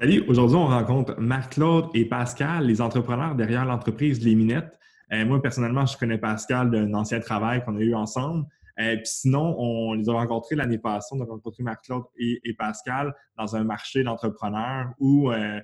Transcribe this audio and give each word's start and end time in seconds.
Salut, 0.00 0.24
aujourd'hui 0.26 0.56
on 0.56 0.66
rencontre 0.66 1.20
Marc-Claude 1.20 1.86
et 1.94 2.04
Pascal, 2.04 2.66
les 2.66 2.80
entrepreneurs 2.80 3.36
derrière 3.36 3.64
l'entreprise 3.64 4.24
Les 4.24 4.34
Minettes. 4.34 4.76
Euh, 5.12 5.24
moi, 5.24 5.40
personnellement, 5.40 5.86
je 5.86 5.96
connais 5.96 6.18
Pascal 6.18 6.68
d'un 6.68 6.92
ancien 6.94 7.20
travail 7.20 7.64
qu'on 7.64 7.76
a 7.76 7.80
eu 7.80 7.94
ensemble. 7.94 8.44
Euh, 8.80 8.96
puis 8.96 9.06
sinon, 9.06 9.54
on 9.56 9.94
les 9.94 10.08
a 10.08 10.12
rencontrés 10.12 10.56
l'année 10.56 10.78
passée. 10.78 11.14
On 11.16 11.20
a 11.20 11.24
rencontré 11.24 11.62
Marc-Claude 11.62 12.02
et, 12.18 12.40
Pascal 12.58 13.14
dans 13.38 13.54
un 13.54 13.62
marché 13.62 14.02
d'entrepreneurs 14.02 14.88
où, 14.98 15.30
euh, 15.30 15.60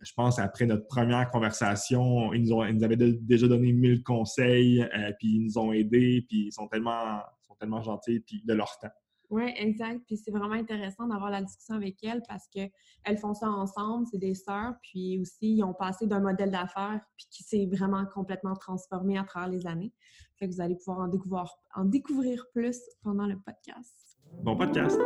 je 0.00 0.12
pense, 0.14 0.38
après 0.38 0.64
notre 0.64 0.86
première 0.86 1.28
conversation, 1.30 2.32
ils 2.32 2.44
nous, 2.44 2.62
avaient 2.62 2.96
déjà 2.96 3.46
donné 3.46 3.74
mille 3.74 4.02
conseils, 4.02 4.88
puis 5.18 5.36
ils 5.36 5.44
nous 5.44 5.58
ont 5.58 5.72
aidés, 5.72 6.24
puis 6.26 6.46
ils 6.46 6.52
sont 6.52 6.66
tellement 6.66 7.82
gentils, 7.82 8.20
puis 8.20 8.42
de 8.42 8.54
leur 8.54 8.78
temps. 8.78 8.88
Oui, 9.30 9.52
exact. 9.56 10.02
Puis 10.06 10.16
c'est 10.16 10.30
vraiment 10.30 10.54
intéressant 10.54 11.06
d'avoir 11.06 11.30
la 11.30 11.42
discussion 11.42 11.74
avec 11.74 12.02
elles 12.04 12.22
parce 12.28 12.46
qu'elles 12.48 13.18
font 13.18 13.34
ça 13.34 13.48
ensemble, 13.48 14.06
c'est 14.10 14.18
des 14.18 14.34
sœurs, 14.34 14.74
puis 14.82 15.18
aussi 15.18 15.56
ils 15.56 15.64
ont 15.64 15.74
passé 15.74 16.06
d'un 16.06 16.20
modèle 16.20 16.50
d'affaires 16.50 17.00
puis 17.16 17.26
qui 17.30 17.42
s'est 17.42 17.68
vraiment 17.70 18.04
complètement 18.06 18.54
transformé 18.54 19.18
à 19.18 19.24
travers 19.24 19.48
les 19.48 19.66
années. 19.66 19.92
Fait 20.38 20.48
que 20.48 20.54
vous 20.54 20.60
allez 20.60 20.76
pouvoir 20.76 21.00
en 21.00 21.08
découvrir, 21.08 21.50
en 21.74 21.84
découvrir 21.84 22.46
plus 22.52 22.78
pendant 23.02 23.26
le 23.26 23.38
podcast. 23.38 24.18
Bon 24.42 24.56
podcast! 24.56 25.00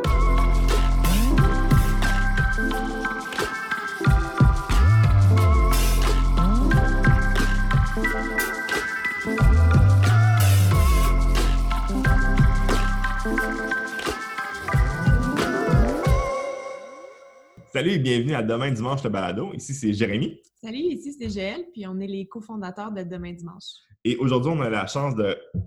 Salut 17.73 17.91
et 17.91 17.99
bienvenue 17.99 18.35
à 18.35 18.43
Demain 18.43 18.69
Dimanche 18.69 19.01
le 19.01 19.09
balado. 19.09 19.53
Ici, 19.53 19.73
c'est 19.73 19.93
Jérémy. 19.93 20.41
Salut, 20.61 20.77
ici, 20.77 21.13
c'est 21.13 21.33
Gaël, 21.33 21.63
puis 21.71 21.87
on 21.87 22.01
est 22.01 22.07
les 22.07 22.27
cofondateurs 22.27 22.91
de 22.91 23.01
Demain 23.03 23.31
Dimanche. 23.31 23.63
Et 24.03 24.17
aujourd'hui, 24.17 24.51
on 24.53 24.59
a 24.59 24.69
la 24.69 24.87
chance 24.87 25.13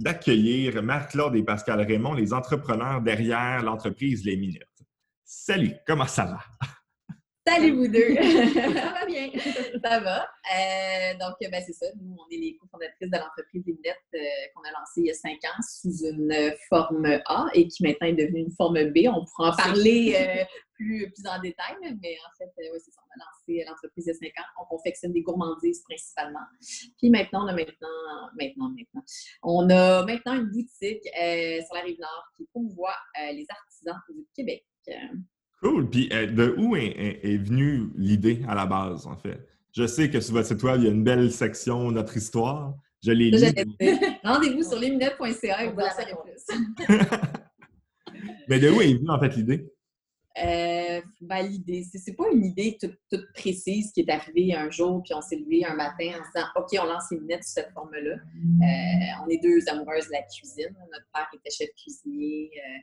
d'accueillir 0.00 0.82
Marc-Claude 0.82 1.34
et 1.34 1.42
Pascal 1.42 1.80
Raymond, 1.80 2.12
les 2.12 2.34
entrepreneurs 2.34 3.00
derrière 3.00 3.62
l'entreprise 3.62 4.22
Les 4.22 4.36
Minutes. 4.36 4.68
Salut, 5.24 5.72
comment 5.86 6.06
ça 6.06 6.26
va? 6.26 6.40
Salut 7.46 7.72
vous 7.72 7.88
deux! 7.88 8.14
ça 8.54 8.92
va 8.94 9.04
bien? 9.04 9.28
ça 9.84 10.00
va. 10.00 10.22
Euh, 10.22 11.12
donc, 11.20 11.34
ben, 11.40 11.62
c'est 11.66 11.74
ça. 11.74 11.86
Nous, 12.00 12.16
on 12.18 12.30
est 12.30 12.38
les 12.38 12.56
cofondatrices 12.56 13.10
de 13.10 13.18
l'entreprise 13.18 13.66
Minette 13.66 13.98
euh, 14.14 14.18
qu'on 14.54 14.62
a 14.62 14.72
lancée 14.72 15.02
il 15.02 15.06
y 15.06 15.10
a 15.10 15.14
cinq 15.14 15.44
ans 15.44 15.60
sous 15.60 16.06
une 16.06 16.54
forme 16.70 17.04
A 17.26 17.46
et 17.52 17.68
qui 17.68 17.82
maintenant 17.82 18.06
est 18.06 18.14
devenue 18.14 18.40
une 18.40 18.52
forme 18.52 18.82
B. 18.92 19.00
On 19.08 19.26
pourra 19.26 19.50
en 19.50 19.56
parler 19.56 20.16
euh, 20.18 20.44
plus, 20.72 21.12
plus 21.12 21.26
en 21.28 21.38
détail, 21.38 21.76
mais 21.82 22.16
en 22.16 22.32
fait, 22.38 22.50
oui, 22.56 22.78
c'est 22.82 22.92
ça. 22.92 23.02
On 23.04 23.20
a 23.20 23.24
lancé 23.26 23.64
l'entreprise 23.68 24.06
il 24.06 24.08
y 24.08 24.10
a 24.10 24.14
cinq 24.14 24.42
ans. 24.42 24.48
On 24.62 24.64
confectionne 24.64 25.12
des 25.12 25.20
gourmandises 25.20 25.82
principalement. 25.82 26.46
Puis 26.96 27.10
maintenant, 27.10 27.44
on 27.44 27.48
a 27.48 27.52
maintenant, 27.52 27.88
maintenant, 28.40 28.70
maintenant, 28.70 29.04
on 29.42 29.68
a 29.68 30.06
maintenant 30.06 30.34
une 30.36 30.46
boutique 30.46 31.04
sur 31.04 31.74
la 31.74 31.82
rive 31.84 32.00
nord 32.00 32.24
qui 32.38 32.46
promouvoit 32.46 32.96
les 33.32 33.44
artisans 33.50 34.00
du 34.08 34.24
Québec. 34.34 34.64
Cool. 35.64 35.88
Puis 35.88 36.08
euh, 36.12 36.26
de 36.26 36.54
où 36.58 36.76
est, 36.76 37.38
venue 37.38 37.88
l'idée 37.96 38.42
à 38.46 38.54
la 38.54 38.66
base, 38.66 39.06
en 39.06 39.16
fait? 39.16 39.38
Je 39.72 39.86
sais 39.86 40.10
que 40.10 40.20
sur 40.20 40.34
votre 40.34 40.46
site 40.46 40.62
web, 40.62 40.76
il 40.80 40.84
y 40.84 40.88
a 40.88 40.90
une 40.90 41.02
belle 41.02 41.32
section 41.32 41.90
Notre 41.90 42.16
histoire. 42.16 42.74
Je 43.02 43.12
l'ai 43.12 43.30
lu. 43.30 43.38
Rendez-vous 44.24 44.62
sur 44.62 44.78
lesminettes.ca 44.78 45.64
et 45.64 45.72
vous 45.72 45.80
en 45.80 45.90
saurez 45.90 46.14
plus. 46.22 46.46
Mais 48.48 48.60
de 48.60 48.70
où 48.70 48.80
est 48.80 48.94
venue, 48.94 49.10
en 49.10 49.18
fait, 49.18 49.36
l'idée? 49.36 49.66
Euh, 50.42 51.00
ben, 51.20 51.46
l'idée, 51.46 51.84
c'est 51.84 52.14
pas 52.14 52.24
une 52.32 52.44
idée 52.44 52.76
toute, 52.80 53.32
précise 53.34 53.92
qui 53.92 54.00
est 54.00 54.10
arrivée 54.10 54.54
un 54.54 54.68
jour, 54.68 55.00
puis 55.02 55.14
on 55.14 55.20
s'est 55.20 55.36
levé 55.36 55.64
un 55.64 55.74
matin 55.74 56.10
en 56.18 56.24
se 56.24 56.30
disant 56.34 56.46
OK, 56.56 56.68
on 56.80 56.92
lance 56.92 57.04
les 57.12 57.18
lunettes 57.18 57.44
sous 57.44 57.52
cette 57.52 57.70
forme-là. 57.72 58.16
Euh, 58.16 59.24
on 59.24 59.28
est 59.28 59.40
deux 59.42 59.60
amoureuses 59.68 60.06
de 60.06 60.12
la 60.12 60.22
cuisine. 60.22 60.74
Notre 60.92 61.06
père 61.12 61.28
était 61.32 61.50
chef 61.50 61.70
cuisinier. 61.76 62.50
Euh, 62.56 62.78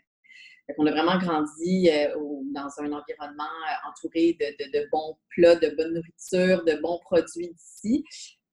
on 0.78 0.85
a 0.85 0.91
vraiment 0.91 1.18
grandi 1.18 1.90
euh, 1.90 2.13
dans 2.53 2.69
un 2.79 2.91
environnement 2.91 3.44
euh, 3.44 3.90
entouré 3.90 4.38
de, 4.40 4.90
bons 4.91 5.18
plats, 5.29 5.56
de 5.56 5.75
bonne 5.75 5.94
nourriture, 5.94 6.63
de 6.63 6.81
bons 6.81 7.00
produits 7.00 7.53
d'ici. 7.53 8.03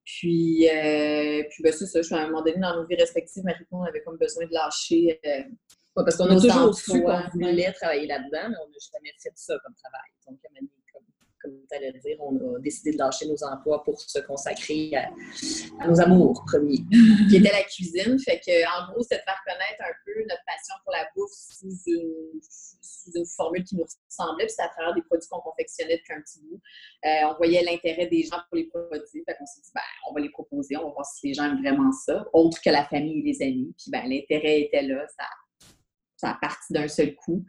Puis, 0.05 0.67
euh, 0.67 1.43
puis 1.49 1.63
ben, 1.63 1.71
c'est 1.71 1.85
ça, 1.85 2.15
à 2.15 2.21
un 2.21 2.25
moment 2.27 2.41
donné, 2.41 2.59
dans 2.59 2.75
nos 2.75 2.87
vies 2.87 2.95
respectives, 2.95 3.43
marie 3.43 3.63
on 3.71 3.83
avait 3.83 4.01
comme 4.01 4.17
besoin 4.17 4.45
de 4.45 4.53
lâcher. 4.53 5.19
parce 5.95 6.17
qu'on 6.17 6.25
a 6.25 6.35
toujours 6.35 6.73
su 6.73 7.01
qu'on 7.01 7.21
voulait 7.33 7.71
travailler 7.73 8.07
là-dedans, 8.07 8.49
mais 8.49 8.55
on 8.63 8.69
n'a 8.69 8.77
jamais 8.93 9.13
fait 9.21 9.31
ça 9.35 9.55
comme 9.63 9.75
travail. 9.75 10.09
Donc, 10.27 10.39
à 10.45 10.59
comme 11.49 11.65
tu 11.69 11.77
allais 11.77 11.93
dire, 11.99 12.17
on 12.19 12.55
a 12.55 12.59
décidé 12.59 12.91
de 12.91 12.97
lâcher 12.97 13.27
nos 13.27 13.43
emplois 13.43 13.83
pour 13.83 13.99
se 13.99 14.19
consacrer 14.19 14.91
à, 14.95 15.09
nos 15.87 15.99
amours 15.99 16.43
premiers. 16.45 16.83
qui 17.29 17.37
était 17.37 17.51
la 17.51 17.63
cuisine. 17.63 18.17
Fait 18.19 18.39
que, 18.39 18.65
en 18.65 18.91
gros, 18.91 19.03
c'est 19.03 19.17
de 19.17 19.21
faire 19.21 19.41
connaître 19.45 19.81
un 19.81 19.93
peu 20.05 20.21
notre 20.21 20.43
passion 20.45 20.75
pour 20.83 20.93
la 20.93 21.07
bouffe 21.15 21.31
sous 21.31 21.69
une, 21.87 23.25
formule 23.35 23.63
qui 23.63 23.75
nous 23.75 23.85
ressemblait. 23.85 24.45
Puis 24.45 24.53
c'est 24.55 24.63
à 24.63 24.69
travers 24.69 24.93
des 24.93 25.01
produits 25.01 25.27
qu'on 25.29 25.41
confectionnait 25.41 25.97
depuis 25.97 26.13
un 26.13 26.21
petit 26.21 26.39
bout. 26.41 26.61
Euh, 27.05 27.31
on 27.31 27.37
voyait 27.37 27.63
l'intérêt 27.63 28.07
des 28.07 28.23
gens 28.23 28.39
pour 28.49 28.57
les 28.57 28.65
produits. 28.65 29.23
Fait 29.25 29.35
qu'on 29.35 29.45
s'est 29.45 29.61
dit, 29.61 29.71
ben, 29.73 29.81
on 30.09 30.13
va 30.13 30.21
les 30.21 30.29
proposer, 30.29 30.77
on 30.77 30.87
va 30.87 30.93
voir 30.93 31.05
si 31.05 31.27
les 31.27 31.33
gens 31.33 31.45
aiment 31.45 31.61
vraiment 31.61 31.91
ça, 31.91 32.25
autre 32.33 32.61
que 32.61 32.69
la 32.69 32.85
famille 32.85 33.19
et 33.19 33.23
les 33.23 33.41
amis. 33.41 33.73
Puis 33.77 33.89
ben, 33.91 34.07
l'intérêt 34.07 34.61
était 34.61 34.83
là. 34.83 35.05
Ça, 35.17 35.25
ça 36.17 36.31
a 36.31 36.35
parti 36.35 36.73
d'un 36.73 36.87
seul 36.87 37.15
coup. 37.15 37.45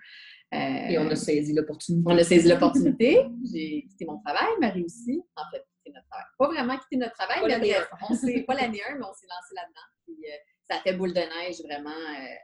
Et 0.53 0.99
on 0.99 1.09
a 1.09 1.17
saisi 1.17 1.53
l'opportunité. 1.53 2.05
On 2.07 2.17
a 2.17 2.25
saisi 2.25 2.49
l'opportunité. 2.49 3.25
J'ai 3.53 3.87
quitté 3.89 4.05
mon 4.05 4.19
travail, 4.21 4.49
Marie 4.61 4.85
aussi. 4.85 5.23
En 5.37 5.43
fait, 5.51 5.65
quitté 5.77 5.93
notre 5.95 6.09
travail. 6.09 6.27
Pas 6.39 6.49
vraiment 6.49 6.79
quitté 6.79 6.97
notre 6.97 7.15
travail, 7.15 7.41
mais 7.47 7.59
bref, 7.59 7.91
on 8.09 8.15
s'est 8.15 8.43
pas 8.47 8.55
l'année 8.55 8.81
1, 8.89 8.95
mais 8.97 9.05
on 9.05 9.15
s'est 9.15 9.27
lancé 9.29 9.55
là-dedans. 9.55 9.89
Puis 10.05 10.17
euh, 10.27 10.37
ça 10.69 10.79
a 10.79 10.81
fait 10.81 10.95
boule 10.95 11.13
de 11.13 11.21
neige 11.21 11.63
vraiment 11.65 11.91
euh, 11.91 12.35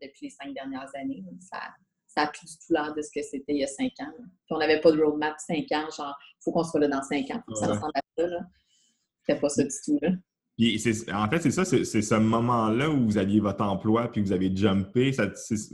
depuis 0.00 0.26
les 0.26 0.30
cinq 0.30 0.54
dernières 0.54 0.90
années. 0.94 1.24
Ça, 1.40 1.58
ça 2.06 2.22
a 2.22 2.26
plus 2.28 2.46
du 2.46 2.56
tout 2.58 2.72
l'air 2.72 2.94
de 2.94 3.02
ce 3.02 3.10
que 3.12 3.22
c'était 3.22 3.52
il 3.52 3.58
y 3.58 3.64
a 3.64 3.68
cinq 3.68 3.92
ans. 4.00 4.12
Puis 4.16 4.50
on 4.50 4.58
n'avait 4.58 4.80
pas 4.80 4.92
de 4.92 5.02
roadmap 5.02 5.34
cinq 5.38 5.66
ans, 5.72 5.90
genre, 5.90 6.16
il 6.20 6.44
faut 6.44 6.52
qu'on 6.52 6.64
soit 6.64 6.80
là 6.80 6.88
dans 6.88 7.02
cinq 7.02 7.30
ans. 7.30 7.42
Ça 7.54 7.66
ressemble 7.66 7.92
à 7.94 8.00
ça. 8.16 8.26
Là. 8.26 8.40
C'était 9.22 9.40
pas 9.40 9.48
ça 9.48 9.64
du 9.64 9.74
tout. 9.84 9.98
Là 10.00 10.10
en 10.58 11.28
fait, 11.28 11.40
c'est 11.40 11.50
ça, 11.50 11.64
c'est 11.66 11.84
ce 11.84 12.14
moment-là 12.14 12.88
où 12.88 13.04
vous 13.04 13.18
aviez 13.18 13.40
votre 13.40 13.62
emploi 13.62 14.10
puis 14.10 14.22
vous 14.22 14.32
avez 14.32 14.54
jumpé. 14.54 15.10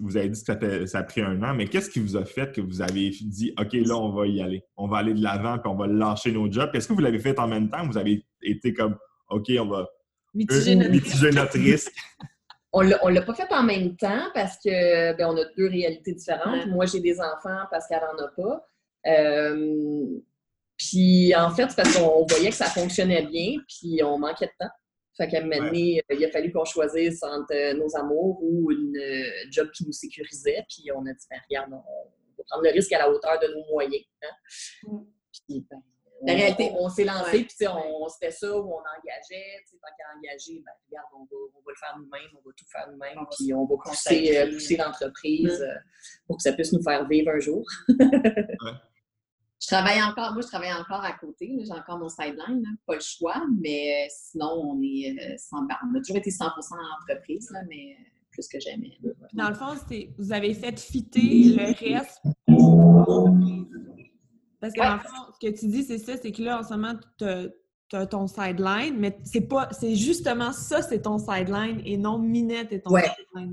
vous 0.00 0.16
avez 0.16 0.28
dit 0.28 0.42
que 0.42 0.86
ça, 0.86 0.98
a 0.98 1.02
pris 1.04 1.20
un 1.20 1.40
an, 1.44 1.54
mais 1.54 1.66
qu'est-ce 1.66 1.88
qui 1.88 2.00
vous 2.00 2.16
a 2.16 2.24
fait 2.24 2.52
que 2.52 2.60
vous 2.60 2.82
avez 2.82 3.10
dit 3.10 3.54
OK, 3.60 3.72
là, 3.74 3.96
on 3.96 4.10
va 4.10 4.26
y 4.26 4.42
aller? 4.42 4.64
On 4.76 4.88
va 4.88 4.98
aller 4.98 5.14
de 5.14 5.22
l'avant 5.22 5.58
puis 5.58 5.70
on 5.70 5.76
va 5.76 5.86
lâcher 5.86 6.32
nos 6.32 6.50
jobs. 6.50 6.70
Est-ce 6.74 6.88
que 6.88 6.94
vous 6.94 7.00
l'avez 7.00 7.20
fait 7.20 7.38
en 7.38 7.46
même 7.46 7.70
temps? 7.70 7.86
Vous 7.86 7.96
avez 7.96 8.26
été 8.42 8.74
comme 8.74 8.96
OK, 9.30 9.52
on 9.60 9.66
va 9.66 9.88
mitiger 10.34 10.74
notre, 10.74 11.58
risque. 11.58 11.92
on 12.72 12.82
ne 12.82 13.14
l'a 13.14 13.22
pas 13.22 13.34
fait 13.34 13.52
en 13.52 13.62
même 13.62 13.96
temps 13.96 14.30
parce 14.34 14.56
que 14.56 15.16
ben, 15.16 15.28
on 15.28 15.36
a 15.36 15.44
deux 15.56 15.68
réalités 15.68 16.12
différentes. 16.12 16.66
Moi, 16.66 16.86
j'ai 16.86 17.00
des 17.00 17.20
enfants, 17.20 17.66
parce 17.70 17.86
qu'elle 17.86 18.00
n'en 18.00 18.24
a 18.24 18.28
pas. 18.36 18.66
Euh, 19.06 20.18
puis 20.88 21.32
en 21.36 21.50
fait, 21.50 21.68
c'est 21.68 21.76
parce 21.76 21.96
qu'on 21.96 22.26
voyait 22.26 22.50
que 22.50 22.56
ça 22.56 22.66
fonctionnait 22.66 23.26
bien, 23.26 23.56
puis 23.68 24.02
on 24.02 24.18
manquait 24.18 24.46
de 24.46 24.52
temps. 24.58 24.72
Fait 25.16 25.28
qu'à 25.28 25.38
un 25.38 25.42
moment 25.42 25.66
donné, 25.66 26.02
il 26.10 26.24
a 26.24 26.30
fallu 26.30 26.50
qu'on 26.50 26.64
choisisse 26.64 27.22
entre 27.22 27.54
euh, 27.54 27.74
nos 27.74 27.94
amours 27.96 28.42
ou 28.42 28.72
une 28.72 28.96
euh, 28.96 29.50
job 29.50 29.70
qui 29.70 29.84
nous 29.86 29.92
sécurisait. 29.92 30.64
Puis 30.68 30.90
on 30.92 31.06
a 31.06 31.12
dit, 31.12 31.26
ben, 31.30 31.38
regarde, 31.48 31.72
on 31.72 31.76
va 31.76 32.44
prendre 32.48 32.64
le 32.64 32.70
risque 32.70 32.92
à 32.92 32.98
la 32.98 33.10
hauteur 33.10 33.38
de 33.38 33.46
nos 33.48 33.64
moyens. 33.70 34.02
Hein. 34.22 34.34
Mm. 34.84 34.98
Puis, 35.46 35.66
ben, 35.70 35.82
la 36.26 36.34
réalité, 36.34 36.72
on, 36.78 36.88
s'est 36.88 37.04
lancé, 37.04 37.44
puis 37.44 37.66
on, 37.68 38.08
se 38.08 38.16
fait 38.18 38.30
ça 38.30 38.56
où 38.56 38.64
on 38.64 38.78
engageait. 38.78 39.62
Tant 39.70 39.88
qu'à 39.98 40.04
engager, 40.16 40.62
ben, 40.64 40.72
regarde, 40.88 41.08
on 41.14 41.24
va, 41.24 41.36
on 41.56 41.60
va, 41.60 41.72
le 41.72 41.78
faire 41.78 41.98
nous-mêmes, 41.98 42.30
on 42.32 42.48
va 42.48 42.54
tout 42.56 42.64
faire 42.70 42.88
nous-mêmes, 42.90 43.26
puis 43.36 43.52
on 43.52 43.66
va 43.66 43.76
pousser, 43.84 44.38
euh, 44.38 44.52
pousser 44.52 44.76
l'entreprise 44.76 45.60
mm. 45.60 46.26
pour 46.26 46.38
que 46.38 46.42
ça 46.42 46.52
puisse 46.54 46.72
nous 46.72 46.82
faire 46.82 47.06
vivre 47.06 47.30
un 47.30 47.40
jour. 47.40 47.64
ouais. 47.88 48.72
Je 49.62 49.68
travaille 49.68 50.02
encore, 50.02 50.32
moi, 50.32 50.42
je 50.42 50.48
travaille 50.48 50.72
encore 50.72 51.04
à 51.04 51.12
côté. 51.12 51.56
J'ai 51.64 51.72
encore 51.72 51.98
mon 51.98 52.08
sideline, 52.08 52.64
pas 52.84 52.94
le 52.94 53.00
choix, 53.00 53.44
mais 53.60 54.06
euh, 54.06 54.08
sinon, 54.10 54.50
on 54.54 54.82
est 54.82 55.16
euh, 55.16 55.36
sans 55.38 55.58
On 55.58 55.94
a 55.94 55.98
toujours 56.00 56.16
été 56.16 56.30
100% 56.30 56.48
entreprise, 57.00 57.48
là, 57.52 57.60
mais 57.68 57.96
euh, 57.96 58.04
plus 58.32 58.48
que 58.48 58.58
jamais. 58.58 58.98
Dans 59.34 59.48
le 59.48 59.54
fond, 59.54 59.76
vous 60.18 60.32
avez 60.32 60.54
fait 60.54 60.80
fitter 60.80 61.54
le 61.56 61.66
reste 61.66 62.20
Parce 64.60 64.72
que 64.72 64.80
dans 64.80 64.94
le 64.94 65.00
fond, 65.00 65.32
ce 65.32 65.46
que 65.46 65.56
tu 65.56 65.68
dis, 65.68 65.84
c'est 65.84 65.98
ça, 65.98 66.16
c'est 66.20 66.32
que 66.32 66.42
là, 66.42 66.58
en 66.58 66.64
ce 66.64 66.70
moment, 66.70 66.94
tu 67.18 67.24
as, 67.24 68.06
ton 68.06 68.26
sideline, 68.26 68.96
mais 68.98 69.18
c'est 69.22 69.46
pas 69.46 69.68
c'est 69.70 69.94
justement 69.94 70.50
ça, 70.52 70.80
c'est 70.80 71.02
ton 71.02 71.18
sideline 71.18 71.82
et 71.84 71.98
non 71.98 72.18
Minette 72.18 72.72
et 72.72 72.80
ton 72.80 72.90
ouais, 72.90 73.04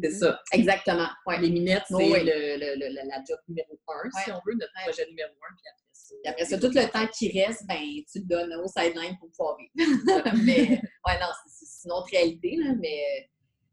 C'est 0.01 0.11
ça, 0.11 0.39
exactement. 0.53 1.09
Ouais. 1.27 1.41
Les 1.41 1.51
Minettes, 1.51 1.83
c'est 1.89 2.23
le, 2.23 3.09
la 3.09 3.17
job 3.27 3.37
numéro 3.49 3.77
un, 3.89 4.09
si 4.23 4.31
on 4.31 4.39
veut, 4.45 4.53
notre 4.53 4.71
projet 4.85 5.05
numéro 5.09 5.29
un, 5.29 5.53
puis 5.57 5.65
après 5.69 5.88
et 6.23 6.27
après 6.27 6.45
ça, 6.45 6.57
tout 6.57 6.71
le 6.73 6.91
temps 6.91 7.07
qui 7.17 7.31
reste, 7.39 7.65
ben, 7.67 7.77
tu 8.11 8.19
le 8.19 8.25
donnes 8.25 8.53
au 8.55 8.67
sideline 8.67 9.17
pour 9.19 9.29
pouvoir 9.31 9.57
vivre. 9.57 9.71
mais, 10.45 10.69
ouais, 10.69 11.19
non, 11.19 11.27
c'est 11.47 11.87
une 11.87 11.91
autre 11.91 12.09
réalité, 12.11 12.55
là, 12.57 12.73
mais 12.79 13.29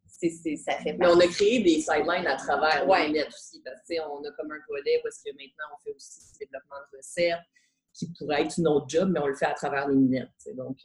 c'est, 0.06 0.56
ça 0.56 0.78
fait 0.78 0.94
Mais 0.98 1.06
on 1.06 1.18
a 1.18 1.26
créé 1.26 1.62
des 1.62 1.80
sidelines 1.80 2.26
à 2.26 2.36
travers 2.36 2.88
ouais. 2.88 3.10
net 3.10 3.28
aussi, 3.28 3.60
parce 3.62 3.80
que, 3.88 3.94
on 4.08 4.24
a 4.24 4.32
comme 4.32 4.50
un 4.50 4.60
volet 4.68 5.00
parce 5.02 5.18
que 5.22 5.30
maintenant, 5.30 5.64
on 5.74 5.84
fait 5.84 5.94
aussi 5.94 6.20
du 6.32 6.38
développement 6.46 6.76
de 6.92 6.96
recettes. 6.96 7.38
qui 7.92 8.12
pourrait 8.18 8.42
être 8.42 8.58
une 8.58 8.68
autre 8.68 8.86
job, 8.88 9.10
mais 9.12 9.20
on 9.20 9.26
le 9.26 9.36
fait 9.36 9.46
à 9.46 9.54
travers 9.54 9.88
les 9.88 9.96
minettes. 9.96 10.28
Donc, 10.54 10.78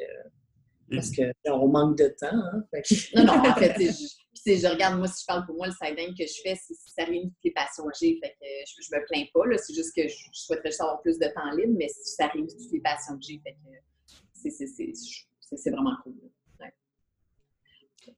parce 0.92 1.12
qu'on 1.16 1.68
manque 1.68 1.98
de 1.98 2.08
temps. 2.20 2.28
Hein, 2.32 2.64
non, 3.16 3.26
non, 3.26 3.50
en 3.50 3.56
fait, 3.56 3.76
je, 3.80 4.31
je 4.46 4.68
regarde, 4.68 4.98
moi, 4.98 5.08
si 5.08 5.22
je 5.22 5.26
parle 5.26 5.46
pour 5.46 5.56
moi, 5.56 5.68
le 5.68 5.74
siding 5.74 6.16
que 6.18 6.26
je 6.26 6.42
fais, 6.42 6.56
ça 6.56 7.04
réunit 7.04 7.30
toutes 7.30 7.44
les 7.44 7.52
passions 7.52 7.86
que 7.86 7.92
j'ai. 8.00 8.20
Fait 8.20 8.30
que 8.30 8.36
je, 8.42 8.96
me 8.96 9.06
plains 9.06 9.26
pas. 9.34 9.58
C'est 9.58 9.74
juste 9.74 9.96
que 9.96 10.08
je, 10.08 10.16
souhaiterais 10.32 10.70
juste 10.70 10.82
avoir 10.82 11.02
plus 11.02 11.20
de 11.20 11.28
temps 11.28 11.52
libre, 11.56 11.74
mais 11.78 11.88
ça 11.90 12.28
réunit 12.28 12.56
toutes 12.56 12.72
les 12.72 12.82
passions 12.82 13.18
que 13.18 13.24
j'ai. 13.24 13.42
Fait 13.44 13.54
que 13.54 13.60
c'est 15.58 15.70
vraiment 15.70 15.96
cool. 16.04 16.16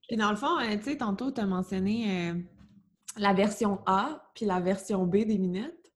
Et 0.10 0.16
dans 0.16 0.32
le 0.32 0.38
fond, 0.38 0.60
euh, 0.60 0.78
tu 0.78 0.84
sais, 0.84 0.98
tantôt, 0.98 1.32
tu 1.32 1.42
as 1.42 1.46
mentionné 1.46 2.30
euh, 2.30 2.34
la 3.18 3.34
version 3.34 3.80
A 3.86 4.32
puis 4.34 4.46
la 4.46 4.60
version 4.60 5.06
B 5.06 5.26
des 5.26 5.38
minettes. 5.38 5.92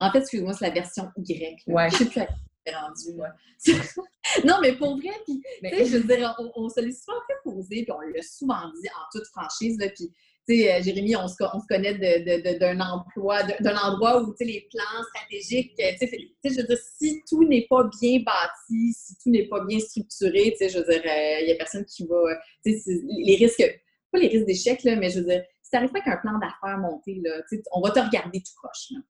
En 0.00 0.10
fait, 0.10 0.18
excuse-moi, 0.18 0.54
c'est 0.54 0.66
la 0.66 0.74
version 0.74 1.10
Y. 1.16 1.62
Ouais. 1.66 1.90
Je 1.90 1.96
sais 1.96 2.04
plus 2.06 2.20
à 2.20 2.28
rendu, 2.70 3.14
moi. 3.14 3.28
non, 4.44 4.56
mais 4.60 4.76
pour 4.76 4.96
vrai, 4.96 5.12
puis, 5.24 5.40
tu 5.62 5.68
sais, 5.68 5.86
je 5.86 5.96
veux 5.98 6.16
dire, 6.16 6.34
on, 6.54 6.68
se 6.68 6.80
l'est 6.80 6.92
souvent 6.92 7.18
fait 7.26 7.34
poser, 7.44 7.82
puis 7.84 7.92
on 7.92 8.00
l'a 8.00 8.22
souvent 8.22 8.70
dit 8.80 8.88
en 8.88 9.04
toute 9.12 9.26
franchise, 9.28 9.78
là, 9.78 9.88
puis, 9.88 10.10
tu 10.48 10.56
sais, 10.56 10.72
euh, 10.72 10.82
Jérémy, 10.82 11.16
on 11.16 11.28
se, 11.28 11.34
on 11.52 11.60
se 11.60 11.66
connaît 11.66 11.94
d'un 12.58 12.80
emploi, 12.80 13.42
d'un 13.42 13.76
endroit 13.76 14.22
où, 14.22 14.30
tu 14.32 14.38
sais, 14.38 14.44
les 14.44 14.68
plans 14.70 15.02
stratégiques, 15.14 15.74
tu 15.76 16.06
sais, 16.06 16.28
je 16.44 16.60
veux 16.60 16.66
dire, 16.66 16.78
si 16.98 17.22
tout 17.28 17.44
n'est 17.44 17.66
pas 17.68 17.88
bien 18.00 18.20
bâti, 18.20 18.92
si 18.94 19.16
tout 19.22 19.30
n'est 19.30 19.48
pas 19.48 19.64
bien 19.64 19.78
structuré, 19.78 20.52
tu 20.52 20.58
sais, 20.58 20.68
je 20.68 20.78
veux 20.78 20.84
dire, 20.84 21.02
il 21.04 21.46
n'y 21.46 21.52
a 21.52 21.56
personne 21.56 21.84
qui 21.84 22.06
va, 22.06 22.16
tu 22.64 22.78
sais, 22.78 23.00
les 23.24 23.36
risques, 23.36 23.82
pas 24.10 24.18
les 24.18 24.28
risques 24.28 24.46
d'échec, 24.46 24.82
là, 24.84 24.96
mais 24.96 25.10
je 25.10 25.20
veux 25.20 25.26
dire, 25.26 25.42
si 25.62 25.70
t'arrives 25.70 25.90
pas 25.90 25.98
avec 25.98 26.08
un 26.08 26.16
plan 26.16 26.38
d'affaires 26.38 26.78
monté, 26.78 27.20
là, 27.22 27.42
on 27.72 27.82
va 27.82 27.90
te 27.90 28.00
regarder 28.00 28.40
tout 28.40 28.52
croche. 28.62 28.90
Là. 28.92 29.00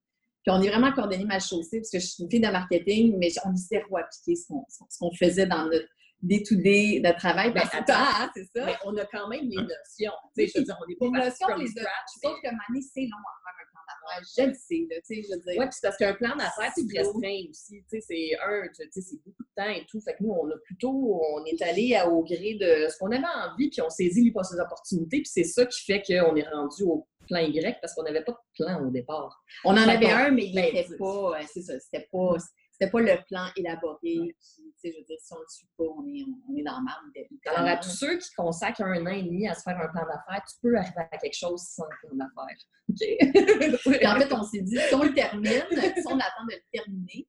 Puis 0.43 0.51
on 0.55 0.63
est 0.63 0.69
vraiment 0.69 0.93
coordonné 0.93 1.25
mal 1.25 1.41
chaussée, 1.41 1.79
parce 1.81 1.91
que 1.91 1.99
je 1.99 2.07
suis 2.07 2.23
une 2.23 2.31
fille 2.31 2.41
de 2.41 2.49
marketing, 2.49 3.17
mais 3.19 3.29
on 3.45 3.53
est 3.53 3.57
zéro 3.57 3.97
appliqué 3.97 4.35
ce 4.37 4.99
qu'on 4.99 5.13
faisait 5.13 5.47
dans 5.47 5.65
notre 5.65 5.87
day-to-day 6.23 7.01
de 7.01 7.13
travail. 7.17 7.53
Ben, 7.53 7.63
attends, 7.73 7.95
hein, 7.95 8.31
c'est 8.35 8.45
ça. 8.45 8.67
Mais 8.67 8.75
on 8.85 8.97
a 8.97 9.05
quand 9.07 9.29
même 9.29 9.45
les 9.49 9.57
notions. 9.57 10.13
Oui. 10.37 10.51
Je 10.53 10.59
veux 10.59 10.65
dire, 10.65 10.77
on 10.83 10.89
n'est 10.89 10.97
pas 10.97 11.07
les 11.07 11.25
notions, 11.27 11.57
les 11.57 11.67
scratch. 11.69 12.11
Sauf 12.23 12.41
que 12.43 12.49
année, 12.49 12.83
c'est 12.83 13.03
long 13.03 13.23
à 13.23 13.35
faire 13.45 13.55
un 13.61 13.67
plan 13.71 13.83
d'affaires. 13.87 14.25
Je 14.37 14.43
le 14.49 14.55
sais, 14.55 14.87
là, 14.91 14.97
tu 15.07 15.15
sais, 15.15 15.23
je 15.23 15.35
veux 15.35 15.43
dire. 15.43 15.55
Oui, 15.59 15.67
puis 15.69 15.79
parce 15.83 15.97
qu'un 15.97 16.15
plan 16.15 16.37
d'affaires, 16.37 16.73
c'est 16.75 16.99
restreint 16.99 17.51
aussi. 17.51 17.83
Tu 17.83 17.85
sais, 17.89 18.01
c'est 18.01 18.31
un, 18.43 18.63
tu 18.69 18.89
sais, 18.91 19.01
c'est 19.01 19.17
beaucoup 19.25 19.43
de 19.43 19.49
temps 19.57 19.71
et 19.71 19.87
tout. 19.89 20.01
Fait 20.01 20.15
que 20.15 20.25
nous, 20.25 20.33
on 20.33 20.49
a 20.51 20.59
plutôt, 20.65 21.21
on 21.23 21.45
est 21.45 21.63
allé 21.63 21.97
au 22.11 22.23
gré 22.25 22.55
de 22.55 22.89
ce 22.89 22.99
qu'on 22.99 23.13
avait 23.13 23.23
envie, 23.23 23.71
puis 23.71 23.81
on 23.83 23.91
saisit 23.91 24.25
les 24.25 24.61
opportunités, 24.61 25.19
puis 25.19 25.31
c'est 25.33 25.45
ça 25.45 25.67
qui 25.67 25.85
fait 25.85 26.03
qu'on 26.03 26.35
est 26.35 26.49
rendu 26.49 26.83
au 26.85 27.07
plan 27.29 27.41
Y 27.41 27.79
parce 27.81 27.95
qu'on 27.95 28.03
n'avait 28.03 28.25
pas 28.25 28.33
de 28.33 28.65
plan 28.65 28.85
au 28.85 28.91
départ. 28.91 29.45
On 29.65 29.73
en 29.73 29.89
avait 29.89 30.11
un, 30.11 30.31
mais 30.31 30.47
il 30.47 30.55
n'était 30.55 30.89
pas, 30.99 31.41
c'est 31.47 31.63
ça, 31.63 31.79
c'était 31.79 32.09
pas, 32.11 32.37
c'était 32.73 32.91
pas 32.91 33.01
le 33.01 33.25
plan 33.29 33.47
élaboré 33.57 33.99
qui, 34.03 34.35
tu 34.41 34.73
sais, 34.77 34.93
je 34.93 34.99
veux 34.99 35.05
dire, 35.05 35.19
si 35.21 35.33
on 35.33 35.39
le 35.39 35.47
suit 35.49 35.69
pas, 35.77 35.85
on 35.85 36.07
est, 36.07 36.25
on 36.49 36.57
est 36.57 36.63
dans 36.63 36.79
le 36.79 36.85
marbre. 36.85 37.03
Alors, 37.47 37.69
à 37.69 37.77
tous 37.77 37.91
ceux 37.91 38.19
qui 38.19 38.31
consacrent 38.37 38.83
un 38.83 39.05
an 39.07 39.11
et 39.11 39.23
demi 39.23 39.49
à 39.49 39.55
se 39.55 39.63
faire 39.63 39.79
un 39.79 39.89
plan 39.89 40.03
d'affaires, 40.03 40.45
tu 40.49 40.57
peux 40.63 40.77
arriver 40.77 41.09
à 41.11 41.19
quelque 41.19 41.37
chose 41.37 41.63
sans 41.63 41.85
plan 42.03 42.15
d'affaires. 42.15 42.57
OK? 42.89 44.07
en 44.07 44.21
fait, 44.21 44.33
on 44.33 44.43
s'est 44.45 44.63
dit, 44.63 44.79
si 44.79 44.95
on 44.95 45.03
le 45.03 45.13
termine, 45.13 45.65
si 45.71 46.07
on 46.07 46.19
attend 46.19 46.47
de 46.49 46.55
le 46.55 46.63
terminer, 46.73 47.29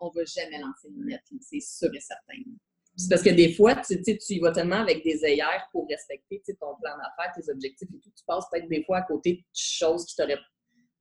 on 0.00 0.08
ne 0.08 0.14
va 0.14 0.24
jamais 0.24 0.58
lancer 0.58 0.88
une 0.88 1.06
lettre, 1.06 1.24
c'est 1.40 1.60
sûr 1.60 1.94
et 1.94 2.00
certain. 2.00 2.42
C'est 2.96 3.08
parce 3.08 3.22
que 3.22 3.30
des 3.30 3.54
fois, 3.54 3.76
tu, 3.76 4.02
tu 4.02 4.34
y 4.34 4.40
vas 4.40 4.52
tellement 4.52 4.80
avec 4.80 5.02
des 5.04 5.24
œillères 5.24 5.68
pour 5.72 5.86
respecter 5.88 6.42
ton 6.60 6.74
plan 6.80 6.92
d'affaires, 6.96 7.32
tes 7.34 7.50
objectifs 7.50 7.88
et 7.88 7.98
tout. 7.98 8.10
Tu 8.14 8.24
passes 8.26 8.44
peut-être 8.50 8.68
des 8.68 8.84
fois 8.84 8.98
à 8.98 9.02
côté 9.02 9.36
de 9.36 9.42
choses 9.54 10.04
qui 10.04 10.16
t'auraient 10.16 10.38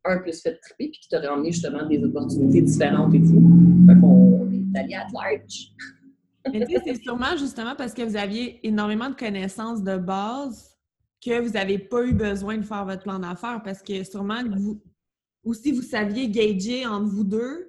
un 0.05 0.19
plus 0.19 0.41
fait 0.41 0.57
triper 0.57 0.89
puis 0.89 0.99
qui 1.01 1.09
t'auraient 1.09 1.27
emmené 1.27 1.51
justement 1.51 1.85
des 1.85 2.03
opportunités 2.03 2.61
différentes 2.61 3.13
et 3.13 3.21
tout. 3.21 3.85
Fait 3.87 3.99
qu'on 3.99 4.49
est 4.51 4.79
allé 4.79 4.93
à 4.93 5.07
large. 5.13 5.71
Mais 6.53 6.65
tu 6.65 6.73
sais, 6.73 6.81
c'est 6.85 7.03
sûrement 7.03 7.35
justement 7.37 7.75
parce 7.75 7.93
que 7.93 8.01
vous 8.01 8.15
aviez 8.15 8.65
énormément 8.65 9.09
de 9.09 9.15
connaissances 9.15 9.83
de 9.83 9.97
base 9.97 10.77
que 11.23 11.41
vous 11.41 11.49
n'avez 11.49 11.77
pas 11.77 12.03
eu 12.05 12.13
besoin 12.13 12.57
de 12.57 12.63
faire 12.63 12.85
votre 12.85 13.03
plan 13.03 13.19
d'affaires 13.19 13.61
parce 13.63 13.81
que 13.81 14.03
sûrement 14.03 14.41
que 14.43 14.57
vous 14.57 14.81
aussi 15.43 15.71
vous 15.71 15.81
saviez 15.81 16.29
gager 16.29 16.85
entre 16.85 17.07
vous 17.07 17.23
deux, 17.23 17.68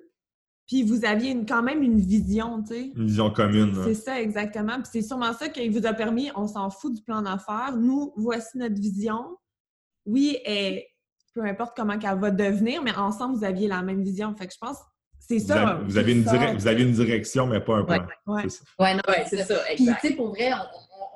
puis 0.70 0.84
vous 0.84 1.04
aviez 1.04 1.32
une, 1.32 1.46
quand 1.46 1.64
même 1.64 1.82
une 1.82 1.98
vision, 1.98 2.62
tu 2.62 2.68
sais. 2.68 2.92
Une 2.94 3.06
vision 3.08 3.32
commune. 3.32 3.76
C'est 3.82 3.94
ça, 3.94 4.20
exactement. 4.20 4.74
Puis 4.74 4.88
c'est 4.92 5.02
sûrement 5.02 5.32
ça 5.32 5.48
qui 5.48 5.68
vous 5.68 5.84
a 5.84 5.92
permis, 5.92 6.30
on 6.36 6.46
s'en 6.46 6.70
fout 6.70 6.94
du 6.94 7.02
plan 7.02 7.22
d'affaires. 7.22 7.76
Nous, 7.76 8.12
voici 8.16 8.56
notre 8.56 8.76
vision. 8.76 9.36
Oui, 10.06 10.38
et 10.46 10.86
peu 11.34 11.42
importe 11.42 11.72
comment 11.76 11.98
elle 12.00 12.20
va 12.20 12.30
devenir, 12.30 12.84
mais 12.84 12.94
ensemble, 12.94 13.36
vous 13.36 13.42
aviez 13.42 13.66
la 13.66 13.82
même 13.82 14.04
vision. 14.04 14.32
Fait 14.36 14.46
que 14.46 14.52
je 14.52 14.58
pense 14.60 14.76
c'est 15.18 15.40
ça. 15.40 15.80
Vous 15.84 15.98
avez, 15.98 16.12
une 16.12 16.22
vous 16.22 16.68
avez 16.68 16.82
une 16.84 16.92
direction, 16.92 17.48
mais 17.48 17.58
pas 17.58 17.78
un 17.78 17.84
plan. 17.84 18.06
Oui, 18.28 18.42
ouais. 18.78 18.94
non, 18.94 19.00
c'est 19.28 19.42
ça. 19.42 19.56
Puis, 19.74 19.86
tu 20.00 20.08
sais, 20.08 20.14
pour 20.14 20.28
vrai, 20.28 20.52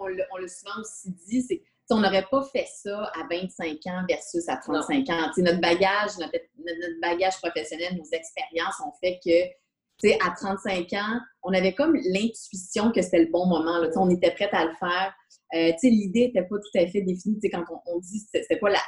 on, 0.00 0.04
on, 0.04 0.08
l'a 0.08 0.48
souvent 0.48 0.80
aussi 0.80 1.12
dit, 1.28 1.42
c'est 1.42 1.62
on 1.90 2.00
n'aurait 2.00 2.26
pas 2.30 2.42
fait 2.52 2.66
ça 2.82 3.12
à 3.14 3.26
25 3.30 3.78
ans 3.86 4.04
versus 4.08 4.48
à 4.48 4.56
35 4.56 5.08
ans. 5.10 5.30
notre 5.38 5.60
bagage, 5.60 6.16
notre, 6.18 6.38
notre, 6.58 7.00
bagage 7.00 7.36
professionnel, 7.38 7.96
nos 7.96 8.04
expériences 8.12 8.80
ont 8.84 8.92
fait 9.02 9.20
que, 9.24 10.26
à 10.26 10.34
35 10.34 10.92
ans, 10.94 11.20
on 11.42 11.52
avait 11.52 11.74
comme 11.74 11.94
l'intuition 11.94 12.90
que 12.90 13.02
c'était 13.02 13.24
le 13.24 13.30
bon 13.30 13.46
moment. 13.46 13.78
Là, 13.78 13.88
on 13.96 14.10
était 14.10 14.32
prête 14.32 14.52
à 14.52 14.64
le 14.64 14.74
faire. 14.74 15.14
Euh, 15.54 15.72
l'idée 15.82 16.26
n'était 16.28 16.42
pas 16.42 16.56
tout 16.56 16.78
à 16.78 16.86
fait 16.86 17.02
définie. 17.02 17.38
quand 17.50 17.64
on, 17.70 17.80
on 17.86 17.98
dit 18.00 18.20
c'était 18.32 18.56
pas 18.56 18.70
la. 18.70 18.80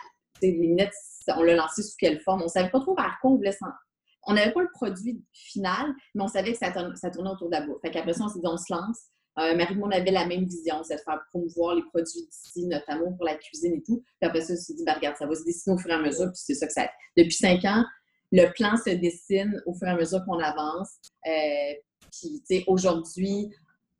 Les 0.43 0.53
lunettes, 0.53 0.93
on 1.29 1.43
l'a 1.45 1.55
lancé 1.55 1.83
sous 1.83 1.97
quelle 1.99 2.21
forme? 2.21 2.43
On 2.43 2.49
savait 2.49 2.69
pas 2.69 2.81
trop 2.81 2.95
par 2.95 3.19
quoi 3.21 3.31
on 3.31 3.37
voulait 3.37 3.53
s'en 3.53 3.69
on 4.27 4.35
n'avait 4.35 4.53
pas 4.53 4.63
le 4.63 4.71
produit 4.73 5.25
final, 5.33 5.95
mais 6.15 6.25
on 6.25 6.29
savait 6.29 6.53
que 6.53 6.59
ça, 6.59 6.71
tournait 7.11 7.31
autour 7.31 7.49
de 7.49 7.53
la. 7.53 7.67
Fait 7.81 7.91
qu'après 7.91 8.13
ça, 8.13 8.25
on 8.25 8.29
s'est 8.29 8.41
dit, 8.41 8.47
on 8.47 8.57
se 8.57 8.73
lance. 8.73 9.07
Euh, 9.39 9.55
Marie 9.55 9.77
on 9.83 9.91
avait 9.91 10.11
la 10.11 10.27
même 10.27 10.45
vision, 10.45 10.83
c'est 10.83 10.97
de 10.97 11.01
faire 11.01 11.21
promouvoir 11.29 11.75
les 11.75 11.83
produits 11.83 12.27
d'ici, 12.27 12.67
notamment 12.67 13.13
pour 13.13 13.25
la 13.25 13.35
cuisine 13.35 13.75
et 13.75 13.83
tout. 13.83 14.03
Puis 14.21 14.29
après 14.29 14.41
ça, 14.41 14.55
on 14.55 14.57
s'est 14.57 14.75
dit, 14.75 14.85
ben, 14.85 14.95
regarde, 14.95 15.17
ça 15.17 15.27
va 15.27 15.35
se 15.35 15.45
dessiner 15.45 15.75
au 15.75 15.79
fur 15.79 15.91
et 15.91 15.95
à 15.95 15.99
mesure, 15.99 16.27
puis 16.27 16.41
c'est 16.43 16.55
ça 16.55 16.67
que 16.67 16.73
ça. 16.73 16.89
Depuis 17.17 17.35
cinq 17.35 17.65
ans, 17.65 17.85
le 18.33 18.51
plan 18.55 18.77
se 18.77 18.91
dessine 18.91 19.63
au 19.67 19.75
fur 19.75 19.89
et 19.89 19.91
à 19.91 19.97
mesure 19.97 20.25
qu'on 20.25 20.39
avance. 20.39 20.97
Euh, 21.27 21.75
puis, 22.11 22.43
tu 22.49 22.57
sais, 22.57 22.65
aujourd'hui, 22.67 23.51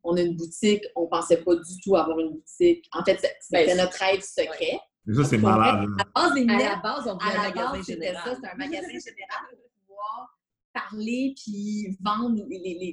on 0.03 0.17
a 0.17 0.21
une 0.21 0.35
boutique, 0.35 0.83
on 0.95 1.03
ne 1.03 1.07
pensait 1.07 1.43
pas 1.43 1.55
du 1.55 1.81
tout 1.83 1.95
avoir 1.95 2.17
une 2.19 2.31
boutique. 2.31 2.87
En 2.93 3.03
fait, 3.03 3.19
c'était 3.39 3.67
ben, 3.67 3.77
notre 3.77 3.97
rêve 3.99 4.21
secret. 4.21 4.79
Ça, 5.13 5.23
c'est 5.23 5.37
malade. 5.37 5.87
À, 6.15 6.29
la 6.35 6.75
base, 6.77 7.07
on 7.07 7.17
voulait 7.17 7.37
un 7.37 7.41
magasin 7.43 7.81
général. 7.81 8.23
Ça, 8.25 8.37
c'est 8.41 8.49
un 8.49 8.55
magasin 8.55 8.87
général 8.87 9.57
parler 10.77 11.33
puis 11.35 11.97
vendre 12.01 12.35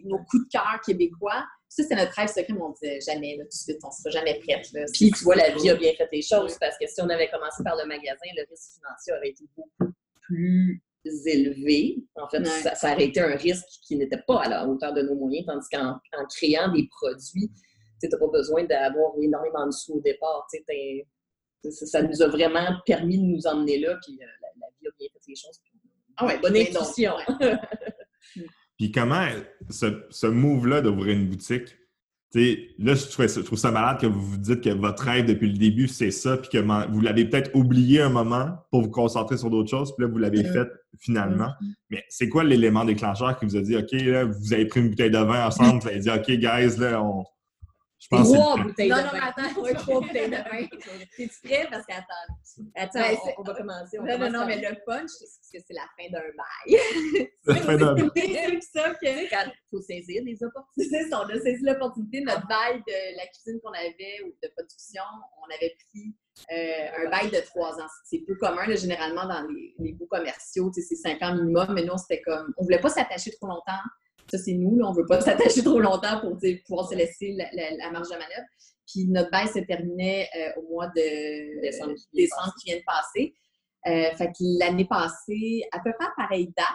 nos 0.04 0.18
coups 0.24 0.44
de 0.44 0.48
cœur 0.50 0.80
québécois. 0.84 1.44
Ça, 1.74 1.82
c'est 1.82 1.96
notre 1.96 2.12
rêve 2.12 2.28
secret, 2.28 2.46
mais 2.50 2.62
on 2.62 2.70
disait 2.70 3.00
jamais, 3.00 3.36
là, 3.36 3.42
tout 3.42 3.48
de 3.48 3.52
suite, 3.52 3.78
on 3.82 3.88
ne 3.88 3.92
sera 3.92 4.10
jamais 4.10 4.38
prête. 4.38 4.64
Puis, 4.92 5.10
tu 5.10 5.24
vois, 5.24 5.34
la 5.34 5.50
vie 5.50 5.70
a 5.70 5.74
bien 5.74 5.92
fait 5.94 6.08
les 6.12 6.22
choses 6.22 6.56
parce 6.60 6.78
que 6.78 6.86
si 6.86 7.02
on 7.02 7.08
avait 7.08 7.28
commencé 7.28 7.64
par 7.64 7.74
le 7.74 7.84
magasin, 7.84 8.28
le 8.36 8.48
risque 8.48 8.78
financier 8.78 9.12
aurait 9.12 9.30
été 9.30 9.44
beaucoup 9.56 9.92
plus 10.20 10.80
élevé. 11.26 11.96
En 12.14 12.28
fait, 12.28 12.44
ça, 12.44 12.92
aurait 12.92 13.06
été 13.06 13.18
un 13.18 13.34
risque 13.34 13.66
qui 13.82 13.96
n'était 13.96 14.22
pas 14.24 14.42
à 14.42 14.48
la 14.48 14.68
hauteur 14.68 14.94
de 14.94 15.02
nos 15.02 15.16
moyens, 15.16 15.46
tandis 15.46 15.68
qu'en 15.68 15.98
créant 16.28 16.72
des 16.72 16.88
produits, 16.88 17.50
tu 18.00 18.08
n'as 18.08 18.18
pas 18.18 18.28
besoin 18.28 18.62
d'avoir 18.62 19.10
énormément 19.20 19.66
de 19.66 19.72
sous 19.72 19.94
au 19.94 20.00
départ. 20.00 20.46
Ça, 21.70 22.02
nous 22.02 22.22
a 22.22 22.28
vraiment 22.28 22.68
permis 22.86 23.18
de 23.18 23.24
nous 23.24 23.48
emmener 23.48 23.80
là, 23.80 23.98
puis 24.00 24.16
euh, 24.22 24.26
la, 24.60 24.68
vie 24.80 24.86
a 24.86 24.90
bien 24.96 25.08
fait 25.12 25.20
les 25.26 25.34
choses. 25.34 25.60
Ah 26.18 26.26
ouais, 26.26 26.38
bonne 26.38 26.56
intuition. 26.56 27.14
Puis 28.78 28.90
comment 28.90 29.26
ce, 29.70 30.04
ce 30.10 30.26
move-là 30.26 30.80
d'ouvrir 30.80 31.16
une 31.16 31.28
boutique, 31.28 31.76
là, 32.34 32.94
je 32.94 33.10
trouve, 33.10 33.26
ça, 33.26 33.40
je 33.40 33.46
trouve, 33.46 33.58
ça, 33.58 33.70
malade 33.70 34.00
que 34.00 34.06
vous 34.06 34.20
vous 34.20 34.36
dites 34.36 34.60
que 34.60 34.70
votre 34.70 35.04
rêve 35.04 35.26
depuis 35.26 35.50
le 35.50 35.58
début, 35.58 35.88
c'est 35.88 36.10
ça, 36.10 36.36
puis 36.36 36.48
que 36.50 36.88
vous 36.90 37.00
l'avez 37.00 37.24
peut-être 37.26 37.50
oublié 37.54 38.00
un 38.00 38.08
moment 38.08 38.58
pour 38.70 38.82
vous 38.82 38.90
concentrer 38.90 39.36
sur 39.36 39.50
d'autres 39.50 39.70
choses, 39.70 39.94
puis 39.94 40.04
là, 40.04 40.10
vous 40.10 40.18
l'avez 40.18 40.44
fait 40.44 40.68
finalement. 40.98 41.48
Mm-hmm. 41.60 41.74
Mais 41.90 42.04
c'est 42.08 42.28
quoi 42.28 42.44
l'élément 42.44 42.84
déclencheur 42.84 43.38
qui 43.38 43.46
vous 43.46 43.56
a 43.56 43.60
dit, 43.60 43.76
OK, 43.76 43.92
là, 43.92 44.24
vous 44.24 44.52
avez 44.52 44.66
pris 44.66 44.80
une 44.80 44.90
bouteille 44.90 45.10
de 45.10 45.18
vin 45.18 45.46
ensemble, 45.46 45.80
vous 45.80 45.88
avez 45.88 46.00
dit, 46.00 46.10
OK, 46.10 46.26
guys, 46.26 46.76
là, 46.78 47.02
on, 47.02 47.24
je 48.04 48.08
pense 48.10 48.32
trois 48.32 48.56
bouteilles 48.58 48.90
de 48.90 48.94
vin. 48.94 49.02
Non, 49.02 49.12
non, 49.12 49.20
attends, 49.22 49.60
ouais, 49.62 49.74
trois 49.74 50.00
bouteilles 50.00 50.28
de 50.28 50.36
vin. 50.36 50.66
T'es-tu 51.16 51.40
prêt? 51.42 51.66
Parce 51.70 51.86
qu'attends. 51.86 52.68
Attends, 52.74 53.32
on, 53.38 53.42
va 53.42 53.54
commencer. 53.54 53.98
non, 53.98 54.18
non, 54.18 54.30
non, 54.30 54.46
mais 54.46 54.60
le 54.60 54.76
punch, 54.84 55.08
c'est 55.08 55.58
que 55.58 55.64
c'est 55.66 55.72
la 55.72 55.86
fin 55.96 56.10
d'un 56.10 56.20
bail. 56.36 57.28
La 57.46 57.54
fin 57.62 57.76
d'un 57.76 57.94
bail. 57.94 58.10
C'est 58.14 58.78
ça 58.78 58.90
que. 58.90 59.06
Il 59.06 59.52
faut 59.70 59.80
saisir 59.80 60.22
les 60.22 60.36
opportunités. 60.42 61.06
On 61.12 61.30
a 61.30 61.40
saisi 61.40 61.64
l'opportunité. 61.64 62.20
Notre 62.20 62.46
bail 62.46 62.82
de 62.86 63.16
la 63.16 63.26
cuisine 63.26 63.58
qu'on 63.62 63.72
avait 63.72 64.20
ou 64.26 64.34
de 64.42 64.52
production, 64.54 65.02
on 65.38 65.54
avait 65.54 65.74
pris 65.90 66.14
euh, 66.52 67.06
un 67.06 67.10
bail 67.10 67.30
de 67.30 67.40
trois 67.46 67.72
ans. 67.80 67.88
C'est 68.04 68.18
peu 68.18 68.34
commun, 68.34 68.66
là, 68.66 68.76
généralement, 68.76 69.26
dans 69.26 69.46
les, 69.48 69.74
les 69.78 69.92
bouts 69.94 70.08
commerciaux. 70.08 70.70
C'est 70.74 70.94
cinq 70.94 71.22
ans 71.22 71.34
minimum, 71.34 71.72
mais 71.72 71.84
nous, 71.84 71.96
c'était 71.96 72.20
comme. 72.20 72.52
On 72.58 72.64
voulait 72.64 72.80
pas 72.80 72.90
s'attacher 72.90 73.30
trop 73.30 73.46
longtemps 73.46 73.80
ça, 74.30 74.38
c'est 74.38 74.54
nous. 74.54 74.78
on 74.82 74.92
ne 74.92 74.96
veut 74.96 75.06
pas 75.06 75.20
s'attacher 75.22 75.62
trop 75.62 75.80
longtemps 75.80 76.20
pour 76.20 76.38
pouvoir 76.66 76.88
se 76.88 76.94
laisser 76.94 77.36
la, 77.36 77.90
marge 77.90 78.08
de 78.08 78.14
manœuvre. 78.14 78.48
Puis 78.86 79.06
notre 79.06 79.30
bail 79.30 79.48
se 79.48 79.60
terminait 79.60 80.28
euh, 80.36 80.60
au 80.60 80.74
mois 80.74 80.88
de 80.88 81.60
décembre, 81.62 81.94
qui 82.60 82.70
vient 82.70 82.78
de 82.78 82.84
passer. 82.84 83.34
Euh, 83.86 84.16
fait 84.16 84.28
que 84.28 84.58
l'année 84.58 84.86
passée, 84.86 85.62
à 85.72 85.78
peu 85.80 85.92
près 85.98 86.06
à 86.06 86.12
pareille 86.16 86.52
date, 86.56 86.66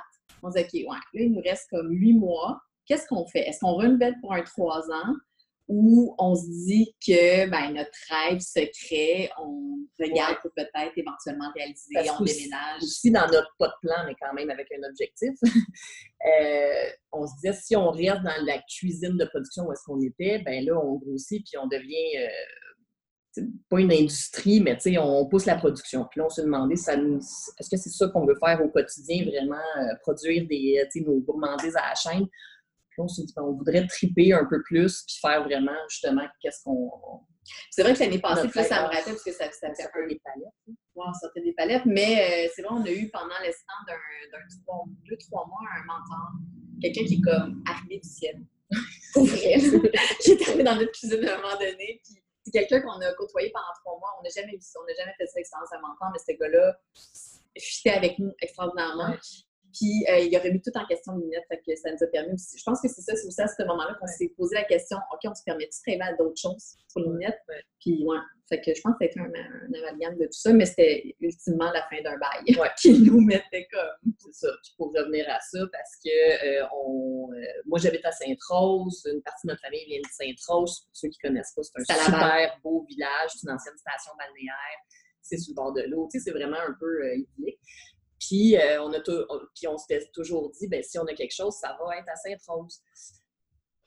on 0.43 0.49
dit, 0.49 0.59
OK, 0.59 0.73
ouais, 0.73 0.83
là, 0.85 1.21
il 1.21 1.31
nous 1.31 1.41
reste 1.41 1.67
comme 1.69 1.91
huit 1.91 2.13
mois. 2.13 2.59
qu'est-ce 2.85 3.07
qu'on 3.07 3.25
fait? 3.27 3.47
Est-ce 3.47 3.59
qu'on 3.59 3.73
renouvelle 3.73 4.15
pour 4.21 4.33
un 4.33 4.43
trois 4.43 4.89
ans? 4.91 5.15
Ou 5.69 6.15
on 6.17 6.35
se 6.35 6.47
dit 6.65 6.95
que 7.05 7.47
ben, 7.47 7.71
notre 7.71 7.91
rêve 8.09 8.39
secret, 8.39 9.29
on 9.37 9.77
regarde 9.99 10.37
pour 10.41 10.51
peut-être 10.55 10.97
éventuellement 10.97 11.51
réaliser, 11.55 12.09
on 12.19 12.23
déménage. 12.23 12.81
Aussi, 12.81 13.11
dans 13.11 13.27
notre 13.27 13.55
pas 13.59 13.67
de 13.67 13.87
plan, 13.87 14.03
mais 14.07 14.15
quand 14.19 14.33
même 14.33 14.49
avec 14.49 14.67
un 14.71 14.89
objectif, 14.89 15.35
euh, 16.25 16.89
on 17.11 17.27
se 17.27 17.35
disait 17.35 17.53
si 17.53 17.75
on 17.75 17.91
reste 17.91 18.23
dans 18.23 18.43
la 18.45 18.57
cuisine 18.67 19.15
de 19.15 19.25
production 19.25 19.67
où 19.67 19.71
est-ce 19.71 19.83
qu'on 19.85 20.01
était, 20.01 20.39
ben 20.39 20.65
là, 20.65 20.73
on 20.83 20.95
grossit 20.95 21.45
puis 21.45 21.57
on 21.61 21.67
devient. 21.67 22.17
Euh, 22.17 22.27
pas 23.69 23.79
une 23.79 23.93
industrie, 23.93 24.59
mais 24.59 24.77
on 24.97 25.25
pousse 25.27 25.45
la 25.45 25.55
production. 25.55 26.05
Puis 26.09 26.19
là, 26.19 26.25
on 26.25 26.29
se 26.29 26.41
demandait, 26.41 26.73
est-ce 26.73 27.69
que 27.69 27.77
c'est 27.77 27.89
ça 27.89 28.07
qu'on 28.09 28.25
veut 28.25 28.35
faire 28.43 28.59
au 28.61 28.69
quotidien, 28.69 29.23
vraiment 29.23 29.55
euh, 29.77 29.95
produire 30.01 30.45
des, 30.47 30.83
nos 31.05 31.19
gourmandises 31.19 31.75
à 31.77 31.89
la 31.89 31.95
chaîne? 31.95 32.25
On 32.99 33.07
s'est 33.07 33.23
dit, 33.23 33.33
on 33.37 33.53
voudrait 33.53 33.85
triper 33.87 34.33
un 34.33 34.45
peu 34.45 34.61
plus, 34.63 35.03
puis 35.03 35.17
faire 35.21 35.43
vraiment, 35.43 35.75
justement, 35.89 36.27
qu'est-ce 36.41 36.63
qu'on. 36.63 36.91
C'est 37.71 37.81
vrai 37.81 37.93
que 37.93 37.99
l'année 37.99 38.19
passée, 38.19 38.47
ça 38.49 38.81
me 38.81 38.85
rappelle, 38.87 39.03
parce 39.05 39.23
que 39.23 39.31
ça, 39.31 39.45
ça 39.51 39.73
fait 39.73 39.83
un 39.83 39.89
peu 39.93 40.07
des 40.07 40.21
palettes. 40.23 40.53
Hein. 40.67 40.73
Ouais, 40.95 41.05
on 41.07 41.13
sortait 41.13 41.41
des 41.41 41.53
palettes, 41.53 41.85
mais 41.85 42.47
euh, 42.47 42.51
c'est 42.55 42.61
vrai, 42.61 42.75
on 42.77 42.83
a 42.83 42.91
eu 42.91 43.09
pendant 43.09 43.39
l'instant 43.43 43.73
d'un 43.87 43.95
deux, 45.09 45.17
trois 45.17 45.47
mois 45.47 45.59
un 45.77 45.85
mentor, 45.85 46.31
quelqu'un 46.81 47.05
qui 47.05 47.15
est 47.15 47.21
comme 47.21 47.63
arrivé 47.67 47.99
du 47.99 48.09
ciel. 48.09 48.43
Pour 49.13 49.25
vrai. 49.25 49.55
qui 50.21 50.31
est 50.31 50.47
arrivé 50.47 50.63
dans 50.63 50.75
notre 50.75 50.91
cuisine 50.91 51.25
à 51.27 51.33
un 51.33 51.41
moment 51.41 51.57
donné, 51.57 52.01
puis 52.03 52.21
c'est 52.43 52.51
quelqu'un 52.51 52.81
qu'on 52.81 53.01
a 53.01 53.13
côtoyé 53.13 53.51
pendant 53.51 53.73
trois 53.83 53.97
mois. 53.99 54.09
On 54.19 54.23
n'a 54.23 54.29
jamais 54.29 54.53
vu 54.53 54.61
ça, 54.61 54.79
on 54.81 54.85
n'a 54.85 54.93
jamais 54.93 55.13
fait 55.17 55.25
cette 55.25 55.37
expérience 55.37 55.71
à 55.71 55.79
mentor, 55.79 56.09
mais 56.13 56.19
ce 56.19 56.37
gars-là 56.37 56.79
fitait 57.57 57.91
avec 57.91 58.19
nous 58.19 58.31
extraordinairement. 58.41 59.15
Puis 59.73 60.05
euh, 60.09 60.19
il 60.19 60.35
aurait 60.37 60.51
mis 60.51 60.61
tout 60.61 60.71
en 60.75 60.85
question 60.85 61.15
les 61.17 61.23
lunettes, 61.25 61.45
fait 61.47 61.61
que 61.65 61.75
ça 61.75 61.91
nous 61.91 62.03
a 62.03 62.07
permis 62.07 62.33
aussi. 62.33 62.57
Je 62.57 62.63
pense 62.63 62.81
que 62.81 62.87
c'est 62.87 63.01
ça, 63.01 63.15
c'est 63.15 63.27
aussi 63.27 63.41
à 63.41 63.47
ce 63.47 63.63
moment-là 63.63 63.95
qu'on 63.99 64.07
s'est 64.07 64.33
posé 64.35 64.55
la 64.55 64.63
question 64.63 64.97
OK, 65.13 65.19
on 65.25 65.35
se 65.35 65.43
permet-tu 65.43 65.79
de 65.85 65.91
rêver 65.91 66.03
à 66.03 66.15
d'autres 66.15 66.39
choses 66.39 66.77
pour 66.91 67.01
les 67.03 67.09
lunettes? 67.09 67.39
Puis 67.79 68.03
ouais, 68.03 68.17
fait 68.49 68.61
que 68.61 68.73
je 68.73 68.81
pense 68.81 68.93
que 68.93 69.05
ça 69.05 69.05
a 69.05 69.07
été 69.07 69.19
un, 69.19 69.25
un 69.25 69.79
amalgame 69.79 70.17
de 70.17 70.25
tout 70.25 70.39
ça, 70.39 70.51
mais 70.51 70.65
c'était 70.65 71.15
ultimement 71.21 71.71
la 71.71 71.83
fin 71.83 72.01
d'un 72.01 72.17
bail 72.17 72.43
qui 72.81 72.99
nous 72.99 73.21
mettait 73.21 73.67
comme. 73.71 74.13
C'est 74.17 74.47
ça. 74.47 74.47
Puis 74.63 74.73
pour 74.75 74.87
revenir 74.87 75.25
à 75.29 75.39
ça, 75.39 75.59
parce 75.71 75.95
que 76.03 76.09
euh, 76.09 76.67
on, 76.83 77.31
euh, 77.31 77.37
moi 77.65 77.77
j'habite 77.79 78.03
à 78.05 78.11
Sainte-Rose, 78.11 79.03
une 79.13 79.21
partie 79.21 79.45
de 79.45 79.51
notre 79.51 79.61
famille 79.61 79.85
vient 79.85 79.99
de 79.99 80.11
Sainte-Rose. 80.11 80.81
Pour 80.81 80.89
ceux 80.93 81.09
qui 81.09 81.19
ne 81.23 81.29
connaissent 81.29 81.53
pas, 81.55 81.61
c'est 81.63 81.91
un 81.91 82.05
super 82.05 82.59
beau 82.63 82.85
village, 82.89 83.29
c'est 83.35 83.47
une 83.47 83.53
ancienne 83.53 83.77
station 83.77 84.13
balnéaire. 84.17 84.79
C'est 85.21 85.37
sur 85.37 85.51
le 85.51 85.55
bord 85.55 85.73
de 85.73 85.83
l'eau. 85.83 86.09
Tu 86.11 86.17
sais, 86.17 86.25
c'est 86.25 86.31
vraiment 86.31 86.57
un 86.57 86.75
peu 86.79 87.15
idyllique. 87.15 87.59
Puis, 88.19 88.57
euh, 88.57 88.83
on, 88.83 88.91
a 88.91 88.99
puis 88.99 89.67
on 89.67 89.77
s'était 89.77 90.05
toujours 90.13 90.51
dit, 90.51 90.67
ben, 90.67 90.83
si 90.83 90.99
on 90.99 91.05
a 91.05 91.13
quelque 91.13 91.33
chose, 91.33 91.55
ça 91.55 91.77
va 91.79 91.97
être 91.97 92.09
à 92.09 92.15
Sainte-Rose. 92.15 92.79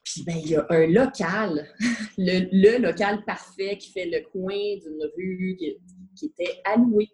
Puis, 0.05 0.25
ben, 0.25 0.37
il 0.37 0.51
y 0.51 0.57
a 0.57 0.67
un 0.71 0.87
local, 0.87 1.69
le, 2.19 2.79
local 2.79 3.25
parfait 3.25 3.77
qui 3.79 3.93
fait 3.93 4.07
le 4.07 4.23
coin 4.31 4.55
d'une 4.55 5.11
rue 5.17 5.57
qui, 6.17 6.27
était 6.27 6.61
alloué. 6.65 7.09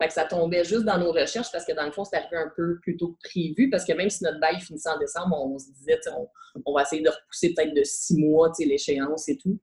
Fait 0.00 0.08
que 0.08 0.12
ça 0.12 0.24
tombait 0.24 0.64
juste 0.64 0.84
dans 0.84 0.98
nos 0.98 1.10
recherches 1.10 1.50
parce 1.50 1.64
que 1.64 1.72
dans 1.72 1.86
le 1.86 1.92
fond, 1.92 2.04
c'était 2.04 2.18
arrivé 2.18 2.36
un 2.36 2.52
peu 2.54 2.78
plus 2.80 2.96
tôt 2.98 3.12
que 3.12 3.28
prévu 3.28 3.70
parce 3.70 3.84
que 3.84 3.94
même 3.94 4.10
si 4.10 4.24
notre 4.24 4.38
bail 4.40 4.60
finissait 4.60 4.90
en 4.90 4.98
décembre, 4.98 5.34
on 5.40 5.58
se 5.58 5.70
disait, 5.72 5.98
on, 6.14 6.28
on, 6.66 6.74
va 6.74 6.82
essayer 6.82 7.02
de 7.02 7.08
repousser 7.08 7.54
peut-être 7.54 7.72
de 7.72 7.82
six 7.82 8.18
mois 8.18 8.52
l'échéance 8.58 9.28
et 9.28 9.38
tout 9.38 9.58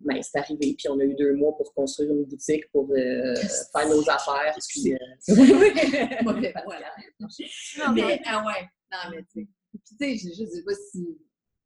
ben, 0.00 0.22
c'est 0.22 0.38
arrivé. 0.38 0.74
Puis 0.78 0.88
on 0.88 0.98
a 1.00 1.04
eu 1.04 1.14
deux 1.14 1.34
mois 1.34 1.54
pour 1.56 1.74
construire 1.74 2.12
une 2.12 2.24
boutique, 2.24 2.70
pour 2.70 2.88
euh, 2.90 3.34
faire 3.72 3.88
nos 3.88 4.08
affaires. 4.08 4.56
Puis, 4.68 4.94
euh... 4.94 4.98
mais, 7.94 8.20
ah 8.24 8.44
ouais, 8.44 8.68
non, 8.92 8.98
mais 9.10 9.24
tu 9.32 9.40
sais. 9.40 9.48
Puis 9.70 9.80
tu 9.86 9.94
sais, 9.98 10.16
je, 10.16 10.46
sais 10.46 10.62
pas 10.64 10.74
si. 10.74 11.04
Tu 11.04 11.18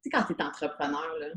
sais, 0.03 0.09
quand 0.09 0.23
tu 0.23 0.33
es 0.33 0.41
entrepreneur, 0.43 1.17
là, 1.19 1.27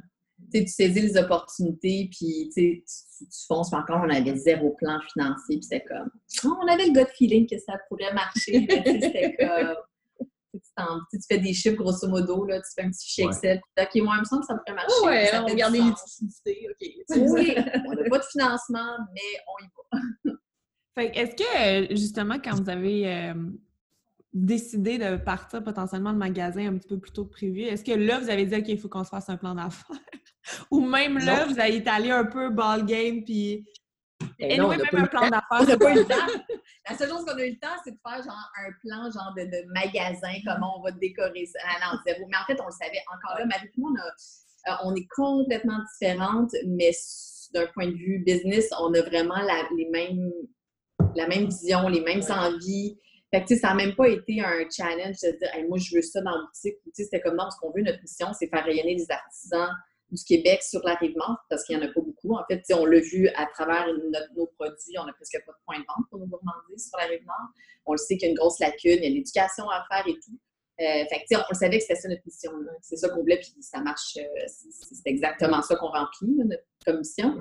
tu 0.52 0.66
saisis 0.66 1.00
les 1.00 1.16
opportunités, 1.16 2.10
puis 2.10 2.50
tu, 2.54 2.82
tu, 2.82 3.26
tu 3.26 3.46
fonces. 3.46 3.70
Mais 3.72 3.78
encore, 3.78 4.02
on 4.04 4.10
avait 4.10 4.36
zéro 4.36 4.70
plan 4.70 5.00
financier, 5.12 5.58
puis 5.58 5.62
c'était 5.62 5.84
comme. 5.84 6.10
Oh, 6.44 6.58
on 6.62 6.66
avait 6.66 6.86
le 6.86 6.92
gut 6.92 7.08
feeling 7.16 7.48
que 7.48 7.58
ça 7.58 7.78
pourrait 7.88 8.12
marcher, 8.12 8.66
mais 8.68 8.82
c'était 8.84 9.36
comme 9.38 9.76
tu, 11.10 11.18
fais 11.28 11.38
des 11.38 11.52
chiffres 11.52 11.76
grosso 11.76 12.08
modo, 12.08 12.44
là, 12.44 12.60
tu 12.60 12.68
fais 12.74 12.86
un 12.86 12.90
petit 12.90 13.06
fichier 13.06 13.24
Excel, 13.26 13.60
OK, 13.78 14.02
moi, 14.02 14.14
il 14.16 14.20
me 14.20 14.24
semble 14.24 14.42
que 14.42 14.46
ça 14.46 14.54
pourrait 14.54 14.74
marcher. 14.74 15.06
Ouais, 15.06 15.38
on 15.38 15.46
regarde 15.46 15.72
les 15.72 15.80
liquidités, 15.80 16.68
OK. 16.70 17.16
Oui, 17.16 17.54
on 17.86 17.94
n'a 17.94 18.08
pas 18.08 18.18
de 18.18 18.24
financement, 18.24 18.96
mais 19.14 19.40
on 19.48 19.64
y 19.64 19.68
va. 19.76 20.32
fait 20.94 21.16
est-ce 21.16 21.36
que, 21.36 21.94
justement, 21.94 22.36
quand 22.42 22.60
vous 22.60 22.70
avez 22.70 23.12
euh, 23.12 23.34
décidé 24.32 24.98
de 24.98 25.16
partir 25.16 25.62
potentiellement 25.62 26.12
de 26.12 26.18
magasin 26.18 26.68
un 26.68 26.78
petit 26.78 26.88
peu 26.88 26.98
plus 26.98 27.12
tôt 27.12 27.24
que 27.24 27.32
prévu, 27.32 27.62
est-ce 27.62 27.84
que 27.84 27.92
là, 27.92 28.18
vous 28.18 28.30
avez 28.30 28.46
dit, 28.46 28.54
OK, 28.54 28.68
il 28.68 28.78
faut 28.78 28.88
qu'on 28.88 29.04
se 29.04 29.10
fasse 29.10 29.28
un 29.28 29.36
plan 29.36 29.54
d'affaires? 29.54 29.96
Ou 30.70 30.80
même 30.80 31.18
là, 31.18 31.46
vous 31.46 31.58
avez 31.58 31.82
allé 31.88 32.10
un 32.10 32.24
peu 32.24 32.50
ball 32.50 32.84
game, 32.84 33.24
puis 33.24 33.66
et 34.38 34.58
nous, 34.58 34.68
même 34.68 34.80
un 34.92 35.06
plan 35.06 35.28
d'affaires. 35.28 35.76
qu'on 37.26 37.38
a 37.38 37.44
eu 37.44 37.50
le 37.50 37.58
temps, 37.58 37.76
c'est 37.84 37.92
de 37.92 37.98
faire 38.06 38.22
genre 38.22 38.50
un 38.58 38.72
plan 38.80 39.10
genre 39.10 39.34
de, 39.36 39.44
de 39.44 39.72
magasin, 39.72 40.32
comment 40.46 40.78
on 40.78 40.82
va 40.82 40.92
décorer 40.92 41.46
ça. 41.46 41.58
Ah 41.64 41.92
non, 41.92 41.98
zéro. 42.06 42.26
Mais 42.28 42.36
en 42.36 42.46
fait, 42.46 42.60
on 42.60 42.66
le 42.66 42.72
savait. 42.72 43.02
Encore 43.14 43.38
là, 43.38 43.46
Marie 43.46 43.70
on, 43.78 43.94
euh, 43.94 44.74
on 44.84 44.94
est 44.94 45.06
complètement 45.14 45.80
différentes, 45.92 46.54
mais 46.66 46.92
d'un 47.52 47.66
point 47.68 47.88
de 47.88 47.96
vue 47.96 48.22
business, 48.24 48.68
on 48.80 48.92
a 48.94 49.02
vraiment 49.02 49.38
la, 49.40 49.68
les 49.76 49.88
mêmes, 49.90 50.32
la 51.14 51.26
même 51.26 51.46
vision, 51.46 51.88
les 51.88 52.00
mêmes 52.00 52.22
envies. 52.30 52.98
Fait 53.32 53.44
que, 53.44 53.56
ça 53.56 53.68
n'a 53.68 53.74
même 53.74 53.94
pas 53.96 54.08
été 54.08 54.40
un 54.40 54.64
challenge 54.70 55.16
de 55.22 55.38
dire, 55.38 55.50
moi, 55.68 55.78
je 55.78 55.96
veux 55.96 56.02
ça 56.02 56.20
dans 56.22 56.30
la 56.30 56.42
boutique. 56.42 56.76
C'était 56.94 57.20
comme, 57.20 57.36
non, 57.36 57.50
ce 57.50 57.58
qu'on 57.58 57.72
veut, 57.72 57.82
notre 57.82 58.00
mission, 58.00 58.28
c'est 58.38 58.48
faire 58.48 58.64
rayonner 58.64 58.94
les 58.94 59.10
artisans 59.10 59.70
du 60.10 60.24
Québec 60.24 60.62
sur 60.62 60.80
la 60.84 60.94
rive 60.94 61.16
nord, 61.16 61.38
parce 61.50 61.64
qu'il 61.64 61.76
n'y 61.76 61.84
en 61.84 61.88
a 61.88 61.92
pas 61.92 62.00
beaucoup. 62.00 62.34
En 62.34 62.44
fait, 62.48 62.62
on 62.72 62.84
l'a 62.84 63.00
vu 63.00 63.28
à 63.34 63.46
travers 63.46 63.86
nos 64.36 64.46
produits, 64.46 64.98
on 64.98 65.04
n'a 65.04 65.12
presque 65.12 65.42
pas 65.44 65.52
de 65.52 65.58
point 65.64 65.78
de 65.78 65.84
vente 65.86 66.06
pour 66.10 66.20
nos 66.20 66.26
gourmandises 66.26 66.88
sur 66.88 66.98
la 66.98 67.06
rive 67.06 67.24
nord. 67.26 67.48
On 67.86 67.92
le 67.92 67.98
sait 67.98 68.16
qu'il 68.16 68.26
y 68.26 68.28
a 68.28 68.30
une 68.30 68.36
grosse 68.36 68.58
lacune, 68.60 68.98
il 68.98 69.04
y 69.04 69.06
a 69.06 69.10
l'éducation 69.10 69.68
à 69.68 69.84
faire 69.90 70.06
et 70.06 70.14
tout. 70.14 70.38
Euh, 70.78 71.04
fait 71.08 71.24
que, 71.24 71.36
on 71.36 71.44
le 71.50 71.56
savait 71.56 71.78
que 71.78 71.84
c'était 71.84 71.94
ça 71.94 72.08
notre 72.08 72.20
mission. 72.26 72.52
C'est 72.82 72.96
ça 72.96 73.08
qu'on 73.08 73.20
voulait, 73.20 73.38
puis 73.38 73.54
ça 73.60 73.80
marche. 73.80 74.18
Euh, 74.18 74.44
c'est 74.46 75.06
exactement 75.06 75.62
ça 75.62 75.74
qu'on 75.76 75.88
remplit, 75.88 76.36
notre 76.36 76.64
commission. 76.84 77.40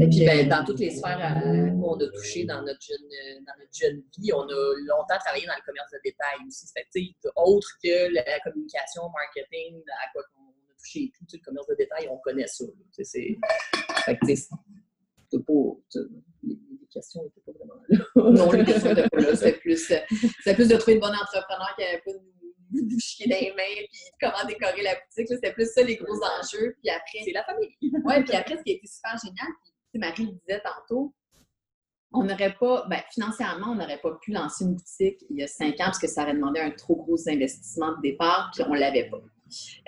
Et 0.00 0.08
puis, 0.08 0.24
ben, 0.24 0.48
dans 0.48 0.64
toutes 0.64 0.78
les 0.78 0.90
sphères 0.90 1.18
qu'on 1.42 1.98
a 1.98 2.06
touchées 2.12 2.44
dans 2.44 2.62
notre, 2.62 2.80
jeune, 2.80 3.44
dans 3.44 3.58
notre 3.58 3.74
jeune 3.74 4.02
vie, 4.18 4.32
on 4.32 4.42
a 4.42 4.74
longtemps 4.86 5.18
travaillé 5.18 5.46
dans 5.46 5.56
le 5.58 5.66
commerce 5.66 5.90
de 5.90 5.98
détail 6.04 6.46
aussi. 6.46 6.66
Fait 6.72 6.86
que, 6.94 7.28
autre 7.34 7.68
que 7.82 8.14
la 8.14 8.38
communication, 8.40 9.02
marketing, 9.10 9.82
à 9.90 10.12
quoi 10.12 10.22
chez 10.86 11.10
tout, 11.16 11.24
le 11.32 11.38
commerce 11.44 11.66
de 11.66 11.74
détail, 11.74 12.08
on 12.10 12.18
connaît 12.18 12.46
ça. 12.46 12.64
C'est. 12.92 13.36
Fait 14.04 14.18
que, 14.18 14.34
c'est 14.34 14.48
pas. 15.44 15.52
Les, 16.42 16.58
questions 16.92 17.24
n'étaient 17.24 17.40
pas 17.44 17.52
vraiment 17.52 17.74
là. 17.88 17.98
non, 18.30 18.52
les 18.52 18.64
questions 18.64 18.94
n'étaient 18.94 19.08
pas 19.08 19.20
là. 19.20 19.36
C'est 19.36 19.58
plus, 19.58 19.86
plus 19.86 20.68
de 20.68 20.76
trouver 20.76 20.94
une 20.94 21.00
bonne 21.00 21.14
entrepreneur 21.14 21.74
qui 21.76 21.84
n'avait 21.84 22.02
pas 22.04 22.12
de 22.12 22.80
nous 22.80 22.98
chier 22.98 23.28
dans 23.28 23.36
les 23.38 23.52
mains, 23.52 23.86
puis 23.90 24.00
comment 24.20 24.46
décorer 24.46 24.82
la 24.82 24.94
boutique. 24.94 25.28
C'était 25.28 25.52
plus 25.52 25.70
ça 25.72 25.82
les 25.82 25.96
gros 25.96 26.14
enjeux. 26.14 26.76
Puis 26.82 26.90
après. 26.90 27.24
C'est 27.24 27.32
la 27.32 27.44
famille. 27.44 27.76
oui, 27.82 28.24
puis 28.24 28.34
après, 28.34 28.56
ce 28.56 28.62
qui 28.62 28.72
a 28.72 28.74
été 28.74 28.86
super 28.86 29.16
génial, 29.22 29.48
puis 29.92 30.00
Marie 30.00 30.26
le 30.26 30.32
disait 30.32 30.62
tantôt, 30.62 31.14
on 32.12 32.24
n'aurait 32.24 32.54
pas, 32.54 32.86
ben, 32.88 33.00
financièrement, 33.10 33.72
on 33.72 33.74
n'aurait 33.74 34.00
pas 34.00 34.16
pu 34.22 34.32
lancer 34.32 34.64
une 34.64 34.74
boutique 34.74 35.24
il 35.28 35.38
y 35.38 35.42
a 35.42 35.46
cinq 35.46 35.74
ans 35.74 35.86
parce 35.86 35.98
que 35.98 36.06
ça 36.06 36.22
aurait 36.22 36.34
demandé 36.34 36.60
un 36.60 36.70
trop 36.70 36.96
gros 36.96 37.28
investissement 37.28 37.96
de 37.96 38.02
départ, 38.02 38.50
puis 38.54 38.64
on 38.66 38.74
ne 38.74 38.78
l'avait 38.78 39.08
pas. 39.08 39.20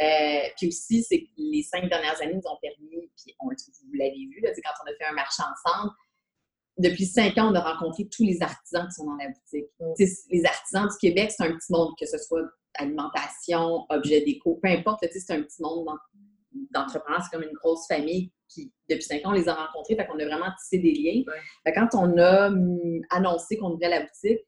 Euh, 0.00 0.48
puis 0.56 0.68
aussi, 0.68 1.02
c'est 1.02 1.20
que 1.20 1.28
les 1.36 1.62
cinq 1.62 1.88
dernières 1.88 2.20
années 2.22 2.34
nous 2.34 2.50
ont 2.50 2.58
permis, 2.60 3.10
puis 3.16 3.34
on, 3.40 3.48
vous 3.48 3.94
l'avez 3.94 4.26
vu, 4.32 4.40
là, 4.42 4.50
quand 4.54 4.84
on 4.84 4.90
a 4.90 4.94
fait 4.96 5.10
un 5.10 5.14
marché 5.14 5.42
ensemble, 5.42 5.92
depuis 6.78 7.06
cinq 7.06 7.36
ans, 7.38 7.50
on 7.50 7.54
a 7.54 7.72
rencontré 7.72 8.08
tous 8.08 8.22
les 8.22 8.40
artisans 8.40 8.86
qui 8.86 8.94
sont 8.94 9.06
dans 9.06 9.16
la 9.16 9.28
boutique. 9.28 9.70
Mm. 9.80 10.04
Les 10.30 10.44
artisans 10.44 10.88
du 10.88 10.96
Québec, 11.00 11.32
c'est 11.36 11.44
un 11.44 11.52
petit 11.52 11.72
monde, 11.72 11.92
que 12.00 12.06
ce 12.06 12.18
soit 12.18 12.42
alimentation, 12.74 13.84
objet 13.88 14.20
déco, 14.20 14.58
peu 14.62 14.68
importe, 14.68 15.04
c'est 15.10 15.32
un 15.32 15.42
petit 15.42 15.60
monde 15.60 15.86
d'entrepreneurs, 16.70 17.22
c'est 17.22 17.36
comme 17.36 17.46
une 17.46 17.54
grosse 17.54 17.86
famille 17.88 18.30
qui, 18.48 18.72
depuis 18.88 19.02
cinq 19.02 19.26
ans, 19.26 19.30
on 19.30 19.32
les 19.32 19.48
a 19.48 19.54
rencontrés, 19.54 19.96
fait 19.96 20.06
qu'on 20.06 20.18
a 20.18 20.24
vraiment 20.24 20.50
tissé 20.60 20.78
des 20.78 20.92
liens. 20.92 21.22
quand 21.74 21.88
on 21.94 22.16
a 22.16 22.48
hum, 22.48 23.00
annoncé 23.10 23.58
qu'on 23.58 23.72
ouvrait 23.72 23.88
la 23.88 24.00
boutique, 24.00 24.40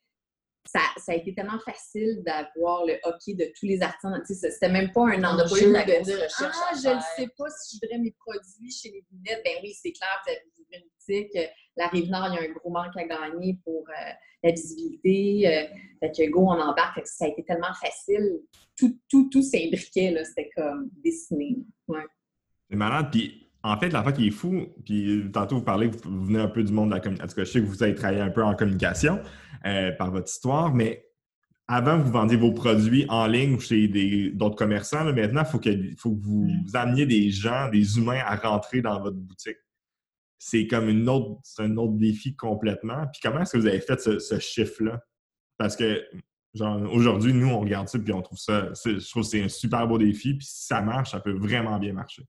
ça, 0.67 0.81
ça, 0.99 1.13
a 1.13 1.15
été 1.15 1.35
tellement 1.35 1.59
facile 1.59 2.23
d'avoir 2.25 2.85
le 2.85 2.99
hockey 3.05 3.35
de 3.35 3.51
tous 3.59 3.67
les 3.67 3.83
artisans. 3.83 4.21
C'était 4.25 4.69
même 4.69 4.93
pas 4.93 5.07
un 5.09 5.25
enjeu 5.25 5.73
de 5.73 6.05
dire 6.05 6.19
Ah, 6.39 6.73
je 6.75 6.95
ne 6.95 7.01
sais 7.17 7.33
pas 7.37 7.49
si 7.51 7.77
je 7.77 7.81
voudrais 7.81 7.99
mes 7.99 8.13
produits 8.13 8.71
chez 8.71 8.91
les 8.91 9.05
lunettes. 9.11 9.43
Ben 9.45 9.55
oui, 9.63 9.73
c'est 9.73 9.93
clair, 9.93 10.23
vous 10.25 10.33
avez 10.33 10.83
une 10.83 10.89
boutique. 10.89 11.51
La 11.77 11.89
Rive-Nord, 11.89 12.29
il 12.29 12.35
y 12.35 12.39
a 12.39 12.51
un 12.51 12.53
gros 12.53 12.71
manque 12.71 12.97
à 12.97 13.05
gagner 13.05 13.59
pour 13.65 13.85
euh, 13.89 14.13
la 14.43 14.51
visibilité. 14.51 15.49
Euh, 15.49 15.67
fait 16.01 16.13
que 16.13 16.31
go, 16.31 16.41
on 16.41 16.61
embarque. 16.61 17.07
ça 17.07 17.25
a 17.25 17.29
été 17.29 17.43
tellement 17.45 17.73
facile. 17.75 18.41
Tout, 18.77 18.99
tout, 19.09 19.29
tout 19.31 19.43
s'imbriquait. 19.43 20.23
C'était 20.25 20.51
comme 20.55 20.91
dessiné. 21.03 21.57
Ouais. 21.89 22.05
C'est 22.69 22.77
malade. 22.77 23.09
Puis 23.11 23.50
en 23.63 23.79
fait, 23.79 23.91
la 23.91 24.03
fois 24.03 24.13
qui 24.13 24.29
est 24.29 24.31
fou, 24.31 24.69
puis 24.85 25.31
tantôt 25.33 25.57
vous 25.57 25.65
parlez, 25.65 25.89
vous 25.89 26.25
venez 26.25 26.41
un 26.41 26.49
peu 26.49 26.63
du 26.63 26.73
monde 26.73 26.89
de 26.91 26.95
la 26.95 27.01
communication. 27.01 27.27
En 27.27 27.29
tout 27.29 27.37
cas, 27.37 27.45
je 27.45 27.51
sais 27.51 27.61
que 27.61 27.67
vous 27.67 27.83
avez 27.83 27.95
travaillé 27.95 28.21
un 28.21 28.31
peu 28.31 28.43
en 28.43 28.55
communication. 28.55 29.21
Euh, 29.67 29.93
par 29.93 30.11
votre 30.11 30.31
histoire, 30.31 30.75
mais 30.75 31.05
avant, 31.69 31.99
vous 31.99 32.11
vendiez 32.11 32.39
vos 32.39 32.51
produits 32.51 33.05
en 33.11 33.27
ligne 33.27 33.57
ou 33.57 33.61
chez 33.61 33.89
d'autres 34.33 34.57
commerçants. 34.57 35.05
maintenant, 35.05 35.43
il 35.43 35.47
faut, 35.47 35.59
que, 35.59 35.71
faut 35.99 36.17
que 36.17 36.23
vous 36.23 36.47
mm. 36.47 36.77
ameniez 36.77 37.05
des 37.05 37.31
gens, 37.31 37.69
des 37.69 37.99
humains 37.99 38.23
à 38.25 38.37
rentrer 38.37 38.81
dans 38.81 38.99
votre 39.03 39.19
boutique. 39.19 39.59
C'est 40.39 40.67
comme 40.67 40.89
une 40.89 41.07
autre, 41.11 41.43
un 41.59 41.77
autre 41.77 41.93
défi 41.93 42.35
complètement. 42.35 43.07
Puis 43.13 43.21
comment 43.23 43.43
est-ce 43.43 43.53
que 43.53 43.59
vous 43.59 43.67
avez 43.67 43.81
fait 43.81 44.01
ce, 44.01 44.39
chiffre-là? 44.39 45.05
Parce 45.59 45.77
que, 45.77 46.03
aujourd'hui, 46.59 47.35
nous, 47.35 47.51
on 47.51 47.61
regarde 47.61 47.89
ça 47.89 47.99
puis 47.99 48.15
on 48.15 48.23
trouve 48.23 48.39
ça, 48.39 48.71
je 48.83 49.11
trouve 49.11 49.25
que 49.25 49.29
c'est 49.29 49.43
un 49.45 49.49
super 49.51 49.87
beau 49.87 49.99
défi. 49.99 50.33
Puis 50.33 50.47
si 50.47 50.69
ça 50.69 50.81
marche, 50.81 51.11
ça 51.11 51.21
peut 51.21 51.37
vraiment 51.37 51.79
bien 51.79 51.93
marcher. 51.93 52.25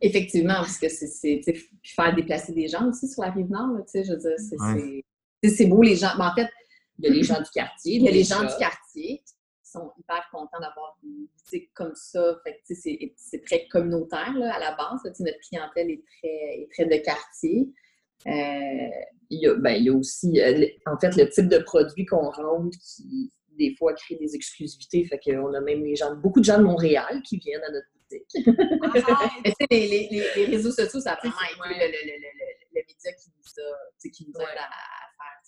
Effectivement, 0.00 0.54
parce 0.54 0.78
que 0.78 0.88
c'est 0.88 1.42
faire 1.84 2.14
déplacer 2.14 2.52
des 2.52 2.68
gens 2.68 2.88
aussi 2.88 3.06
sur 3.06 3.22
la 3.22 3.30
rive 3.30 3.50
nord, 3.50 3.76
tu 3.84 3.92
sais, 3.92 4.04
je 4.04 4.12
veux 4.12 4.18
dire, 4.18 5.50
c'est 5.50 5.66
beau 5.66 5.82
les 5.82 5.96
gens. 5.96 6.12
Mais 6.18 6.24
en 6.24 6.34
fait, 6.34 6.48
il 6.98 7.06
y 7.06 7.08
a 7.08 7.14
les 7.14 7.22
gens 7.22 7.40
du 7.40 7.50
quartier. 7.50 7.96
Il 7.96 8.02
y 8.02 8.08
a 8.08 8.10
les 8.10 8.24
gens 8.24 8.40
du 8.40 8.54
quartier 8.58 9.22
qui 9.24 9.70
sont 9.70 9.90
hyper 9.98 10.26
contents 10.32 10.60
d'avoir 10.60 10.98
une 11.02 11.26
boutique 11.26 11.70
comme 11.74 11.94
ça. 11.94 12.38
Fait 12.44 12.60
c'est 12.66 13.44
très 13.44 13.66
communautaire 13.68 14.32
là, 14.36 14.54
à 14.54 14.58
la 14.58 14.76
base. 14.76 15.00
notre 15.20 15.38
clientèle 15.48 15.90
est 15.90 16.02
très, 16.18 16.62
est 16.62 16.68
très 16.72 16.86
de 16.86 17.02
quartier. 17.02 17.68
Euh, 18.26 18.88
il, 19.30 19.40
y 19.40 19.46
a, 19.46 19.54
ben, 19.54 19.70
il 19.70 19.84
y 19.84 19.88
a 19.88 19.94
aussi, 19.94 20.40
euh, 20.40 20.66
en 20.86 20.98
fait, 20.98 21.16
le 21.16 21.28
type 21.30 21.48
de 21.48 21.58
produit 21.58 22.04
qu'on 22.04 22.30
rentre 22.30 22.76
qui, 22.78 23.32
des 23.58 23.74
fois, 23.76 23.94
crée 23.94 24.16
des 24.16 24.34
exclusivités. 24.34 25.04
Fait 25.04 25.18
qu'on 25.18 25.54
a 25.54 25.60
même 25.60 25.84
les 25.84 25.96
gens, 25.96 26.14
beaucoup 26.16 26.40
de 26.40 26.44
gens 26.44 26.58
de 26.58 26.64
Montréal 26.64 27.22
qui 27.24 27.38
viennent 27.38 27.62
à 27.62 27.70
notre 27.70 27.86
boutique. 27.94 27.99
Ah, 28.82 29.30
les, 29.70 29.88
les, 29.88 30.08
les, 30.36 30.44
réseaux 30.46 30.72
sociaux, 30.72 31.00
ça 31.00 31.12
a 31.12 31.16
vraiment 31.16 31.36
été 31.54 31.78
le, 31.78 31.86
le, 31.86 32.12
le, 32.12 32.16
le, 32.74 32.82
média 32.86 33.12
qui 33.12 33.30
nous 33.36 33.62
a, 33.62 34.10
qui 34.10 34.26
nous 34.26 34.40
aide 34.40 34.58
à, 34.58 34.90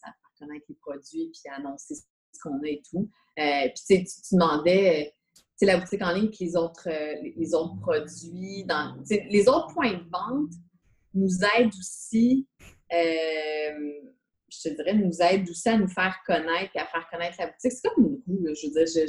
faire 0.00 0.14
connaître 0.38 0.66
les 0.68 0.74
produits, 0.76 1.32
puis 1.32 1.52
annoncer 1.52 1.94
ce 1.94 2.40
qu'on 2.42 2.60
a 2.62 2.68
et 2.68 2.82
tout. 2.88 3.08
Euh, 3.38 3.68
puis 3.74 4.04
tu, 4.04 4.04
tu 4.04 4.34
demandais, 4.34 5.14
c'est 5.56 5.66
la 5.66 5.78
boutique 5.78 6.02
en 6.02 6.12
ligne, 6.12 6.28
puis 6.28 6.46
les 6.46 6.56
autres, 6.56 6.88
euh, 6.88 7.14
les 7.36 7.54
autres 7.54 7.78
produits, 7.80 8.64
dans, 8.64 8.96
les 9.08 9.48
autres 9.48 9.72
points 9.74 9.92
de 9.92 10.04
vente 10.10 10.52
nous 11.14 11.38
aident 11.56 11.74
aussi, 11.78 12.48
euh, 12.92 14.00
je 14.48 14.68
te 14.68 14.74
dirais, 14.74 14.94
nous 14.94 15.20
aident 15.20 15.48
aussi 15.48 15.68
à 15.68 15.78
nous 15.78 15.88
faire 15.88 16.16
connaître 16.26 16.72
et 16.74 16.78
à 16.78 16.86
faire 16.86 17.08
connaître 17.10 17.36
la 17.38 17.46
boutique. 17.46 17.72
C'est 17.72 17.88
comme 17.88 18.04
une 18.04 18.22
roue, 18.26 18.54
je 18.54 18.66
veux 18.66 18.84
dire, 18.84 19.06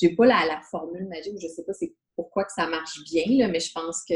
je 0.00 0.06
n'ai 0.06 0.14
pas 0.14 0.26
la, 0.26 0.46
la, 0.46 0.60
formule 0.70 1.06
magique, 1.08 1.38
je 1.40 1.46
ne 1.46 1.52
sais 1.52 1.64
pas 1.64 1.72
c'est 1.72 1.94
pourquoi 2.16 2.44
que 2.44 2.52
ça 2.52 2.66
marche 2.66 3.02
bien, 3.04 3.24
là, 3.28 3.48
mais 3.48 3.60
je 3.60 3.72
pense 3.72 4.04
que 4.08 4.14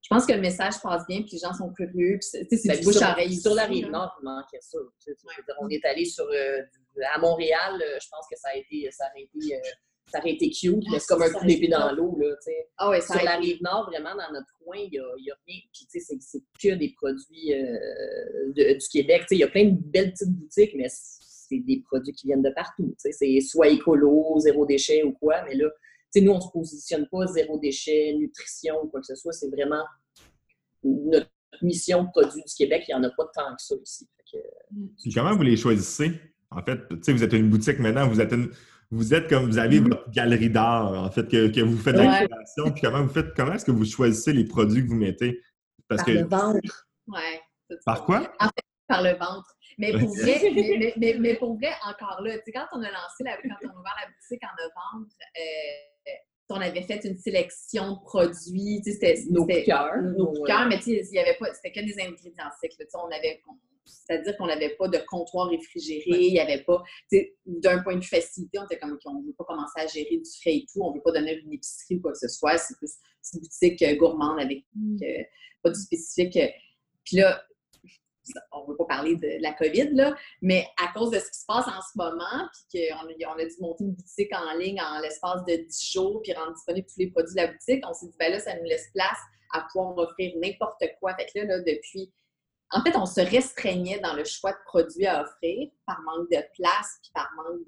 je 0.00 0.14
pense 0.14 0.26
que 0.26 0.32
le 0.32 0.40
message 0.40 0.74
passe 0.82 1.06
bien, 1.06 1.22
puis 1.22 1.32
les 1.32 1.38
gens 1.38 1.52
sont 1.52 1.70
curieux. 1.72 2.18
C'est 2.20 2.48
ben, 2.64 2.78
du 2.78 2.84
bouche 2.84 3.02
à 3.02 3.12
oreille. 3.12 3.36
Sur 3.36 3.54
la 3.54 3.64
rive 3.64 3.90
nord, 3.90 4.16
il 4.20 4.24
manquait 4.24 4.60
ça. 4.60 4.78
On 5.60 5.68
est 5.68 5.84
allé 5.84 6.04
sur, 6.04 6.24
euh, 6.24 6.62
à 7.14 7.18
Montréal, 7.18 7.74
euh, 7.74 7.98
je 8.00 8.08
pense 8.10 8.26
que 8.30 8.38
ça 8.38 8.50
a 8.50 8.56
été, 8.56 8.88
ça 8.90 9.04
a 9.04 9.18
été, 9.18 9.56
euh, 9.56 9.60
ça 10.10 10.20
aurait 10.20 10.32
été 10.32 10.50
cute, 10.50 10.82
mais 10.90 10.98
c'est 10.98 11.08
comme 11.08 11.22
un 11.22 11.30
coup 11.30 11.44
d'épée 11.44 11.68
dans 11.68 11.92
l'eau. 11.92 12.18
Ah 12.78 12.88
ouais, 12.90 13.02
sur 13.02 13.22
la 13.22 13.36
rive 13.36 13.58
nord, 13.60 13.90
vraiment, 13.90 14.14
dans 14.14 14.32
notre 14.32 14.50
coin, 14.64 14.78
il 14.78 14.90
n'y 14.90 14.98
a, 14.98 15.02
a, 15.02 15.38
rien. 15.46 15.60
Puis, 15.74 15.86
tu 15.90 16.00
sais, 16.00 16.16
c'est 16.20 16.40
que 16.62 16.74
des 16.74 16.94
produits 16.96 17.52
du 18.54 18.88
Québec. 18.90 19.24
il 19.30 19.38
y 19.38 19.44
a 19.44 19.48
plein 19.48 19.64
de 19.64 19.76
belles 19.76 20.12
petites 20.12 20.32
boutiques, 20.32 20.74
mais 20.74 20.88
c'est 20.88 21.58
des 21.58 21.82
produits 21.86 22.14
qui 22.14 22.28
viennent 22.28 22.42
de 22.42 22.50
partout. 22.50 22.94
C'est 22.96 23.40
soit 23.40 23.68
écolo, 23.68 24.38
zéro 24.38 24.64
déchet 24.64 25.02
ou 25.02 25.12
quoi, 25.12 25.42
mais 25.44 25.54
là, 25.54 25.68
nous, 26.16 26.32
on 26.32 26.36
ne 26.36 26.40
se 26.40 26.48
positionne 26.52 27.06
pas 27.10 27.26
zéro 27.26 27.58
déchet, 27.58 28.14
nutrition 28.18 28.76
ou 28.82 28.88
quoi 28.88 29.00
que 29.00 29.06
ce 29.06 29.14
soit. 29.14 29.32
C'est 29.32 29.50
vraiment 29.50 29.84
notre 30.82 31.30
mission 31.62 32.04
de 32.04 32.08
produit 32.10 32.42
du 32.42 32.54
Québec. 32.54 32.84
Il 32.88 32.94
n'y 32.94 33.00
en 33.00 33.04
a 33.04 33.10
pas 33.10 33.26
tant 33.34 33.54
que 33.54 33.62
ça 33.62 33.74
ici. 33.82 34.08
comment 35.14 35.36
vous 35.36 35.42
les 35.42 35.56
choisissez? 35.56 36.12
En 36.50 36.62
fait, 36.62 36.80
vous 36.90 37.22
êtes 37.22 37.32
une 37.32 37.50
boutique 37.50 37.78
maintenant, 37.78 38.08
vous 38.08 38.20
êtes 38.20 38.32
vous 38.90 39.12
êtes 39.12 39.28
comme 39.28 39.44
vous 39.44 39.58
avez 39.58 39.80
mm-hmm. 39.80 39.88
votre 39.88 40.10
galerie 40.10 40.50
d'art, 40.50 40.92
en 40.92 41.10
fait, 41.10 41.28
que, 41.28 41.60
vous 41.60 41.76
faites 41.76 41.94
de 41.94 42.00
la 42.00 42.26
création. 42.26 42.72
Puis 42.72 42.82
comment 42.82 43.02
vous 43.02 43.12
faites, 43.12 43.34
comment 43.34 43.52
est-ce 43.52 43.66
que 43.66 43.70
vous 43.70 43.84
choisissez 43.84 44.32
les 44.32 44.44
produits 44.44 44.82
que 44.82 44.88
vous 44.88 44.96
mettez? 44.96 45.40
Parce 45.88 46.04
par 46.04 46.14
le 46.14 46.22
ventre. 46.24 46.88
Ouais, 47.06 47.40
par 47.84 48.04
quoi? 48.04 48.32
En 48.40 48.46
fait, 48.46 48.64
par 48.86 49.02
le 49.02 49.10
ventre. 49.10 49.54
Mais 49.78 49.92
pour 49.92 50.14
vrai, 50.16 50.40
mais, 50.96 51.16
mais, 51.18 51.34
pour 51.34 51.56
vrai, 51.56 51.72
encore 51.86 52.20
là, 52.22 52.36
quand 52.52 52.66
on 52.72 52.82
a 52.82 52.90
lancé 52.90 53.24
la, 53.24 53.36
quand 53.36 53.56
on 53.64 53.68
a 53.68 53.80
ouvert 53.80 53.96
la 54.00 54.08
boutique 54.08 54.42
en 54.42 54.54
novembre, 54.58 55.10
euh, 55.38 56.12
on 56.50 56.60
avait 56.60 56.82
fait 56.82 57.04
une 57.04 57.16
sélection 57.16 57.92
de 57.92 58.00
produits, 58.02 58.80
c'était 58.84 59.22
nos 59.30 59.46
cœurs. 59.46 60.02
Nos 60.16 60.32
cœurs, 60.44 60.66
mais 60.66 60.78
il 60.86 61.04
y 61.12 61.18
avait 61.18 61.36
pas, 61.38 61.52
c'était 61.54 61.72
que 61.72 61.84
des 61.84 62.00
ingrédients 62.00 62.50
secs. 62.60 62.72
On 62.94 63.10
avait, 63.10 63.42
c'est-à-dire 63.84 64.36
qu'on 64.36 64.46
n'avait 64.46 64.74
pas 64.76 64.88
de 64.88 64.98
comptoir 65.06 65.48
réfrigéré, 65.48 66.04
il 66.06 66.32
n'y 66.32 66.40
avait 66.40 66.62
pas, 66.64 66.82
d'un 67.46 67.82
point 67.82 67.96
de 67.96 68.00
vue 68.00 68.08
facilité, 68.08 68.58
on 68.58 68.64
était 68.64 68.78
comme 68.78 68.98
qu'on 69.04 69.20
ne 69.20 69.26
veut 69.26 69.34
pas 69.36 69.44
commencer 69.44 69.78
à 69.78 69.86
gérer 69.86 70.16
du 70.16 70.30
frais 70.40 70.56
et 70.56 70.66
tout, 70.72 70.82
on 70.82 70.90
ne 70.90 70.96
veut 70.96 71.02
pas 71.02 71.12
donner 71.12 71.38
une 71.38 71.52
épicerie 71.52 71.96
ou 71.96 72.00
quoi 72.00 72.12
que 72.12 72.18
ce 72.18 72.28
soit, 72.28 72.56
c'est 72.58 72.76
plus 72.76 72.92
une 73.34 73.40
boutique 73.40 73.82
euh, 73.82 73.96
gourmande 73.96 74.40
avec 74.40 74.64
mm. 74.74 74.96
euh, 75.02 75.22
pas 75.62 75.70
du 75.70 75.80
spécifique. 75.80 76.38
Puis 77.04 77.16
là, 77.16 77.42
on 78.52 78.62
ne 78.62 78.68
veut 78.68 78.76
pas 78.76 78.84
parler 78.84 79.16
de 79.16 79.40
la 79.40 79.52
COVID, 79.52 79.90
là, 79.94 80.14
mais 80.42 80.66
à 80.82 80.92
cause 80.92 81.10
de 81.10 81.18
ce 81.18 81.30
qui 81.30 81.40
se 81.40 81.46
passe 81.46 81.66
en 81.66 81.80
ce 81.80 81.96
moment, 81.96 82.48
puis 82.70 82.88
qu'on 82.88 82.96
a, 82.96 83.34
on 83.34 83.38
a 83.38 83.44
dû 83.44 83.54
monter 83.60 83.84
une 83.84 83.92
boutique 83.92 84.32
en 84.34 84.56
ligne 84.58 84.80
en 84.80 85.00
l'espace 85.00 85.44
de 85.44 85.56
10 85.56 85.92
jours, 85.92 86.20
puis 86.22 86.32
rendre 86.32 86.54
disponible 86.54 86.86
tous 86.86 86.98
les 86.98 87.10
produits 87.10 87.34
de 87.34 87.40
la 87.40 87.46
boutique, 87.48 87.84
on 87.86 87.94
s'est 87.94 88.06
dit, 88.06 88.16
ben 88.18 88.32
là, 88.32 88.40
ça 88.40 88.56
nous 88.56 88.64
laisse 88.64 88.88
place 88.94 89.18
à 89.52 89.66
pouvoir 89.72 89.96
offrir 89.96 90.32
n'importe 90.36 90.82
quoi. 91.00 91.14
Fait 91.14 91.26
que 91.26 91.46
là, 91.46 91.58
depuis 91.60 92.12
en 92.70 92.82
fait, 92.82 92.94
on 92.96 93.06
se 93.06 93.20
restreignait 93.20 93.98
dans 94.00 94.12
le 94.12 94.24
choix 94.24 94.52
de 94.52 94.58
produits 94.66 95.06
à 95.06 95.22
offrir 95.22 95.70
par 95.86 96.00
manque 96.02 96.30
de 96.30 96.36
place 96.54 96.98
puis 97.02 97.10
par 97.14 97.30
manque 97.34 97.64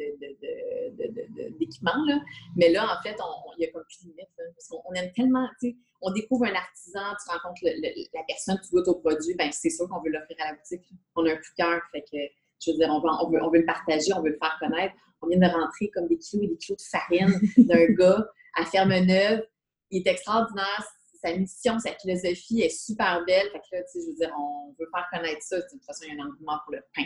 d'équipement. 1.59 2.05
De, 2.07 2.13
de, 2.13 2.21
Mais 2.57 2.69
là, 2.71 2.85
en 2.85 3.03
fait, 3.03 3.17
il 3.57 3.65
y 3.65 3.67
a 3.67 3.73
comme 3.73 3.85
plus 3.85 4.05
de 4.05 4.11
limite. 4.11 4.29
parce 4.37 4.69
qu'on 4.69 4.93
aime 4.93 5.11
tellement, 5.13 5.49
tu 5.59 5.71
sais, 5.71 5.77
on 6.03 6.11
découvre 6.13 6.45
un 6.45 6.55
artisan, 6.55 7.01
tu 7.23 7.31
rencontres 7.31 7.63
la 7.65 8.23
personne, 8.29 8.61
tu 8.63 8.71
goûtes 8.71 8.89
au 8.89 8.97
produit, 8.97 9.35
ben 9.35 9.51
c'est 9.53 9.71
sûr 9.71 9.89
qu'on 9.89 10.03
veut 10.03 10.11
l'offrir 10.11 10.37
à 10.41 10.51
la 10.51 10.55
boutique. 10.55 10.83
On 11.17 11.25
a 11.25 11.31
un 11.31 11.37
coup 11.37 11.43
de 11.43 11.63
cœur, 11.63 11.81
fait 11.93 12.03
que, 12.03 12.19
je 12.61 12.73
veux 12.73 12.77
dire, 12.77 12.89
on 12.91 13.01
veut, 13.01 13.09
on, 13.23 13.31
veut, 13.31 13.43
on 13.43 13.51
veut 13.51 13.61
le 13.61 13.67
partager, 13.67 14.13
on 14.15 14.23
veut 14.23 14.31
le 14.31 14.39
faire 14.39 14.57
connaître. 14.61 14.95
On 15.23 15.29
vient 15.29 15.39
de 15.39 15.53
rentrer 15.53 15.91
comme 15.95 16.09
des 16.09 16.19
kilos 16.19 16.45
et 16.45 16.49
des 16.49 16.57
kilos 16.57 16.79
de 16.79 16.89
farine 16.89 17.41
d'un 17.57 17.87
gars 17.95 18.27
à 18.55 18.67
Ferme-Neuve. 18.67 19.47
Il 19.91 20.07
est 20.07 20.11
extraordinaire 20.11 20.85
sa 21.23 21.37
mission, 21.37 21.79
sa 21.79 21.93
philosophie 21.95 22.63
est 22.63 22.69
super 22.71 23.25
belle. 23.27 23.49
Fait 23.53 23.59
que 23.59 23.77
là, 23.77 23.83
tu 23.83 24.01
sais, 24.01 24.07
je 24.07 24.11
veux 24.11 24.17
dire, 24.17 24.33
on 24.39 24.75
veut 24.79 24.89
faire 24.95 25.07
connaître 25.13 25.43
ça. 25.43 25.57
De 25.57 25.65
toute 25.71 25.85
façon, 25.85 26.05
il 26.07 26.15
y 26.15 26.19
a 26.19 26.23
un 26.23 26.27
engouement 26.27 26.59
pour 26.65 26.75
le 26.75 26.83
pain. 26.95 27.05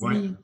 oui, 0.00 0.34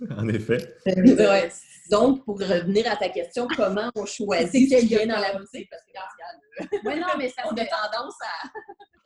en 0.10 0.28
effet. 0.28 0.74
Euh, 0.88 1.48
Donc, 1.90 2.24
pour 2.24 2.38
revenir 2.38 2.90
à 2.90 2.96
ta 2.96 3.08
question, 3.08 3.46
comment 3.54 3.90
on 3.94 4.06
choisit 4.06 4.72
vient 4.84 5.06
dans 5.06 5.20
la 5.20 5.38
boutique? 5.38 5.68
Parce 5.70 5.82
que, 5.82 6.76
oui, 6.84 7.00
non, 7.00 7.08
mais 7.18 7.28
ça, 7.28 7.42
on 7.46 7.52
a 7.52 7.66
tendance 7.66 8.16
à 8.22 8.48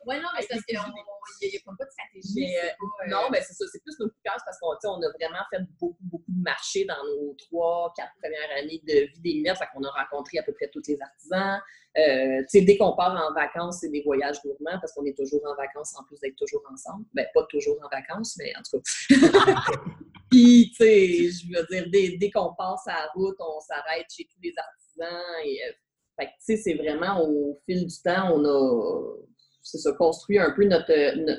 oui, 0.05 0.15
non, 0.17 0.29
mais 0.35 0.41
c'est 0.41 0.49
parce 0.49 0.65
qu'il 0.65 0.75
n'y 0.75 1.57
a, 1.57 1.61
pas 1.65 1.85
de 1.85 1.89
stratégie. 1.91 2.57
Euh, 2.57 3.09
non, 3.09 3.29
mais 3.31 3.41
c'est 3.41 3.53
ça. 3.53 3.65
C'est 3.71 3.81
plus 3.83 3.97
nos 3.99 4.07
coups 4.07 4.21
parce 4.23 4.59
qu'on 4.59 4.89
on 4.89 5.01
a 5.01 5.09
vraiment 5.19 5.43
fait 5.51 5.61
beaucoup, 5.79 5.97
beaucoup 6.01 6.31
de 6.31 6.41
marchés 6.43 6.85
dans 6.85 7.03
nos 7.05 7.35
trois, 7.35 7.93
quatre 7.95 8.13
premières 8.21 8.57
années 8.57 8.81
de 8.87 9.11
vie 9.13 9.21
des 9.21 9.33
lunettes. 9.33 9.57
Fait 9.57 9.67
qu'on 9.73 9.83
a 9.83 9.91
rencontré 9.91 10.39
à 10.39 10.43
peu 10.43 10.53
près 10.53 10.69
tous 10.69 10.81
les 10.87 10.99
artisans. 11.01 11.61
Euh, 11.97 12.43
dès 12.53 12.77
qu'on 12.77 12.95
part 12.95 13.15
en 13.15 13.33
vacances, 13.33 13.79
c'est 13.81 13.89
des 13.89 14.01
voyages 14.01 14.41
gourmands 14.41 14.79
parce 14.79 14.93
qu'on 14.93 15.05
est 15.05 15.17
toujours 15.17 15.41
en 15.45 15.55
vacances 15.55 15.93
en 15.97 16.03
plus 16.05 16.19
d'être 16.19 16.37
toujours 16.37 16.63
ensemble. 16.71 17.05
Ben, 17.13 17.27
pas 17.33 17.45
toujours 17.49 17.77
en 17.83 17.89
vacances, 17.89 18.37
mais 18.37 18.53
en 18.55 18.61
tout 18.63 18.81
cas. 18.81 19.61
Puis, 20.31 20.71
tu 20.71 20.83
sais, 20.83 21.29
je 21.29 21.47
veux 21.47 21.65
dire, 21.67 21.89
dès, 21.91 22.17
dès 22.17 22.31
qu'on 22.31 22.53
passe 22.55 22.87
à 22.87 22.93
la 22.93 23.11
route, 23.13 23.35
on 23.39 23.59
s'arrête 23.59 24.07
chez 24.09 24.23
tous 24.23 24.39
les 24.41 24.53
artisans. 24.57 25.21
Et, 25.45 25.59
euh, 25.65 25.71
fait 26.17 26.27
tu 26.27 26.33
sais, 26.39 26.57
c'est 26.57 26.73
vraiment 26.73 27.21
au 27.21 27.59
fil 27.65 27.85
du 27.85 27.95
temps, 28.01 28.31
on 28.33 28.45
a 28.45 29.15
c'est 29.63 29.77
ça, 29.77 29.91
construire 29.93 30.43
un 30.43 30.51
peu 30.51 30.65
notre, 30.65 30.91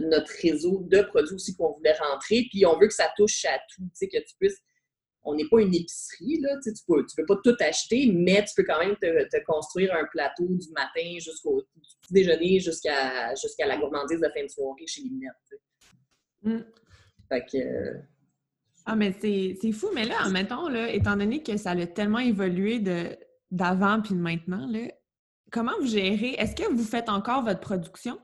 notre 0.08 0.32
réseau 0.42 0.82
de 0.88 1.02
produits 1.02 1.34
aussi 1.34 1.56
qu'on 1.56 1.72
voulait 1.72 1.94
rentrer. 1.94 2.46
Puis 2.50 2.64
on 2.66 2.78
veut 2.78 2.86
que 2.86 2.94
ça 2.94 3.10
touche 3.16 3.44
à 3.44 3.58
tout, 3.74 3.82
tu 3.82 3.90
sais, 3.94 4.08
que 4.08 4.18
tu 4.18 4.34
puisses. 4.38 4.58
On 5.24 5.36
n'est 5.36 5.48
pas 5.48 5.60
une 5.60 5.72
épicerie, 5.72 6.40
là, 6.40 6.56
tu 6.62 6.74
sais, 6.74 6.82
peux, 6.86 7.06
tu 7.06 7.14
peux 7.16 7.26
pas 7.26 7.40
tout 7.44 7.56
acheter, 7.60 8.10
mais 8.12 8.44
tu 8.44 8.54
peux 8.56 8.64
quand 8.64 8.80
même 8.80 8.96
te, 8.96 9.44
construire 9.44 9.94
un 9.94 10.04
plateau 10.10 10.46
du 10.48 10.68
matin 10.72 11.18
jusqu'au 11.20 11.62
petit 11.74 12.12
déjeuner 12.12 12.58
jusqu'à 12.58 13.32
jusqu'à 13.36 13.66
la 13.66 13.78
gourmandise 13.78 14.18
de 14.18 14.28
fin 14.34 14.42
de 14.42 14.48
soirée 14.48 14.86
chez 14.86 15.02
Linette. 15.02 15.30
Mm. 16.42 16.58
Fait 17.28 17.44
que. 17.46 18.02
Ah, 18.84 18.96
mais 18.96 19.14
c'est 19.20 19.72
fou, 19.72 19.90
mais 19.94 20.04
là, 20.04 20.28
mettons, 20.28 20.68
là, 20.68 20.92
étant 20.92 21.16
donné 21.16 21.40
que 21.40 21.56
ça 21.56 21.70
a 21.70 21.86
tellement 21.86 22.18
évolué 22.18 22.80
d'avant 23.50 24.02
puis 24.02 24.14
de 24.14 24.20
maintenant, 24.20 24.66
là, 24.66 24.88
comment 25.52 25.72
vous 25.80 25.86
gérez? 25.86 26.34
Est-ce 26.38 26.56
que 26.56 26.68
vous 26.72 26.82
faites 26.82 27.08
encore 27.08 27.44
votre 27.44 27.60
production? 27.60 28.18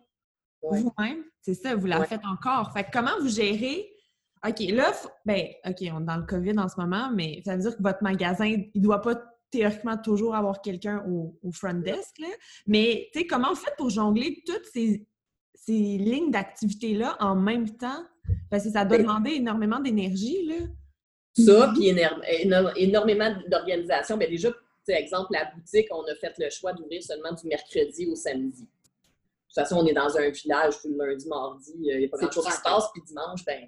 Vous-même? 0.63 1.23
C'est 1.43 1.55
ça, 1.55 1.77
vous 1.77 1.87
la 1.87 2.05
faites 2.05 2.25
encore. 2.25 2.73
Fait 2.73 2.87
comment 2.93 3.17
vous 3.21 3.29
gérez? 3.29 3.89
OK, 4.47 4.61
là, 4.71 4.93
ben, 5.25 5.47
OK, 5.67 5.77
on 5.93 6.01
est 6.01 6.05
dans 6.05 6.17
le 6.17 6.27
COVID 6.27 6.59
en 6.59 6.69
ce 6.69 6.77
moment, 6.79 7.11
mais 7.13 7.43
ça 7.45 7.57
veut 7.57 7.63
dire 7.63 7.77
que 7.77 7.83
votre 7.83 8.03
magasin, 8.03 8.47
il 8.47 8.71
ne 8.75 8.83
doit 8.83 9.01
pas 9.01 9.21
théoriquement 9.51 9.97
toujours 9.97 10.35
avoir 10.35 10.61
quelqu'un 10.61 11.05
au, 11.09 11.35
front 11.53 11.75
desk, 11.75 12.19
là. 12.19 12.29
Mais, 12.67 13.09
tu 13.13 13.21
sais, 13.21 13.27
comment 13.27 13.51
vous 13.51 13.57
faites 13.57 13.77
pour 13.77 13.91
jongler 13.91 14.43
toutes 14.47 14.67
ces, 14.73 15.07
lignes 15.69 16.31
d'activité-là 16.31 17.17
en 17.21 17.35
même 17.35 17.77
temps? 17.77 18.05
Parce 18.51 18.65
que 18.65 18.71
ça 18.71 18.85
doit 18.85 18.99
ben 18.99 19.07
demander 19.07 19.31
énormément 19.33 19.81
d'énergie, 19.81 20.47
là. 20.47 20.67
Ça, 21.37 21.73
puis 21.75 21.95
énormément 22.77 23.35
d'organisation. 23.49 24.17
Mais 24.17 24.29
déjà, 24.29 24.51
exemple, 24.97 25.33
la 25.33 25.51
boutique, 25.55 25.89
on 25.91 26.03
a 26.05 26.15
fait 26.15 26.35
le 26.39 26.51
choix 26.51 26.73
d'ouvrir 26.73 27.03
seulement 27.03 27.33
du 27.33 27.47
mercredi 27.47 28.07
au 28.07 28.15
samedi. 28.15 28.63
De 28.63 28.67
toute 28.67 29.55
façon, 29.55 29.77
on 29.77 29.87
est 29.87 29.95
dans 29.95 30.17
un 30.17 30.29
village 30.29 30.81
tout 30.81 30.89
le 30.89 31.07
lundi, 31.07 31.27
mardi, 31.29 31.73
il 31.75 31.99
n'y 31.99 32.05
a 32.05 32.09
pas 32.09 32.19
grand-chose 32.19 32.45
qui 32.45 32.53
se 32.53 32.63
passe, 32.63 32.85
puis 32.93 33.03
dimanche, 33.07 33.45
ben, 33.45 33.67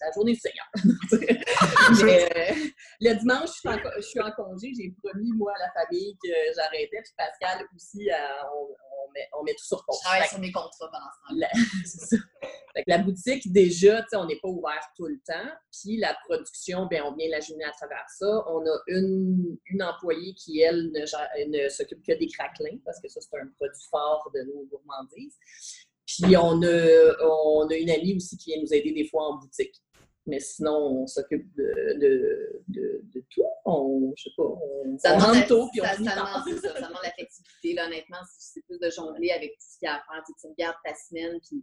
la 0.00 0.12
journée 0.12 0.32
du 0.32 0.40
Seigneur. 0.40 0.66
Mais 2.04 2.28
euh, 2.36 2.54
le 3.00 3.14
dimanche, 3.14 3.50
je 3.54 3.58
suis, 3.58 3.68
en, 3.68 3.78
je 3.96 4.02
suis 4.02 4.20
en 4.20 4.30
congé, 4.32 4.72
j'ai 4.76 4.94
promis, 5.02 5.32
moi, 5.32 5.52
à 5.56 5.66
la 5.66 5.72
famille 5.72 6.16
que 6.22 6.30
j'arrêtais, 6.54 7.02
puis 7.02 7.12
Pascal 7.16 7.66
aussi, 7.74 8.08
on, 8.52 8.68
on 9.38 9.44
met 9.44 9.54
tout 9.54 9.64
sur 9.64 9.84
compte. 9.84 10.00
Travaille 10.02 10.28
sur 10.28 10.38
mes 10.38 10.52
contrats 10.52 10.90
pendant 10.90 11.10
ce 11.12 11.28
temps-là. 11.28 11.48
c'est 11.84 12.16
ça. 12.16 12.16
la 12.86 12.98
boutique, 12.98 13.52
déjà, 13.52 14.04
on 14.14 14.26
n'est 14.26 14.38
pas 14.40 14.48
ouvert 14.48 14.82
tout 14.96 15.06
le 15.06 15.18
temps. 15.26 15.50
Puis 15.72 15.98
la 15.98 16.16
production, 16.24 16.86
bien, 16.86 17.04
on 17.04 17.14
vient 17.14 17.28
la 17.30 17.40
journée 17.40 17.64
à 17.64 17.72
travers 17.72 18.04
ça. 18.08 18.44
On 18.48 18.60
a 18.66 18.78
une, 18.88 19.58
une 19.66 19.82
employée 19.82 20.34
qui, 20.34 20.60
elle, 20.60 20.90
ne, 20.92 21.68
s'occupe 21.68 22.04
que 22.06 22.12
des 22.12 22.26
craquelins, 22.28 22.78
parce 22.84 23.00
que 23.00 23.08
ça, 23.08 23.20
c'est 23.20 23.38
un 23.38 23.46
produit 23.56 23.86
fort 23.90 24.30
de 24.34 24.42
nos 24.42 24.64
gourmandises. 24.66 25.38
Puis 26.06 26.36
on 26.36 26.62
a, 26.62 27.24
on 27.24 27.68
a 27.68 27.74
une 27.74 27.90
amie 27.90 28.14
aussi 28.14 28.36
qui 28.36 28.52
vient 28.52 28.62
nous 28.62 28.72
aider 28.72 28.92
des 28.92 29.08
fois 29.08 29.24
en 29.24 29.38
boutique. 29.38 29.74
Mais 30.26 30.40
sinon, 30.40 31.02
on 31.02 31.06
s'occupe 31.06 31.54
de, 31.54 31.98
de, 32.00 32.60
de, 32.68 33.24
tout. 33.30 33.42
On, 33.64 34.12
je 34.16 34.24
sais 34.24 34.30
pas, 34.36 34.42
on, 34.42 34.98
ça 34.98 35.14
demande 35.14 35.46
tout, 35.46 35.68
puis 35.70 35.80
on 35.80 35.84
ça, 35.84 35.96
demande, 35.96 36.60
ça, 36.60 36.72
ça 36.72 36.88
demande 36.88 37.02
la 37.02 37.12
flexibilité. 37.12 37.74
Là, 37.74 37.86
honnêtement, 37.86 38.18
c'est 38.36 38.64
plus 38.66 38.78
de 38.78 38.90
jongler 38.90 39.30
avec 39.30 39.52
tout 39.52 39.66
ce 39.72 39.78
qu'il 39.78 39.86
y 39.86 39.88
a 39.88 39.94
à 39.94 39.98
faire. 39.98 40.24
Tu, 40.26 40.46
regardes 40.48 40.76
ta 40.84 40.94
semaine, 40.94 41.38
puis 41.40 41.62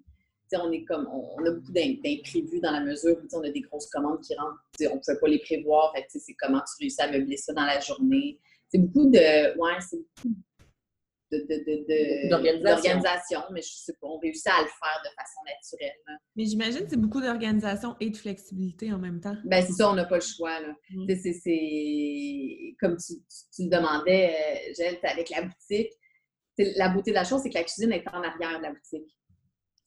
on 0.55 0.71
est 0.71 0.83
comme 0.85 1.07
on, 1.07 1.45
a 1.45 1.51
beaucoup 1.51 1.71
d'imprévus 1.71 2.59
dans 2.61 2.71
la 2.71 2.81
mesure 2.81 3.17
où 3.17 3.37
on 3.37 3.43
a 3.43 3.49
des 3.49 3.61
grosses 3.61 3.89
commandes 3.89 4.21
qui 4.21 4.35
rentrent. 4.35 4.59
On 4.81 4.95
ne 4.95 4.99
pouvait 4.99 5.19
pas 5.19 5.27
les 5.27 5.39
prévoir. 5.39 5.93
c'est 6.07 6.33
comment 6.39 6.59
tu 6.59 6.83
réussis 6.83 7.01
à 7.01 7.11
meubler 7.11 7.37
ça 7.37 7.53
dans 7.53 7.65
la 7.65 7.79
journée. 7.79 8.39
C'est 8.69 8.79
beaucoup 8.79 9.09
de. 9.09 9.57
Ouais, 9.57 9.77
c'est 9.81 9.97
beaucoup 9.97 10.35
d'organisation, 12.29 13.41
mais 13.51 13.61
je 13.61 13.69
sais 13.69 13.93
pas, 13.93 14.07
on 14.07 14.17
réussit 14.19 14.47
à 14.47 14.61
le 14.61 14.67
faire 14.67 15.01
de 15.03 15.09
façon 15.09 15.41
naturelle. 15.45 16.19
Mais 16.35 16.45
j'imagine 16.45 16.81
que 16.81 16.89
c'est 16.89 16.99
beaucoup 16.99 17.21
d'organisation 17.21 17.95
et 17.99 18.09
de 18.09 18.17
flexibilité 18.17 18.91
en 18.93 18.97
même 18.99 19.19
temps. 19.19 19.35
Ben 19.45 19.63
c'est 19.65 19.73
ça, 19.73 19.89
on 19.89 19.95
n'a 19.95 20.05
pas 20.05 20.15
le 20.15 20.21
choix. 20.21 20.59
Là. 20.59 20.75
Mm. 20.91 21.13
C'est 21.23 22.75
comme 22.79 22.97
tu, 22.97 23.13
tu, 23.55 23.63
le 23.63 23.69
demandais, 23.69 24.35
euh, 24.79 24.93
avec 25.03 25.29
la 25.29 25.43
boutique. 25.43 25.91
La 26.77 26.89
beauté 26.89 27.11
de 27.11 27.15
la 27.15 27.23
chose, 27.23 27.41
c'est 27.41 27.49
que 27.49 27.55
la 27.55 27.63
cuisine 27.63 27.91
est 27.91 28.07
en 28.09 28.21
arrière 28.21 28.59
de 28.59 28.63
la 28.63 28.71
boutique. 28.71 29.09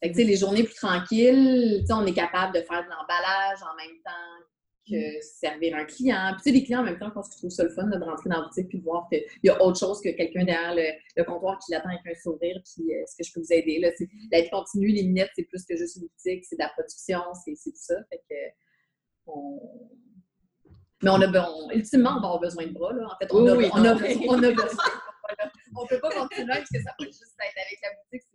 Fait 0.03 0.13
que, 0.13 0.19
les 0.19 0.37
journées 0.37 0.65
plus 0.65 0.75
tranquilles, 0.75 1.85
on 1.91 2.05
est 2.05 2.13
capable 2.13 2.55
de 2.55 2.61
faire 2.61 2.85
de 2.85 2.91
l'emballage 2.91 3.63
en 3.63 3.75
même 3.77 3.97
temps 4.05 4.46
que 4.88 5.20
servir 5.20 5.77
un 5.77 5.85
client. 5.85 6.33
Puis, 6.33 6.37
tu 6.37 6.42
sais, 6.42 6.51
les 6.51 6.64
clients, 6.64 6.81
en 6.81 6.85
même 6.85 6.99
temps, 6.99 7.09
je 7.09 7.14
pense 7.14 7.29
qu'ils 7.29 7.38
trouvent 7.38 7.51
ça 7.51 7.64
le 7.64 7.70
fun 7.70 7.87
de 7.87 8.05
rentrer 8.05 8.31
dans 8.31 8.40
la 8.40 8.46
boutique 8.46 8.68
puis 8.68 8.79
de 8.79 8.85
voir 8.85 9.09
qu'il 9.11 9.22
y 9.42 9.49
a 9.49 9.62
autre 9.62 9.79
chose 9.79 10.01
que 10.01 10.11
quelqu'un 10.11 10.44
derrière 10.44 10.75
le, 10.75 11.25
comptoir 11.25 11.59
qui 11.59 11.72
l'attend 11.72 11.88
avec 11.88 12.01
un 12.07 12.20
sourire. 12.20 12.61
Puis, 12.64 12.94
euh, 12.94 13.03
est-ce 13.03 13.16
que 13.16 13.25
je 13.25 13.33
peux 13.33 13.40
vous 13.40 13.53
aider? 13.53 13.79
Là, 13.81 13.90
la 14.33 14.42
vie 14.42 14.51
continue, 14.51 14.88
les 14.88 15.03
lunettes, 15.03 15.31
c'est 15.35 15.44
plus 15.44 15.64
que 15.64 15.77
juste 15.77 15.96
une 15.96 16.03
boutique, 16.03 16.44
c'est 16.44 16.57
de 16.57 16.62
la 16.62 16.68
production, 16.70 17.20
c'est 17.44 17.55
tout 17.55 17.72
ça. 17.75 17.94
Fait 18.11 18.22
que, 18.29 18.35
Mais 21.03 21.11
on 21.11 21.20
a, 21.20 21.49
on, 21.49 21.70
ultimement, 21.70 22.11
on 22.11 22.20
va 22.20 22.27
avoir 22.27 22.40
besoin 22.40 22.66
de 22.66 22.72
bras. 22.72 22.92
Là. 22.92 23.07
En 23.07 23.16
fait, 23.18 23.33
on, 23.33 23.46
a, 23.46 23.55
on, 23.55 23.85
a, 23.85 23.94
on 24.29 24.42
a 24.42 24.51
besoin 24.53 24.85
on 25.77 25.83
ne 25.83 25.88
peut 25.88 26.01
pas 26.01 26.11
continuer 26.11 26.46
parce 26.46 26.70
que 26.70 26.83
ça 26.83 26.94
peut 26.99 27.07
juste 27.07 27.37
être 27.40 27.57
avec 27.57 27.79
la 27.83 27.90
boutique. 27.90 28.29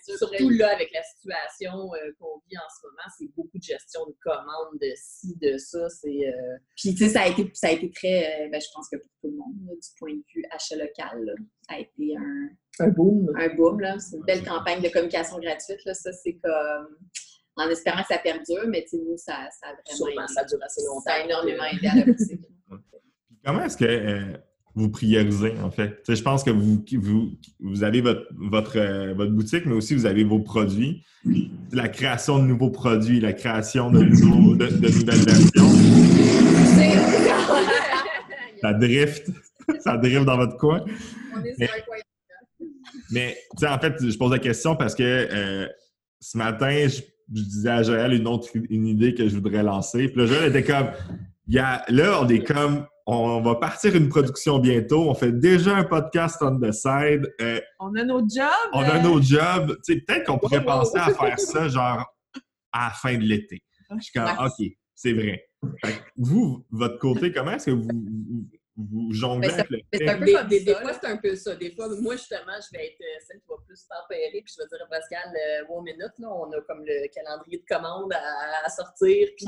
Surtout 0.00 0.50
là, 0.50 0.72
avec 0.74 0.90
la 0.92 1.02
situation 1.02 1.94
euh, 1.94 2.12
qu'on 2.18 2.40
vit 2.48 2.56
en 2.56 2.68
ce 2.68 2.86
moment, 2.86 3.08
c'est 3.18 3.28
beaucoup 3.36 3.58
de 3.58 3.62
gestion 3.62 4.06
de 4.06 4.14
commandes, 4.22 4.78
de 4.80 4.92
ci, 4.96 5.36
de 5.40 5.56
ça. 5.58 5.88
C'est, 5.88 6.28
euh, 6.28 6.56
Puis, 6.76 6.94
tu 6.94 7.04
sais, 7.04 7.08
ça, 7.10 7.22
a 7.22 7.28
été, 7.28 7.50
ça 7.54 7.68
a 7.68 7.70
été 7.72 7.90
très, 7.90 8.44
euh, 8.44 8.48
ben, 8.50 8.60
je 8.60 8.66
pense 8.74 8.88
que 8.88 8.96
pour 8.96 9.10
tout 9.20 9.28
le 9.28 9.36
monde, 9.36 9.54
du 9.54 9.88
point 9.98 10.12
de 10.12 10.22
vue 10.34 10.44
achat 10.50 10.76
local, 10.76 11.34
ça 11.68 11.76
a 11.76 11.78
été 11.80 12.16
un, 12.16 12.84
un 12.86 12.88
boom. 12.88 13.30
Un 13.36 13.54
boom, 13.54 13.80
là. 13.80 13.98
C'est 13.98 14.16
une 14.16 14.24
belle 14.24 14.44
campagne 14.44 14.82
de 14.82 14.88
communication 14.88 15.38
gratuite, 15.38 15.84
là. 15.84 15.94
Ça, 15.94 16.12
c'est 16.12 16.34
comme 16.34 16.98
en 17.56 17.70
espérant 17.70 18.02
que 18.02 18.08
ça 18.08 18.18
perdure, 18.18 18.66
mais 18.68 18.84
nous, 18.92 19.16
ça, 19.16 19.48
ça 19.60 19.68
a 19.68 19.96
vraiment 19.98 20.26
ça 20.28 20.44
dure 20.44 20.58
assez 20.62 20.84
longtemps. 20.84 21.00
Ça 21.06 21.14
a 21.14 21.24
énormément 21.24 21.64
aidé 21.64 21.86
à 21.88 21.94
la. 21.94 22.04
Comment 23.44 23.62
est-ce 23.62 23.76
que 23.76 24.38
vous 24.76 24.88
priorisez, 24.90 25.54
en 25.64 25.70
fait. 25.70 26.02
je 26.06 26.22
pense 26.22 26.44
que 26.44 26.50
vous, 26.50 26.84
vous, 27.00 27.30
vous 27.60 27.82
avez 27.82 28.02
votre, 28.02 28.26
votre, 28.36 28.78
euh, 28.78 29.14
votre, 29.14 29.32
boutique, 29.32 29.64
mais 29.64 29.72
aussi 29.72 29.94
vous 29.94 30.04
avez 30.04 30.22
vos 30.22 30.38
produits. 30.38 31.02
La 31.72 31.88
création 31.88 32.38
de 32.38 32.44
nouveaux 32.44 32.70
produits, 32.70 33.18
la 33.18 33.32
création 33.32 33.90
de, 33.90 34.02
nouveaux, 34.02 34.54
de, 34.54 34.66
nouvelles 34.66 35.24
versions. 35.24 35.66
ça 38.60 38.74
drift. 38.74 39.30
ça 39.80 39.96
drift 39.96 40.26
dans 40.26 40.36
votre 40.36 40.58
coin. 40.58 40.84
On 41.34 41.42
est 41.42 41.54
mais, 41.58 41.70
mais 43.60 43.66
en 43.66 43.78
fait, 43.78 43.94
je 44.00 44.18
pose 44.18 44.30
la 44.30 44.38
question 44.38 44.76
parce 44.76 44.94
que 44.94 45.02
euh, 45.02 45.66
ce 46.20 46.36
matin, 46.36 46.86
je, 46.86 47.00
disais 47.28 47.70
à 47.70 47.82
Joël 47.82 48.12
une 48.12 48.28
autre 48.28 48.50
une 48.68 48.86
idée 48.86 49.14
que 49.14 49.26
je 49.26 49.34
voudrais 49.34 49.62
lancer. 49.62 50.08
Puis 50.08 50.20
là, 50.20 50.26
Joël 50.26 50.50
était 50.50 50.62
comme, 50.62 50.90
il 51.48 51.54
y 51.54 51.58
a, 51.58 51.82
là, 51.88 52.20
on 52.22 52.28
est 52.28 52.46
comme 52.46 52.84
on 53.06 53.40
va 53.40 53.54
partir 53.54 53.94
une 53.94 54.08
production 54.08 54.58
bientôt. 54.58 55.08
On 55.08 55.14
fait 55.14 55.32
déjà 55.32 55.76
un 55.76 55.84
podcast 55.84 56.38
on 56.40 56.58
the 56.58 56.72
side. 56.72 57.32
Euh, 57.40 57.60
on 57.78 57.94
a 57.94 58.02
nos 58.02 58.18
jobs. 58.18 58.50
On 58.72 58.82
a 58.82 59.00
nos 59.00 59.22
jobs. 59.22 59.76
peut-être 59.86 60.26
qu'on 60.26 60.38
pourrait 60.38 60.64
penser 60.64 60.98
à 60.98 61.14
faire 61.14 61.38
ça 61.38 61.68
genre 61.68 62.04
à 62.72 62.86
la 62.86 62.90
fin 62.90 63.14
de 63.14 63.22
l'été. 63.22 63.62
Je 63.90 64.02
suis 64.02 64.12
comme, 64.12 64.28
OK, 64.44 64.66
c'est 64.94 65.12
vrai. 65.12 65.48
vous, 66.16 66.66
votre 66.70 66.98
côté, 66.98 67.32
comment 67.32 67.52
est-ce 67.52 67.66
que 67.66 67.70
vous, 67.70 68.48
vous, 68.76 69.12
jonglez 69.12 69.50
avec 69.50 69.70
le 69.70 70.48
des, 70.48 70.60
des, 70.64 70.74
fois, 70.74 70.92
c'est 70.92 71.06
un 71.06 71.16
peu 71.16 71.36
ça. 71.36 71.54
Des 71.54 71.72
fois, 71.76 71.88
moi, 72.00 72.16
justement, 72.16 72.58
je 72.60 72.76
vais 72.76 72.86
être 72.86 73.00
euh, 73.00 73.24
celle 73.24 73.38
qui 73.38 73.46
va 73.48 73.54
plus 73.64 73.86
tempérer, 73.86 74.42
puis 74.44 74.52
je 74.54 74.62
vais 74.62 74.68
dire 74.68 74.84
à 74.84 74.88
Pascal, 74.88 75.32
euh, 75.32 75.72
one 75.72 75.84
minute, 75.84 76.12
là, 76.18 76.28
on 76.28 76.50
a 76.50 76.60
comme 76.62 76.84
le 76.84 77.06
calendrier 77.14 77.58
de 77.58 77.64
commande 77.68 78.12
à, 78.12 78.68
sortir, 78.68 79.28
puis 79.36 79.46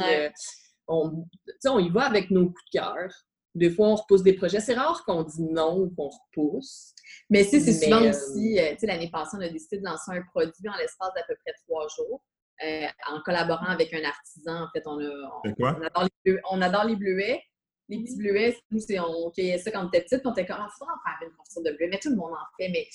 on, 0.86 1.26
on 1.66 1.78
y 1.80 1.90
va 1.90 2.04
avec 2.04 2.30
nos 2.30 2.46
coups 2.46 2.64
de 2.72 2.78
cœur. 2.78 3.10
Des 3.58 3.70
fois, 3.70 3.88
on 3.88 3.94
repousse 3.96 4.22
des 4.22 4.34
projets. 4.34 4.60
C'est 4.60 4.74
rare 4.74 5.04
qu'on 5.04 5.22
dit 5.22 5.42
non 5.42 5.80
ou 5.80 5.90
qu'on 5.90 6.08
repousse. 6.08 6.94
Mais 7.30 7.44
si, 7.44 7.60
c'est 7.60 7.72
souvent 7.72 8.02
euh, 8.02 8.10
aussi, 8.10 8.58
euh, 8.58 8.72
tu 8.72 8.80
sais, 8.80 8.86
l'année 8.86 9.10
passée, 9.10 9.36
on 9.38 9.42
a 9.42 9.48
décidé 9.48 9.78
de 9.78 9.84
lancer 9.84 10.12
un 10.12 10.22
produit 10.22 10.68
en 10.68 10.76
l'espace 10.76 11.10
d'à 11.14 11.22
peu 11.28 11.34
près 11.44 11.54
trois 11.66 11.86
jours. 11.88 12.22
Euh, 12.64 12.86
en 13.08 13.20
collaborant 13.20 13.66
avec 13.66 13.94
un 13.94 14.02
artisan. 14.02 14.64
En 14.64 14.68
fait, 14.72 14.82
on, 14.86 14.98
a, 14.98 15.42
on, 15.44 15.82
adore, 15.82 16.08
les 16.24 16.40
on 16.50 16.60
adore 16.60 16.84
les 16.84 16.96
bleuets. 16.96 17.40
Les 17.88 18.00
petits 18.00 18.16
bleuets, 18.16 18.56
nous, 18.70 18.80
on 18.98 19.30
cueillait 19.30 19.58
ça 19.58 19.70
quand 19.70 19.84
on 19.84 19.88
était 19.88 20.02
petite, 20.02 20.20
on 20.24 20.32
était 20.32 20.44
comme, 20.44 20.58
ah, 20.60 20.68
on 20.80 20.84
en 20.84 20.88
faire 20.88 21.28
une 21.28 21.34
confiture 21.34 21.62
de 21.62 21.70
bleuets, 21.70 21.88
mais 21.90 21.98
tout 21.98 22.10
le 22.10 22.16
monde 22.16 22.32
en 22.32 22.56
fait. 22.58 22.68
Mais 22.68 22.86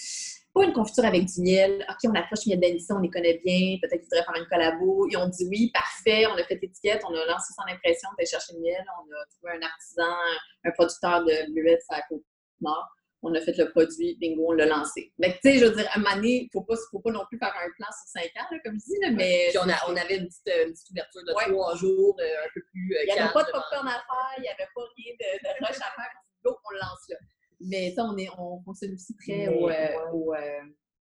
pas 0.53 0.63
une 0.65 0.73
confiture 0.73 1.05
avec 1.05 1.25
du 1.25 1.41
miel. 1.41 1.83
OK, 1.89 2.09
on 2.09 2.15
approche 2.15 2.45
miel 2.45 2.59
d'Anissa, 2.59 2.95
on 2.95 2.99
les 2.99 3.09
connaît 3.09 3.41
bien. 3.43 3.77
Peut-être 3.81 4.01
qu'ils 4.01 4.09
voudraient 4.09 4.23
faire 4.23 4.35
une 4.37 4.47
collabo. 4.47 5.07
Ils 5.09 5.17
ont 5.17 5.27
dit 5.27 5.47
oui, 5.49 5.71
parfait. 5.73 6.27
On 6.27 6.35
a 6.35 6.43
fait 6.43 6.59
l'étiquette, 6.61 7.01
on 7.09 7.13
a 7.13 7.25
lancé 7.25 7.53
son 7.55 7.63
impression, 7.73 8.09
on 8.11 8.21
a 8.21 8.25
chercher 8.25 8.53
le 8.53 8.61
miel. 8.61 8.85
On 8.99 9.11
a 9.11 9.25
trouvé 9.35 9.53
un 9.57 9.65
artisan, 9.65 10.15
un 10.63 10.71
producteur 10.71 11.25
de 11.25 11.51
bleuets 11.53 11.79
à 11.89 11.97
la 11.97 12.01
Côte-Nord. 12.03 12.87
On 13.25 13.33
a 13.33 13.39
fait 13.41 13.57
le 13.57 13.69
produit, 13.71 14.17
bingo, 14.19 14.47
on 14.49 14.51
l'a 14.51 14.65
lancé. 14.65 15.13
Mais 15.17 15.33
tu 15.41 15.49
sais, 15.49 15.57
je 15.57 15.65
veux 15.65 15.75
dire, 15.75 15.87
à 15.91 15.97
un 15.97 16.01
moment 16.01 16.15
donné, 16.15 16.41
il 16.41 16.45
ne 16.45 16.49
faut 16.51 16.61
pas, 16.61 16.75
faut 16.91 16.99
pas 16.99 17.11
non 17.11 17.23
plus 17.29 17.39
faire 17.39 17.53
un 17.55 17.71
plan 17.77 17.87
sur 17.87 18.21
cinq 18.21 18.31
ans, 18.37 18.47
comme 18.63 18.73
je 18.73 18.85
dis, 18.85 18.99
là, 19.01 19.11
mais... 19.11 19.47
Puis 19.49 19.59
on, 19.59 19.69
a, 19.69 19.77
on 19.87 19.95
avait 19.95 20.17
une 20.17 20.27
petite, 20.27 20.47
euh, 20.49 20.67
une 20.67 20.73
petite 20.73 20.91
ouverture 20.91 21.21
de 21.25 21.31
trois 21.31 21.75
jours, 21.75 22.15
euh, 22.19 22.45
un 22.45 22.49
peu 22.53 22.61
plus 22.69 22.95
euh, 22.95 23.03
Il 23.07 23.13
n'y 23.13 23.19
avait 23.19 23.33
pas 23.33 23.43
de 23.43 23.51
popcorn 23.51 23.87
à 23.87 23.91
faire, 23.91 24.33
il 24.37 24.41
n'y 24.41 24.49
avait 24.49 24.69
pas 24.75 24.81
rien 24.97 25.13
de, 25.19 25.39
de 25.39 25.65
rush 25.65 25.77
à 25.77 25.91
faire. 25.95 26.13
Donc, 26.43 26.57
on 26.69 26.75
lance 26.75 27.07
là. 27.09 27.15
Mais 27.61 27.93
ça, 27.95 28.03
on, 28.03 28.17
est, 28.17 28.27
on 28.37 28.61
fonctionne 28.63 28.93
aussi 28.93 29.15
très 29.15 29.47
au, 29.47 29.69
au, 30.11 30.33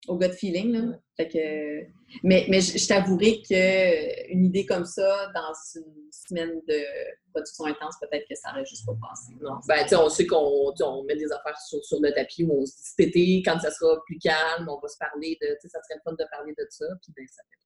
au 0.07 0.17
gut 0.17 0.31
feeling. 0.33 0.71
Là. 0.71 0.97
Fait 1.15 1.27
que, 1.27 2.17
mais 2.23 2.45
mais 2.49 2.61
je, 2.61 2.87
t'avouerai 2.87 3.41
qu'une 3.41 4.45
idée 4.45 4.65
comme 4.65 4.85
ça, 4.85 5.31
dans 5.35 5.53
une 5.75 6.11
semaine 6.11 6.61
de 6.67 6.83
production 7.31 7.65
intense, 7.65 7.95
peut-être 8.01 8.27
que 8.27 8.35
ça 8.35 8.51
n'aurait 8.51 8.65
juste 8.65 8.85
pas 8.85 8.97
passé. 9.09 9.33
Non. 9.41 9.59
Ben, 9.67 9.85
on 9.99 10.09
sait 10.09 10.25
qu'on 10.25 10.73
on 10.79 11.03
met 11.03 11.15
des 11.15 11.31
affaires 11.31 11.57
sur, 11.59 11.83
sur, 11.85 11.99
le 12.01 12.11
tapis 12.13 12.43
où 12.43 12.61
on 12.61 12.65
se 12.65 12.75
dit 12.77 12.83
cet 12.83 12.99
été, 13.07 13.43
quand 13.45 13.59
ça 13.59 13.71
sera 13.71 13.95
plus 14.05 14.17
calme, 14.17 14.67
on 14.67 14.79
va 14.79 14.87
se 14.87 14.97
parler 14.97 15.37
de. 15.41 15.55
Ça 15.61 15.79
serait 15.83 15.95
le 15.95 16.01
fun 16.03 16.13
de 16.13 16.29
parler 16.31 16.53
de 16.57 16.65
ça. 16.69 16.85
Puis 17.01 17.13
ben, 17.15 17.25
ça 17.27 17.43
fait 17.49 17.61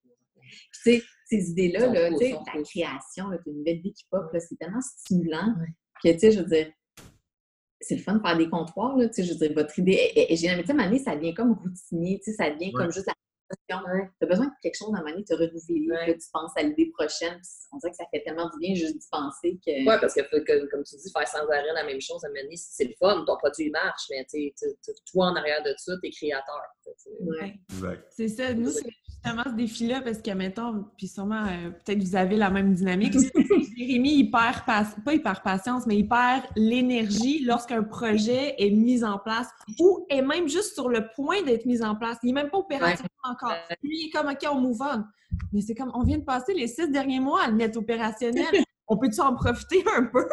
tu 0.48 0.70
sais, 0.72 1.04
ces 1.26 1.50
idées-là, 1.52 1.88
là, 1.88 2.10
la 2.10 2.64
création, 2.64 3.30
là, 3.30 3.38
une 3.46 3.58
nouvelle 3.58 3.82
vie 3.82 3.94
qui 3.94 4.06
pop, 4.10 4.26
c'est 4.34 4.58
tellement 4.58 4.82
stimulant 4.82 5.56
que, 6.04 6.12
tu 6.12 6.20
sais, 6.20 6.32
je 6.32 6.40
veux 6.40 6.46
dire, 6.46 6.72
c'est 7.88 7.96
le 7.96 8.02
fun 8.02 8.16
de 8.16 8.22
faire 8.22 8.38
des 8.38 8.50
comptoirs, 8.50 8.98
là, 8.98 9.08
tu 9.08 9.16
sais, 9.16 9.24
je 9.24 9.34
veux 9.34 9.40
dire, 9.40 9.54
votre 9.54 9.78
idée 9.78 10.12
est, 10.16 10.36
géniale. 10.36 10.58
Mais 10.58 10.64
tu 10.64 10.98
sais, 10.98 11.04
ça 11.04 11.16
devient 11.16 11.34
comme 11.34 11.54
routinier, 11.54 12.20
tu 12.24 12.32
sais, 12.32 12.38
ça 12.38 12.50
devient 12.50 12.72
comme 12.72 12.92
juste 12.92 13.08
la 13.08 13.14
Tu 13.68 14.26
as 14.26 14.26
besoin 14.28 14.46
de 14.46 14.52
quelque 14.62 14.78
chose 14.78 14.94
à 14.94 14.98
un 14.98 15.02
moment 15.02 15.12
donné, 15.12 15.24
te 15.24 15.34
renouveler, 15.34 15.88
ouais. 15.90 16.18
tu 16.18 16.28
penses 16.32 16.52
à 16.56 16.64
l'idée 16.64 16.92
prochaine. 16.98 17.40
On 17.72 17.78
dirait 17.78 17.92
que 17.92 17.98
ça 17.98 18.06
fait 18.12 18.24
tellement 18.24 18.50
du 18.50 18.58
bien 18.60 18.76
juste 18.76 18.98
d'y 18.98 19.08
penser 19.12 19.60
que. 19.66 19.72
Oui, 19.72 19.96
parce 20.00 20.14
que, 20.14 20.22
comme 20.70 20.84
tu 20.84 20.96
dis, 20.96 21.12
faire 21.12 21.28
sans 21.28 21.48
arrêt 21.50 21.74
la 21.74 21.84
même 21.84 22.02
chose 22.02 22.24
à 22.24 22.28
un 22.28 22.32
moment 22.32 22.44
donné, 22.44 22.56
c'est 22.58 22.86
le 22.86 22.94
fun, 23.00 23.24
ton 23.26 23.38
produit 23.38 23.70
marche, 23.70 24.04
mais 24.10 24.26
tu 24.30 24.54
toi, 25.12 25.28
en 25.28 25.36
arrière 25.36 25.64
de 25.64 25.74
ça, 25.78 25.94
tu 26.02 26.08
es 26.08 26.12
créateur. 26.12 26.62
C'est 28.10 28.28
ça. 28.30 28.54
Nous, 28.54 28.70
c'est 28.70 28.90
justement 29.08 29.44
ce 29.46 29.56
défi-là 29.56 30.02
parce 30.02 30.22
que, 30.22 30.32
mettons, 30.32 30.86
puis 30.98 31.08
sûrement, 31.08 31.46
euh, 31.46 31.72
peut-être 31.72 32.02
vous 32.02 32.16
avez 32.16 32.36
la 32.36 32.50
même 32.50 32.74
dynamique. 32.74 33.14
Jérémy, 33.78 34.20
il 34.20 34.32
perd, 34.32 34.64
pas 34.66 35.14
hyper 35.14 35.42
patience, 35.42 35.86
mais 35.86 35.98
il 35.98 36.08
perd 36.08 36.44
l'énergie 36.56 37.44
lorsqu'un 37.44 37.84
projet 37.84 38.56
est 38.58 38.70
mis 38.70 39.04
en 39.04 39.20
place 39.20 39.48
ou 39.80 40.06
est 40.10 40.22
même 40.22 40.48
juste 40.48 40.74
sur 40.74 40.90
le 40.90 41.08
point 41.16 41.42
d'être 41.44 41.66
mis 41.66 41.82
en 41.82 41.96
place. 41.96 42.18
Il 42.24 42.28
n'est 42.28 42.42
même 42.42 42.50
pas 42.50 42.60
opérationnel 42.60 43.10
encore. 43.24 43.45
Lui, 43.84 44.04
il 44.04 44.08
est 44.08 44.10
comme, 44.12 44.28
OK, 44.28 44.46
on 44.52 44.60
move 44.60 44.82
on. 44.82 45.04
Mais 45.52 45.62
c'est 45.62 45.76
comme, 45.76 45.92
on 45.94 46.04
vient 46.04 46.18
de 46.18 46.24
passer 46.24 46.54
les 46.54 46.68
six 46.68 46.90
derniers 46.90 47.20
mois 47.20 47.44
à 47.44 47.48
le 47.48 47.56
mettre 47.56 47.78
opérationnel. 47.78 48.46
on 48.88 48.98
peut-tu 48.98 49.20
en 49.22 49.36
profiter 49.36 49.84
un 49.96 50.06
peu? 50.06 50.28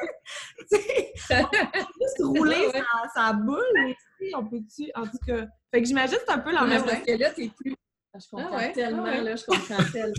juste 0.70 2.20
rouler 2.20 2.70
sa, 3.14 3.33
boule, 3.33 3.94
on 4.35 4.46
peut-tu, 4.46 4.90
en 4.94 5.03
tout 5.03 5.18
cas. 5.27 5.46
Fait 5.72 5.83
que 5.83 5.88
j'imagine 5.88 6.16
que 6.18 6.25
c'est 6.27 6.33
un 6.33 6.38
peu 6.38 6.53
la 6.53 6.64
même. 6.64 6.85
Parce 6.85 7.01
que 7.01 7.12
là, 7.12 7.31
t'es 7.31 7.48
plus. 7.48 7.75
Ah, 8.14 8.18
je 8.18 8.29
comprends 8.29 8.59
ah 8.59 8.68
tellement, 8.68 9.05
ah 9.07 9.22
là, 9.22 9.37
je 9.37 9.44
comprends 9.44 9.83
tellement. 9.90 10.12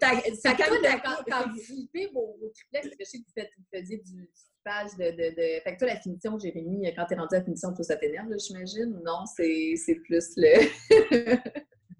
Ça 0.00 0.54
quand, 0.54 0.64
quand, 1.04 1.24
quand 1.26 1.50
vous 1.50 1.60
flippez 1.60 2.06
vos, 2.12 2.36
vos 2.40 2.50
triplex, 2.50 2.88
parce 2.88 2.96
que 2.96 3.04
je 3.04 3.10
sais 3.10 3.18
que 3.18 3.40
vous, 3.56 3.64
faisiez 3.72 3.98
du, 3.98 4.30
de, 4.66 5.10
de, 5.10 5.30
de, 5.34 5.62
Fait 5.62 5.74
que 5.74 5.78
toi, 5.78 5.88
la 5.88 6.00
finition, 6.00 6.38
Jérémy, 6.38 6.92
quand 6.94 7.06
t'es 7.06 7.14
rendu 7.14 7.34
à 7.34 7.38
la 7.38 7.44
finition, 7.44 7.72
toi, 7.72 7.84
ça 7.84 7.96
t'énerve, 7.96 8.28
j'imagine? 8.38 9.00
Non, 9.04 9.24
c'est 9.26 9.94
plus 10.04 10.32
le... 10.36 11.36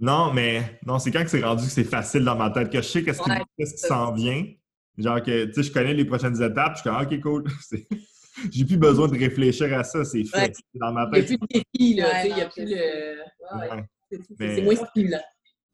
non, 0.07 0.33
mais 0.33 0.79
non, 0.87 1.01
c'est 1.01 1.11
quand 1.11 1.25
que 1.25 1.31
c'est 1.31 1.42
rendu 1.42 1.64
que 1.64 1.71
c'est 1.71 1.83
facile 1.83 2.25
dans 2.25 2.37
ma 2.37 2.51
tête, 2.51 2.71
que 2.71 2.79
je 2.81 2.87
sais 2.87 3.03
qu'est-ce 3.03 3.21
qui, 3.21 3.31
qui 3.59 3.79
s'en 3.79 4.12
vient. 4.12 4.47
Genre 4.97 5.21
que, 5.21 5.47
tu 5.47 5.53
sais, 5.53 5.62
je 5.64 5.73
connais 5.73 5.95
les 5.95 6.05
prochaines 6.05 6.40
étapes, 6.40 6.77
je 6.77 6.83
suis 6.83 6.88
comme, 6.88 7.03
OK, 7.03 7.21
cool. 7.21 7.45
J'ai 8.53 8.64
plus 8.64 8.77
besoin 8.77 9.09
de 9.09 9.19
réfléchir 9.19 9.77
à 9.77 9.83
ça, 9.83 10.05
c'est 10.05 10.23
fait. 10.23 10.55
Dans 10.75 10.92
ma 10.92 11.09
tête. 11.11 11.29
Il 11.29 11.37
n'y 11.37 11.37
a 11.37 11.38
plus 11.38 11.49
de 11.49 11.64
défi, 11.75 11.95
là. 11.95 12.27
il 12.27 12.35
n'y 12.35 12.40
a 12.40 12.49
plus 12.49 12.66
le. 12.66 13.23
C'est 14.38 14.62
moins 14.62 14.77
stimulant. 14.77 15.23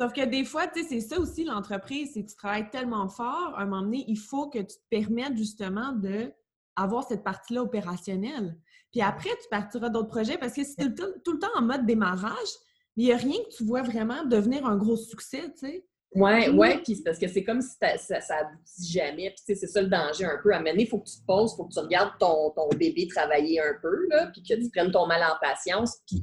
Sauf 0.00 0.14
que 0.14 0.24
des 0.24 0.44
fois, 0.46 0.66
tu 0.66 0.80
sais, 0.80 0.88
c'est 0.88 1.00
ça 1.00 1.20
aussi 1.20 1.44
l'entreprise, 1.44 2.12
c'est 2.14 2.24
que 2.24 2.30
tu 2.30 2.36
travailles 2.36 2.70
tellement 2.70 3.08
fort, 3.08 3.52
à 3.56 3.62
un 3.62 3.66
moment 3.66 3.82
donné, 3.82 4.04
il 4.08 4.18
faut 4.18 4.48
que 4.48 4.60
tu 4.60 4.76
te 4.76 4.88
permettes 4.88 5.36
justement 5.36 5.92
de 5.92 6.32
avoir 6.74 7.04
cette 7.06 7.22
partie-là 7.22 7.62
opérationnelle. 7.62 8.56
Puis 8.92 9.02
après, 9.02 9.28
tu 9.28 9.48
partiras 9.50 9.90
d'autres 9.90 10.08
projets 10.08 10.38
parce 10.38 10.54
que 10.54 10.64
si 10.64 10.74
tu 10.74 10.84
es 10.84 10.94
tout 10.94 11.32
le 11.32 11.38
temps 11.38 11.54
en 11.54 11.62
mode 11.62 11.84
démarrage, 11.84 12.48
il 12.96 13.06
n'y 13.06 13.12
a 13.12 13.16
rien 13.16 13.38
que 13.44 13.56
tu 13.56 13.64
vois 13.64 13.82
vraiment 13.82 14.24
devenir 14.24 14.66
un 14.66 14.76
gros 14.76 14.96
succès, 14.96 15.42
tu 15.58 15.66
sais. 15.66 15.86
Ouais, 16.14 16.50
ouais, 16.50 16.78
puis 16.82 16.96
c'est 16.96 17.04
parce 17.04 17.18
que 17.18 17.26
c'est 17.26 17.42
comme 17.42 17.62
si 17.62 17.70
ça, 17.80 18.20
ça 18.20 18.36
aboutit 18.36 18.92
jamais. 18.92 19.30
Puis 19.30 19.56
c'est 19.56 19.66
ça 19.66 19.80
le 19.80 19.88
danger 19.88 20.26
un 20.26 20.38
peu. 20.42 20.54
À 20.54 20.60
mener, 20.60 20.82
il 20.82 20.88
faut 20.88 20.98
que 20.98 21.08
tu 21.08 21.16
te 21.16 21.24
poses, 21.26 21.52
il 21.52 21.56
faut 21.56 21.64
que 21.64 21.72
tu 21.72 21.78
regardes 21.78 22.18
ton, 22.18 22.50
ton 22.50 22.68
bébé 22.76 23.06
travailler 23.08 23.60
un 23.60 23.74
peu, 23.80 24.08
là, 24.10 24.26
puis 24.26 24.42
que 24.42 24.54
tu 24.54 24.68
prennes 24.70 24.90
ton 24.90 25.06
mal 25.06 25.22
en 25.22 25.36
patience. 25.40 26.00
Puis 26.06 26.22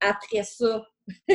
après 0.00 0.44
ça, 0.44 0.86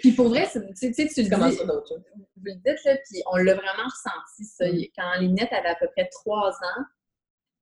puis 0.00 0.12
pour 0.12 0.28
vrai, 0.28 0.46
tu 0.50 0.60
sais, 0.74 0.92
tu 0.92 1.22
le 1.22 1.28
dis, 1.28 1.30
vous 1.30 2.44
le 2.44 2.54
dites, 2.54 2.84
là, 2.84 2.96
puis 2.96 3.22
on 3.30 3.36
l'a 3.36 3.54
vraiment 3.54 3.84
ressenti, 3.84 4.44
ça. 4.44 4.66
Mm. 4.66 4.84
Quand 4.96 5.20
Linette 5.20 5.52
avait 5.52 5.68
à 5.68 5.74
peu 5.74 5.88
près 5.94 6.08
trois 6.10 6.50
ans, 6.50 6.84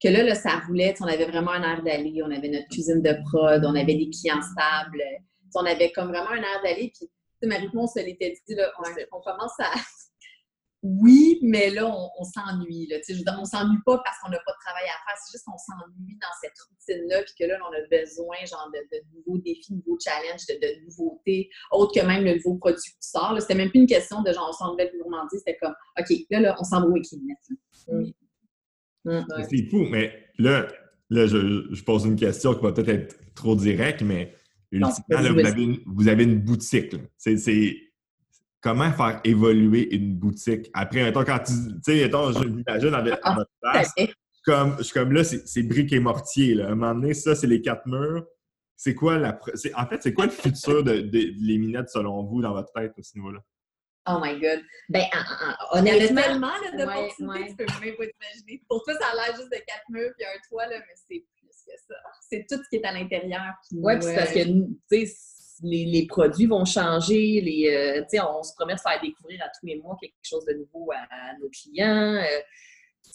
que 0.03 0.09
là, 0.09 0.23
là 0.23 0.35
ça 0.35 0.61
roulait, 0.67 0.95
on 1.01 1.07
avait 1.07 1.25
vraiment 1.25 1.53
un 1.53 1.63
air 1.63 1.83
d'aller, 1.83 2.23
on 2.25 2.31
avait 2.31 2.49
notre 2.49 2.69
cuisine 2.69 3.03
de 3.03 3.17
prod, 3.25 3.65
on 3.65 3.75
avait 3.75 3.95
des 3.95 4.11
clients 4.11 4.43
stables, 4.43 5.03
on 5.55 5.65
avait 5.65 5.93
comme 5.93 6.09
vraiment 6.09 6.31
un 6.31 6.43
air 6.43 6.63
d'aller, 6.63 6.93
puis 6.95 7.09
Marie-Claude, 7.45 7.85
on 7.85 7.87
se 7.87 8.01
l'était 8.01 8.35
dit, 8.47 8.55
là, 8.55 8.73
on, 9.13 9.21
commence 9.21 9.59
à, 9.59 9.73
oui, 10.83 11.39
mais 11.43 11.71
là, 11.71 11.87
on, 11.87 12.25
s'ennuie. 12.25 12.89
Veux 12.91 13.15
dire, 13.15 13.37
on 13.39 13.45
s'ennuie 13.45 13.79
pas 13.85 13.99
parce 14.05 14.19
qu'on 14.21 14.31
n'a 14.31 14.39
pas 14.39 14.53
de 14.53 14.65
travail 14.65 14.85
à 14.85 14.97
faire. 15.05 15.19
C'est 15.25 15.33
juste 15.33 15.45
qu'on 15.45 15.59
s'ennuie 15.59 16.19
dans 16.21 16.35
cette 16.41 16.59
routine-là, 16.69 17.23
puis 17.23 17.35
que 17.39 17.45
là, 17.45 17.59
on 17.69 17.73
a 17.73 18.01
besoin 18.03 18.37
genre, 18.47 18.71
de, 18.73 18.99
nouveaux 19.15 19.39
défis, 19.39 19.73
de 19.73 19.77
nouveaux 19.77 19.99
challenges, 20.01 20.47
de, 20.49 20.85
nouveautés, 20.85 21.51
autres 21.73 22.01
que 22.01 22.07
même 22.07 22.25
le 22.25 22.35
nouveau 22.35 22.57
produit 22.57 22.81
qui 22.81 23.09
sort. 23.09 23.37
C'était 23.41 23.55
même 23.55 23.71
plus 23.71 23.81
une 23.81 23.87
question 23.87 24.23
de 24.23 24.33
genre, 24.33 24.49
on 24.49 24.53
s'en 24.53 24.77
va 24.77 24.87
gourmandise. 24.87 25.41
C'était 25.45 25.59
comme, 25.59 25.75
OK, 25.99 26.09
là, 26.31 26.41
là 26.41 26.57
on 26.59 26.65
s'en 26.65 26.81
va 26.81 26.87
où 26.87 26.97
avec 26.97 27.07
mm. 27.89 28.13
mm. 29.05 29.27
C'est 29.51 29.71
fou, 29.71 29.85
mais 29.91 30.31
là, 30.39 30.67
là 31.11 31.27
je, 31.27 31.67
je, 31.71 31.85
pose 31.85 32.05
une 32.05 32.17
question 32.17 32.55
qui 32.55 32.63
va 32.63 32.73
peut-être 32.73 32.89
être 32.89 33.35
trop 33.35 33.55
directe, 33.55 34.03
mais 34.03 34.35
ultimement, 34.71 35.21
là, 35.23 35.33
vous, 35.33 35.47
avez 35.47 35.63
une, 35.63 35.79
vous 35.87 36.09
avez 36.09 36.25
une 36.25 36.41
boutique. 36.41 36.97
C'est 37.17 37.77
comment 38.61 38.93
faire 38.93 39.21
évoluer 39.25 39.95
une 39.95 40.15
boutique? 40.15 40.71
Après, 40.75 41.03
mettons, 41.03 41.25
quand 41.25 41.39
tu 41.39 41.53
sais, 41.83 42.03
mettons, 42.03 42.33
je 42.33 42.45
m'imagine 42.45 42.95
avec 42.95 43.19
à 43.23 43.35
votre 43.35 43.51
place, 43.61 43.93
comme, 44.45 44.77
je 44.79 44.85
suis 44.85 44.93
comme 44.93 45.13
là, 45.13 45.25
c'est 45.25 45.63
briques 45.65 45.93
et 45.93 46.01
mortier. 46.01 46.55
Là. 46.55 46.69
À 46.69 46.71
un 46.71 46.75
moment 46.75 46.95
donné, 46.95 47.15
ça, 47.15 47.35
c'est 47.35 47.49
les 47.49 47.61
quatre 47.61 47.87
murs. 47.87 48.25
C'est 48.77 48.95
quoi 48.95 49.19
la. 49.19 49.39
En 49.75 49.87
fait, 49.87 50.03
c'est 50.03 50.13
quoi 50.13 50.27
le 50.27 50.31
futur 50.31 50.85
de, 50.85 51.01
de, 51.01 51.33
les 51.41 51.59
minettes 51.59 51.89
selon 51.89 52.23
vous 52.25 52.43
dans 52.43 52.53
votre 52.53 52.73
tête 52.73 52.93
à 52.97 53.03
ce 53.03 53.17
niveau-là? 53.17 53.41
Oh 54.09 54.21
my 54.23 54.39
God. 54.39 54.63
Ben, 54.89 55.05
honnêtement. 55.73 55.97
Il 55.97 56.03
y 56.03 56.21
a 56.23 56.27
tellement 56.29 56.49
d'opportunités, 56.79 57.25
ouais, 57.25 57.49
tu 57.49 57.57
peux 57.57 57.85
même 57.85 57.97
pas 57.97 58.05
t'imaginer. 58.07 58.63
Pour 58.69 58.85
toi, 58.85 58.95
ça 59.01 59.07
a 59.09 59.15
l'air 59.15 59.37
juste 59.37 59.51
de 59.51 59.57
quatre 59.67 59.89
murs 59.89 60.13
puis 60.17 60.27
un 60.27 60.39
toit, 60.49 60.67
là, 60.69 60.79
mais 60.79 60.95
c'est 60.95 61.25
que 61.67 61.73
ça. 61.89 61.95
C'est 62.29 62.47
tout 62.49 62.63
ce 62.63 62.69
qui 62.69 62.77
est 62.77 62.85
à 62.85 62.93
l'intérieur. 62.93 63.55
Oui, 63.73 63.99
puis 63.99 64.15
parce 64.15 64.33
que, 64.33 64.45
tu 64.45 65.07
sais, 65.07 65.15
les, 65.63 66.07
produits 66.07 66.47
vont 66.47 66.65
changer, 66.65 67.41
les, 67.41 68.05
euh, 68.13 68.23
on 68.29 68.43
se 68.43 68.55
promet 68.55 68.75
de 68.75 68.81
faire 68.81 69.01
découvrir 69.01 69.43
à 69.43 69.49
tous 69.49 69.67
les 69.67 69.77
mois 69.77 69.97
quelque 70.01 70.15
chose 70.23 70.45
de 70.45 70.55
nouveau 70.55 70.91
à, 70.93 71.37
nos 71.41 71.49
clients. 71.49 72.23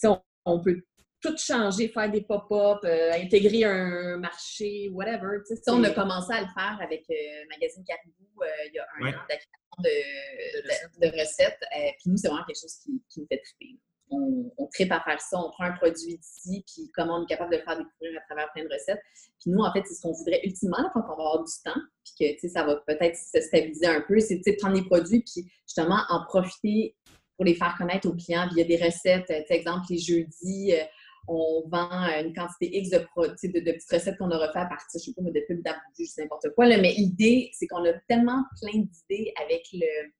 Euh, 0.04 0.14
on, 0.44 0.60
peut 0.60 0.82
tout 1.20 1.36
changer, 1.36 1.88
faire 1.88 2.10
des 2.10 2.22
pop-up, 2.22 2.80
euh, 2.84 3.12
intégrer 3.12 3.64
un 3.64 4.16
marché, 4.18 4.88
whatever. 4.92 5.38
On 5.68 5.84
a 5.84 5.90
commencé 5.90 6.32
à 6.32 6.40
le 6.40 6.48
faire 6.48 6.78
avec 6.80 7.06
Magazine 7.48 7.84
Caribou 7.84 8.26
il 8.66 8.74
y 8.74 8.78
a 8.78 8.86
un 9.00 9.12
an 9.12 9.22
d'acquisition 9.28 9.60
de, 9.78 11.06
de, 11.06 11.20
recettes. 11.20 11.60
Puis 11.70 12.10
nous, 12.10 12.16
c'est 12.16 12.28
vraiment 12.28 12.44
quelque 12.44 12.60
chose 12.60 12.76
qui, 12.82 13.00
qui 13.08 13.20
nous 13.20 13.26
fait 13.28 13.38
triper 13.38 13.78
on, 14.12 14.52
on 14.58 14.66
tripe 14.66 14.92
à 14.92 15.00
faire 15.00 15.20
ça, 15.20 15.38
on 15.38 15.50
prend 15.50 15.64
un 15.64 15.72
produit 15.72 16.18
d'ici, 16.18 16.64
puis 16.66 16.90
comment 16.94 17.18
on 17.18 17.24
est 17.24 17.28
capable 17.28 17.52
de 17.52 17.56
le 17.56 17.62
faire 17.62 17.76
découvrir 17.76 18.20
à 18.20 18.24
travers 18.26 18.52
plein 18.52 18.64
de 18.64 18.72
recettes. 18.72 19.00
Puis 19.40 19.50
nous, 19.50 19.60
en 19.60 19.72
fait, 19.72 19.82
c'est 19.86 19.94
ce 19.94 20.02
qu'on 20.02 20.12
voudrait 20.12 20.40
ultimement 20.44 20.90
quand 20.92 21.02
on 21.04 21.08
va 21.08 21.12
avoir 21.12 21.44
du 21.44 21.52
temps, 21.64 21.80
puis 22.04 22.36
que 22.36 22.48
ça 22.48 22.64
va 22.64 22.76
peut-être 22.86 23.16
se 23.16 23.40
stabiliser 23.40 23.86
un 23.86 24.02
peu, 24.02 24.20
c'est 24.20 24.36
de 24.36 24.56
prendre 24.60 24.76
les 24.76 24.84
produits, 24.84 25.20
puis 25.22 25.50
justement 25.66 26.00
en 26.08 26.24
profiter 26.26 26.96
pour 27.36 27.44
les 27.44 27.54
faire 27.54 27.74
connaître 27.76 28.08
aux 28.08 28.14
clients 28.14 28.48
via 28.54 28.64
des 28.64 28.76
recettes. 28.76 29.26
Par 29.26 29.56
exemple, 29.56 29.86
les 29.90 29.98
jeudis, 29.98 30.74
euh, 30.74 30.84
on 31.28 31.62
vend 31.68 31.90
une 32.20 32.34
quantité 32.34 32.76
X 32.76 32.90
de, 32.90 32.98
de, 32.98 33.60
de 33.60 33.72
petites 33.72 33.92
recettes 33.92 34.18
qu'on 34.18 34.30
a 34.30 34.38
refait 34.38 34.58
à 34.58 34.66
partir, 34.66 35.00
je 35.00 35.04
sais 35.04 35.12
pas, 35.12 35.22
de 35.22 35.44
pubs 35.46 35.62
d'abus, 35.62 36.10
n'importe 36.18 36.48
quoi. 36.54 36.66
mais 36.66 36.92
l'idée, 36.92 37.50
c'est 37.52 37.66
qu'on 37.66 37.84
a 37.84 37.92
tellement 38.08 38.44
plein 38.60 38.80
d'idées 38.80 39.32
avec 39.44 39.66
le 39.72 40.10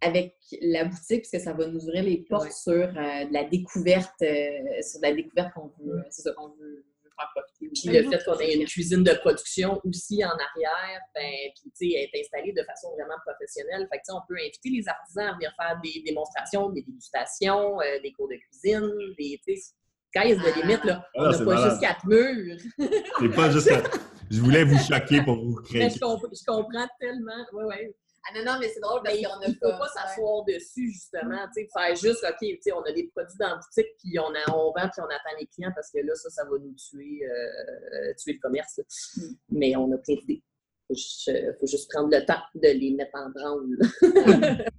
avec 0.00 0.36
la 0.60 0.84
boutique, 0.84 1.22
parce 1.22 1.30
que 1.30 1.38
ça 1.38 1.52
va 1.52 1.66
nous 1.66 1.80
ouvrir 1.84 2.04
les 2.04 2.18
portes 2.28 2.52
sur 2.52 2.72
euh, 2.72 3.24
de 3.24 3.32
la 3.32 3.44
découverte, 3.44 4.22
euh, 4.22 4.82
sur 4.82 5.00
de 5.00 5.06
la 5.06 5.12
découverte 5.12 5.52
qu'on 5.54 5.72
veut, 5.80 6.04
c'est 6.10 6.22
ça 6.22 6.32
qu'on 6.32 6.48
veut, 6.48 6.84
faire 7.18 7.30
profiter. 7.34 7.68
Puis 7.68 7.98
le 7.98 8.10
fait 8.10 8.24
qu'on 8.24 8.38
ait 8.38 8.54
une 8.54 8.66
cuisine 8.66 9.02
de 9.02 9.12
production 9.14 9.80
aussi 9.84 10.24
en 10.24 10.30
arrière, 10.30 11.00
ben, 11.14 11.32
puis 11.54 11.70
tu 11.76 11.90
sais, 11.90 12.10
est 12.14 12.20
installée 12.20 12.52
de 12.52 12.62
façon 12.62 12.90
vraiment 12.92 13.18
professionnelle. 13.26 13.88
Fait 13.90 13.98
que 13.98 14.12
on 14.12 14.20
peut 14.28 14.36
inviter 14.38 14.70
les 14.70 14.88
artisans 14.88 15.28
à 15.28 15.32
venir 15.34 15.52
faire 15.56 15.80
des 15.82 16.02
démonstrations, 16.04 16.70
des 16.70 16.82
dégustations, 16.82 17.80
euh, 17.80 18.00
des 18.02 18.12
cours 18.12 18.28
de 18.28 18.36
cuisine, 18.36 18.90
des, 19.18 19.40
tu 19.46 19.56
sais, 19.56 19.72
quand 20.14 20.22
il 20.22 20.30
y 20.30 20.32
a 20.32 20.36
de 20.36 20.62
limite, 20.62 20.84
là, 20.84 21.04
ah, 21.16 21.22
on 21.22 21.30
n'a 21.30 21.44
pas 21.44 21.68
juste 21.68 21.80
quatre 21.80 22.06
murs. 22.06 22.56
c'est 23.20 23.34
pas 23.34 23.50
juste 23.50 23.70
Je 24.30 24.40
voulais 24.40 24.64
vous 24.64 24.78
choquer 24.78 25.22
pour 25.22 25.36
vous 25.36 25.56
créer. 25.62 25.90
je, 25.90 25.98
comprends 25.98 26.88
tellement. 26.98 27.44
Oui, 27.52 27.64
oui. 27.66 27.94
Ah 28.26 28.34
non, 28.34 28.44
non, 28.44 28.58
mais 28.60 28.68
c'est 28.68 28.80
drôle 28.80 29.00
parce 29.02 29.16
qu'on 29.16 29.40
ne 29.40 29.52
faut 29.54 29.78
pas 29.78 29.88
s'asseoir 29.88 30.44
dessus, 30.44 30.90
justement. 30.90 31.46
Tu 31.54 31.62
sais, 31.62 31.68
faire 31.72 31.96
juste, 31.96 32.24
OK, 32.24 32.38
tu 32.40 32.58
sais, 32.60 32.72
on 32.72 32.82
a 32.82 32.92
des 32.92 33.08
produits 33.08 33.38
dans 33.38 33.50
la 33.50 33.56
boutique, 33.56 33.96
puis 33.98 34.18
on, 34.18 34.34
a, 34.34 34.54
on 34.54 34.72
vend, 34.72 34.88
puis 34.88 35.00
on 35.00 35.04
attend 35.04 35.36
les 35.38 35.46
clients 35.46 35.72
parce 35.74 35.90
que 35.90 35.98
là, 35.98 36.14
ça, 36.14 36.28
ça 36.30 36.44
va 36.44 36.58
nous 36.58 36.74
tuer, 36.74 37.20
euh, 37.24 38.12
tuer 38.18 38.34
le 38.34 38.40
commerce. 38.40 38.80
Mm. 39.16 39.22
Mais 39.50 39.76
on 39.76 39.90
a 39.92 39.98
plein 39.98 40.16
d'idées. 40.16 40.42
Il 40.90 41.54
faut, 41.60 41.66
juste 41.66 41.90
prendre 41.90 42.08
le 42.10 42.24
temps 42.24 42.40
de 42.54 42.68
les 42.68 42.92
mettre 42.92 43.14
en 43.14 43.30
branle. 43.30 43.78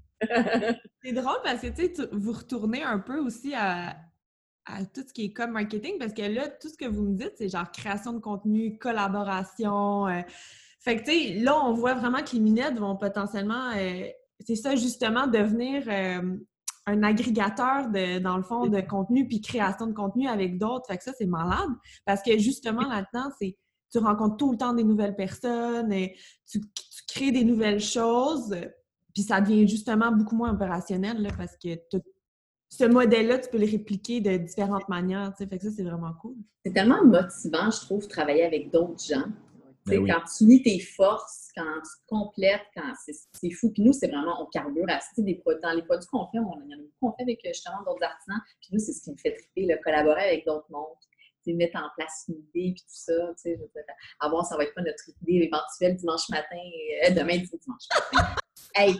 c'est 1.03 1.11
drôle 1.11 1.39
parce 1.43 1.61
que, 1.61 1.67
tu 1.67 1.95
sais, 1.95 2.09
vous 2.11 2.31
retournez 2.31 2.83
un 2.83 2.99
peu 2.99 3.19
aussi 3.19 3.53
à, 3.55 3.95
à 4.65 4.85
tout 4.85 5.03
ce 5.07 5.13
qui 5.13 5.25
est 5.25 5.33
comme 5.33 5.51
marketing 5.51 5.97
parce 5.97 6.13
que 6.13 6.21
là, 6.21 6.47
tout 6.47 6.69
ce 6.69 6.77
que 6.77 6.85
vous 6.85 7.03
me 7.03 7.15
dites, 7.15 7.33
c'est 7.37 7.49
genre 7.49 7.71
création 7.71 8.13
de 8.13 8.19
contenu, 8.19 8.77
collaboration. 8.77 10.07
Euh, 10.07 10.21
fait 10.79 10.97
que, 10.97 11.03
tu 11.03 11.11
sais, 11.11 11.33
là, 11.39 11.59
on 11.63 11.73
voit 11.73 11.93
vraiment 11.93 12.23
que 12.23 12.31
les 12.33 12.39
minettes 12.39 12.79
vont 12.79 12.95
potentiellement, 12.95 13.71
euh, 13.75 14.07
c'est 14.39 14.55
ça, 14.55 14.75
justement, 14.75 15.27
devenir 15.27 15.83
euh, 15.87 16.37
un 16.85 17.03
agrégateur, 17.03 17.89
de, 17.89 18.19
dans 18.19 18.37
le 18.37 18.43
fond, 18.43 18.67
de 18.67 18.79
contenu 18.81 19.27
puis 19.27 19.41
création 19.41 19.87
de 19.87 19.93
contenu 19.93 20.27
avec 20.27 20.57
d'autres. 20.57 20.85
Fait 20.87 20.97
que 20.97 21.03
ça, 21.03 21.11
c'est 21.17 21.25
malade 21.25 21.69
parce 22.05 22.21
que, 22.21 22.37
justement, 22.37 22.87
là-dedans, 22.87 23.29
c'est 23.39 23.57
tu 23.91 23.97
rencontres 23.97 24.37
tout 24.37 24.51
le 24.51 24.57
temps 24.57 24.73
des 24.73 24.83
nouvelles 24.83 25.15
personnes, 25.15 25.91
et 25.91 26.15
tu, 26.49 26.61
crées 27.07 27.31
des 27.31 27.43
nouvelles 27.43 27.79
choses, 27.79 28.55
puis 29.15 29.23
ça 29.23 29.41
devient 29.41 29.67
justement 29.67 30.11
beaucoup 30.11 30.35
moins 30.35 30.53
opérationnel 30.53 31.23
là, 31.23 31.31
parce 31.35 31.57
que 31.57 31.69
ce 32.69 32.83
modèle-là, 32.83 33.39
tu 33.39 33.49
peux 33.49 33.57
le 33.57 33.65
répliquer 33.65 34.21
de 34.21 34.37
différentes 34.37 34.87
manières. 34.89 35.33
Fait 35.35 35.47
que 35.47 35.63
ça, 35.63 35.71
c'est 35.75 35.83
vraiment 35.83 36.13
cool. 36.21 36.35
C'est 36.63 36.71
tellement 36.71 37.03
motivant, 37.03 37.71
je 37.71 37.79
trouve, 37.81 38.07
travailler 38.07 38.43
avec 38.43 38.71
d'autres 38.71 39.03
gens 39.03 39.25
Ben 39.89 40.07
quand 40.07 40.23
tu 40.37 40.43
unis 40.43 40.61
tes 40.61 40.79
forces, 40.79 41.49
quand 41.55 41.63
tu 41.63 42.01
te 42.01 42.07
complètes, 42.07 42.65
quand 42.75 42.93
c'est 43.03 43.51
fou. 43.51 43.71
Puis 43.71 43.83
nous, 43.83 43.93
c'est 43.93 44.07
vraiment, 44.07 44.41
on 44.41 44.45
carbure 44.47 44.85
assez. 44.89 45.21
Des, 45.23 45.41
dans 45.61 45.71
les 45.71 45.83
produits 45.83 46.07
qu'on 46.07 46.27
fait, 46.27 46.39
on, 46.39 46.61
il 46.65 46.71
y 46.71 46.75
en 46.75 46.77
a 46.77 46.81
beaucoup 46.81 47.11
qu'on 47.11 47.11
fait 47.13 47.23
avec 47.23 47.39
justement 47.45 47.83
d'autres 47.85 48.03
artisans. 48.03 48.39
Puis 48.61 48.69
nous, 48.73 48.79
c'est 48.79 48.93
ce 48.93 49.03
qui 49.03 49.11
me 49.11 49.17
fait 49.17 49.33
triper, 49.33 49.65
le 49.65 49.77
collaborer 49.83 50.23
avec 50.23 50.45
d'autres 50.45 50.69
mondes 50.69 50.95
mettre 51.53 51.77
en 51.77 51.89
place 51.97 52.25
une 52.27 52.35
idée, 52.35 52.73
puis 52.73 52.83
tout 52.83 52.87
ça, 52.87 53.13
tu 53.41 53.51
sais, 53.51 53.59
à 54.19 54.29
voir 54.29 54.45
ça 54.45 54.57
va 54.57 54.63
être 54.63 54.73
pas 54.73 54.81
notre 54.81 55.09
idée 55.21 55.45
éventuelle 55.45 55.95
dimanche 55.95 56.29
matin, 56.29 56.57
euh, 57.05 57.09
demain 57.11 57.37
dimanche 57.37 57.87
matin. 58.13 58.35
hey, 58.75 58.95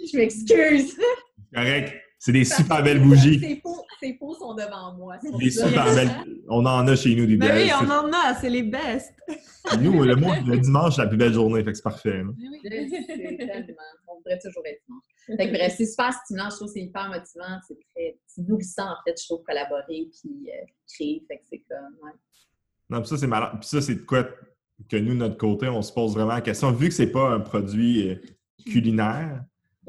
je 0.00 0.16
m'excuse! 0.16 0.98
Correct. 1.54 2.09
C'est 2.22 2.32
des 2.32 2.44
super 2.44 2.82
belles 2.82 3.00
bougies. 3.00 3.40
Ces 3.40 3.56
pots, 3.56 3.86
ces 3.98 4.12
pots 4.12 4.34
sont 4.34 4.52
devant 4.54 4.94
moi. 4.94 5.16
Des 5.38 5.50
super 5.50 5.86
belles. 5.94 6.10
On 6.50 6.66
en 6.66 6.86
a 6.86 6.94
chez 6.94 7.16
nous 7.16 7.24
des 7.24 7.38
belles. 7.38 7.64
oui, 7.64 7.72
on 7.80 7.90
en 7.90 8.12
a, 8.12 8.34
c'est 8.38 8.50
les 8.50 8.62
best. 8.62 9.14
nous, 9.80 10.04
le, 10.04 10.16
mois, 10.16 10.38
le 10.40 10.58
dimanche, 10.58 10.96
c'est 10.96 11.02
la 11.02 11.08
plus 11.08 11.16
belle 11.16 11.32
journée, 11.32 11.64
fait 11.64 11.70
que 11.70 11.76
c'est 11.78 11.82
parfait. 11.82 12.22
Oui, 12.22 12.60
c'est 12.62 12.66
tellement. 13.38 13.74
On 14.06 14.18
devrait 14.18 14.38
toujours 14.38 14.62
être 14.66 14.82
dimanche. 14.86 15.04
Fait 15.34 15.50
que 15.50 15.56
bref, 15.56 15.74
c'est 15.78 15.86
super 15.86 16.12
stimulant, 16.12 16.50
je 16.50 16.56
trouve 16.56 16.68
que 16.68 16.74
c'est 16.74 16.82
hyper 16.82 17.08
motivant, 17.08 17.58
c'est 17.66 17.78
très 17.94 18.18
nourrissant 18.46 18.90
en 18.90 18.96
fait, 19.06 19.18
je 19.18 19.24
trouve, 19.24 19.42
collaborer 19.42 20.10
puis 20.12 20.50
euh, 20.50 20.66
créer. 20.92 21.24
Fait 21.26 21.38
que 21.38 21.44
c'est 21.48 21.64
comme. 21.70 21.96
Ouais. 22.02 22.12
Non, 22.90 23.00
puis 23.00 23.08
ça, 23.08 23.16
c'est 23.16 23.26
malin. 23.26 23.56
Puis 23.58 23.68
ça, 23.68 23.80
c'est 23.80 23.94
de 23.94 24.00
quoi 24.00 24.24
que 24.90 24.96
nous, 24.96 25.14
de 25.14 25.18
notre 25.20 25.38
côté, 25.38 25.68
on 25.68 25.80
se 25.80 25.92
pose 25.92 26.12
vraiment 26.12 26.34
la 26.34 26.42
question. 26.42 26.70
Vu 26.70 26.88
que 26.88 26.94
c'est 26.94 27.12
pas 27.12 27.30
un 27.30 27.40
produit 27.40 28.10
euh, 28.10 28.14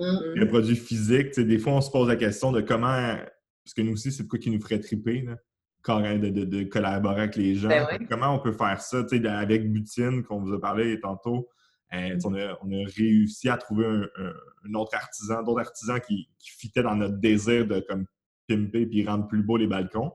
culinaire, 0.01 0.43
un 0.43 0.45
produit 0.47 0.75
physique. 0.75 1.39
Des 1.39 1.57
fois, 1.57 1.73
on 1.73 1.81
se 1.81 1.91
pose 1.91 2.07
la 2.07 2.15
question 2.15 2.51
de 2.51 2.61
comment. 2.61 3.15
Parce 3.63 3.73
que 3.75 3.81
nous 3.81 3.93
aussi, 3.93 4.11
c'est 4.11 4.23
de 4.23 4.27
quoi 4.27 4.39
qui 4.39 4.49
nous 4.49 4.61
ferait 4.61 4.79
triper, 4.79 5.21
là, 5.21 6.17
de, 6.17 6.29
de, 6.29 6.45
de, 6.45 6.63
collaborer 6.63 7.21
avec 7.21 7.35
les 7.35 7.55
gens. 7.55 7.69
Ben 7.69 8.07
comment 8.09 8.35
on 8.35 8.39
peut 8.39 8.53
faire 8.53 8.81
ça 8.81 9.03
avec 9.25 9.71
Butine, 9.71 10.23
qu'on 10.23 10.39
vous 10.39 10.53
a 10.53 10.59
parlé 10.59 10.99
tantôt? 10.99 11.47
Euh, 11.93 12.17
on, 12.23 12.33
a, 12.35 12.57
on, 12.61 12.71
a, 12.71 12.87
réussi 12.95 13.49
à 13.49 13.57
trouver 13.57 13.85
un, 13.85 14.73
autre 14.73 14.95
artisan, 14.95 15.43
d'autres 15.43 15.59
artisans 15.59 15.99
qui, 15.99 16.29
qui 16.39 16.51
fitaient 16.51 16.83
dans 16.83 16.95
notre 16.95 17.17
désir 17.17 17.67
de 17.67 17.81
comme 17.81 18.05
pimper 18.47 18.87
et 18.91 19.05
rendre 19.05 19.27
plus 19.27 19.43
beau 19.43 19.57
les 19.57 19.67
balcons. 19.67 20.11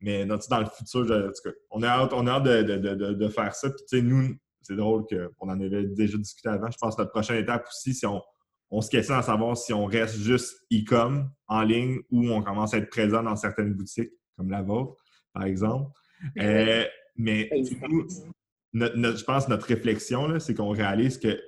Mais 0.00 0.26
dans, 0.26 0.36
le 0.36 0.66
futur, 0.66 1.32
on 1.70 1.82
a 1.82 1.88
hâte, 1.88 2.12
on 2.12 2.26
a 2.26 2.32
hâte 2.32 2.42
de, 2.42 3.12
de, 3.14 3.28
faire 3.28 3.54
ça. 3.54 3.70
Puis, 3.70 4.02
nous, 4.02 4.34
c'est 4.60 4.74
drôle 4.74 5.04
qu'on 5.06 5.48
en 5.48 5.60
avait 5.60 5.84
déjà 5.84 6.18
discuté 6.18 6.48
avant. 6.48 6.70
Je 6.70 6.76
pense 6.78 6.96
que 6.96 7.02
notre 7.02 7.12
prochaine 7.12 7.36
étape 7.36 7.66
aussi, 7.68 7.94
si 7.94 8.04
on, 8.04 8.20
on 8.72 8.80
se 8.80 8.88
questionne 8.88 9.18
à 9.18 9.22
savoir 9.22 9.56
si 9.56 9.74
on 9.74 9.84
reste 9.84 10.16
juste 10.16 10.56
e-com 10.72 11.30
en 11.46 11.62
ligne 11.62 11.98
ou 12.10 12.30
on 12.30 12.42
commence 12.42 12.72
à 12.72 12.78
être 12.78 12.88
présent 12.88 13.22
dans 13.22 13.36
certaines 13.36 13.74
boutiques, 13.74 14.10
comme 14.36 14.50
la 14.50 14.62
vôtre, 14.62 14.96
par 15.34 15.44
exemple. 15.44 15.92
Euh, 16.38 16.84
mais 17.14 17.50
je 18.72 19.24
pense 19.24 19.44
que 19.44 19.50
notre 19.50 19.66
réflexion, 19.66 20.40
c'est 20.40 20.54
qu'on 20.54 20.70
réalise 20.70 21.18
que 21.18 21.38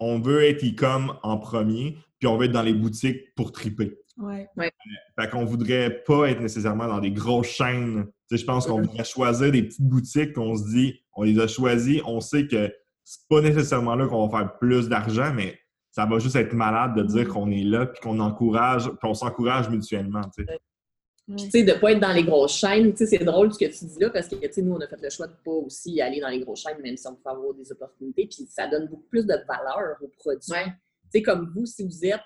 on 0.00 0.18
veut 0.18 0.42
être 0.42 0.64
e-com 0.64 1.16
en 1.22 1.38
premier, 1.38 1.96
puis 2.18 2.26
on 2.26 2.36
veut 2.36 2.46
être 2.46 2.52
dans 2.52 2.62
les 2.62 2.74
boutiques 2.74 3.32
pour 3.36 3.52
triper. 3.52 3.96
Ouais. 4.16 4.48
ouais. 4.56 4.72
fait 5.18 5.30
qu'on 5.30 5.44
voudrait 5.44 6.02
pas 6.02 6.28
être 6.28 6.40
nécessairement 6.40 6.88
dans 6.88 7.00
des 7.00 7.12
grosses 7.12 7.46
chaînes. 7.46 8.06
je 8.30 8.44
pense 8.44 8.66
qu'on 8.66 8.82
voudrait 8.82 9.04
choisir 9.04 9.52
des 9.52 9.62
petites 9.62 9.86
boutiques 9.86 10.32
qu'on 10.32 10.56
se 10.56 10.64
dit, 10.70 11.00
on 11.14 11.22
les 11.22 11.38
a 11.38 11.46
choisies, 11.46 12.02
on 12.04 12.20
sait 12.20 12.48
que 12.48 12.74
c'est 13.04 13.28
pas 13.28 13.40
nécessairement 13.40 13.94
là 13.94 14.08
qu'on 14.08 14.26
va 14.26 14.38
faire 14.38 14.58
plus 14.58 14.88
d'argent, 14.88 15.32
mais 15.32 15.58
ça 15.90 16.06
va 16.06 16.18
juste 16.18 16.36
être 16.36 16.52
malade 16.52 16.94
de 16.96 17.02
dire 17.02 17.28
qu'on 17.28 17.50
est 17.50 17.64
là, 17.64 17.86
puis 17.86 18.00
qu'on 18.00 18.20
encourage, 18.20 18.90
qu'on 19.02 19.14
s'encourage 19.14 19.68
mutuellement. 19.68 20.22
Puis, 20.34 21.44
tu 21.44 21.50
sais, 21.50 21.62
de 21.62 21.72
ne 21.72 21.78
pas 21.78 21.92
être 21.92 22.00
dans 22.00 22.12
les 22.12 22.24
grosses 22.24 22.56
chaînes, 22.56 22.90
tu 22.92 22.98
sais, 22.98 23.06
c'est 23.06 23.24
drôle 23.24 23.52
ce 23.52 23.58
que 23.58 23.66
tu 23.66 23.84
dis 23.84 24.00
là, 24.00 24.10
parce 24.10 24.26
que, 24.26 24.34
tu 24.34 24.52
sais, 24.52 24.62
nous, 24.62 24.72
on 24.72 24.80
a 24.80 24.88
fait 24.88 25.00
le 25.00 25.10
choix 25.10 25.26
de 25.26 25.32
ne 25.32 25.38
pas 25.44 25.52
aussi 25.52 26.00
aller 26.00 26.20
dans 26.20 26.28
les 26.28 26.40
grosses 26.40 26.62
chaînes, 26.62 26.80
même 26.82 26.96
si 26.96 27.06
on 27.06 27.14
peut 27.14 27.30
avoir 27.30 27.54
des 27.54 27.70
opportunités, 27.70 28.26
puis 28.26 28.46
ça 28.48 28.66
donne 28.66 28.88
beaucoup 28.88 29.06
plus 29.08 29.24
de 29.24 29.34
valeur 29.46 29.96
au 30.00 30.08
produit. 30.08 30.40
Tu 30.48 31.10
sais, 31.12 31.22
comme 31.22 31.52
vous, 31.54 31.66
si 31.66 31.84
vous 31.84 32.04
êtes, 32.04 32.20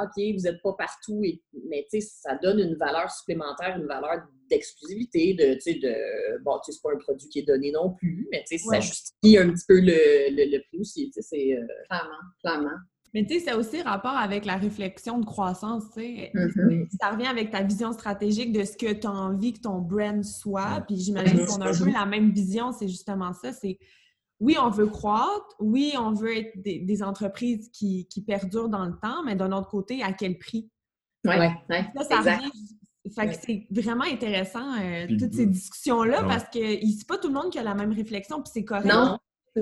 OK, 0.00 0.12
vous 0.16 0.42
n'êtes 0.42 0.62
pas 0.62 0.72
partout, 0.72 1.22
et, 1.24 1.42
mais 1.68 1.86
tu 1.90 2.00
sais, 2.00 2.08
ça 2.20 2.36
donne 2.36 2.58
une 2.58 2.74
valeur 2.74 3.10
supplémentaire, 3.10 3.76
une 3.76 3.86
valeur 3.86 4.22
d'exclusivité, 4.48 5.34
de, 5.34 5.54
tu 5.54 5.60
sais, 5.60 5.74
de, 5.74 6.42
bon, 6.42 6.58
tu 6.64 6.72
sais, 6.72 6.78
c'est 6.78 6.82
pas 6.82 6.94
un 6.94 6.98
produit 6.98 7.28
qui 7.28 7.40
est 7.40 7.46
donné 7.46 7.70
non 7.70 7.92
plus, 7.92 8.28
mais 8.32 8.44
tu 8.48 8.58
sais, 8.58 8.64
ça 8.64 8.80
justifie 8.80 9.38
un 9.38 9.50
petit 9.50 9.64
peu 9.68 9.80
le, 9.80 10.30
le, 10.30 10.58
prix 10.68 10.78
aussi, 10.78 11.10
tu 11.10 11.20
sais, 11.20 11.22
c'est... 11.22 11.56
Euh, 11.56 11.66
clairement, 11.88 12.10
clairement. 12.42 12.78
Mais 13.14 13.24
tu 13.24 13.34
sais, 13.34 13.46
c'est 13.46 13.54
aussi 13.54 13.82
rapport 13.82 14.16
avec 14.16 14.44
la 14.44 14.56
réflexion 14.56 15.18
de 15.18 15.24
croissance, 15.24 15.84
tu 15.94 16.00
sais. 16.00 16.30
Mm-hmm. 16.34 16.88
Ça 17.00 17.10
revient 17.10 17.26
avec 17.26 17.50
ta 17.50 17.62
vision 17.62 17.92
stratégique 17.92 18.52
de 18.52 18.64
ce 18.64 18.76
que 18.76 18.92
tu 18.92 19.06
as 19.06 19.10
envie 19.10 19.52
que 19.52 19.60
ton 19.60 19.78
brand 19.78 20.22
soit. 20.24 20.82
Puis 20.86 20.96
j'imagine 20.96 21.46
qu'on 21.46 21.60
a 21.60 21.70
un 21.70 21.78
peu 21.78 21.90
la 21.90 22.06
même 22.06 22.30
vision, 22.30 22.72
c'est 22.72 22.88
justement 22.88 23.32
ça. 23.32 23.52
C'est 23.52 23.78
oui, 24.40 24.56
on 24.60 24.70
veut 24.70 24.86
croître, 24.86 25.56
oui, 25.58 25.94
on 25.98 26.12
veut 26.12 26.36
être 26.36 26.52
des, 26.62 27.02
entreprises 27.02 27.70
qui, 27.70 28.06
perdurent 28.26 28.68
dans 28.68 28.84
le 28.84 28.94
temps, 29.02 29.24
mais 29.24 29.34
d'un 29.34 29.50
autre 29.50 29.68
côté, 29.68 30.02
à 30.02 30.12
quel 30.12 30.38
prix? 30.38 30.70
Oui, 31.24 31.34
oui. 31.68 31.76
Ça, 31.96 32.04
ça 32.04 32.18
revient 32.18 32.50
fait 33.10 33.28
que 33.28 33.34
c'est 33.34 33.66
vraiment 33.70 34.04
intéressant, 34.04 34.74
euh, 34.80 35.06
toutes 35.18 35.34
ces 35.34 35.46
discussions-là, 35.46 36.22
parce 36.24 36.44
que 36.44 36.58
c'est 36.60 37.06
pas 37.06 37.18
tout 37.18 37.28
le 37.28 37.34
monde 37.34 37.50
qui 37.50 37.58
a 37.58 37.62
la 37.62 37.74
même 37.74 37.92
réflexion, 37.92 38.42
puis 38.42 38.50
c'est 38.52 38.64
correct. 38.64 38.86
Non, 38.86 39.18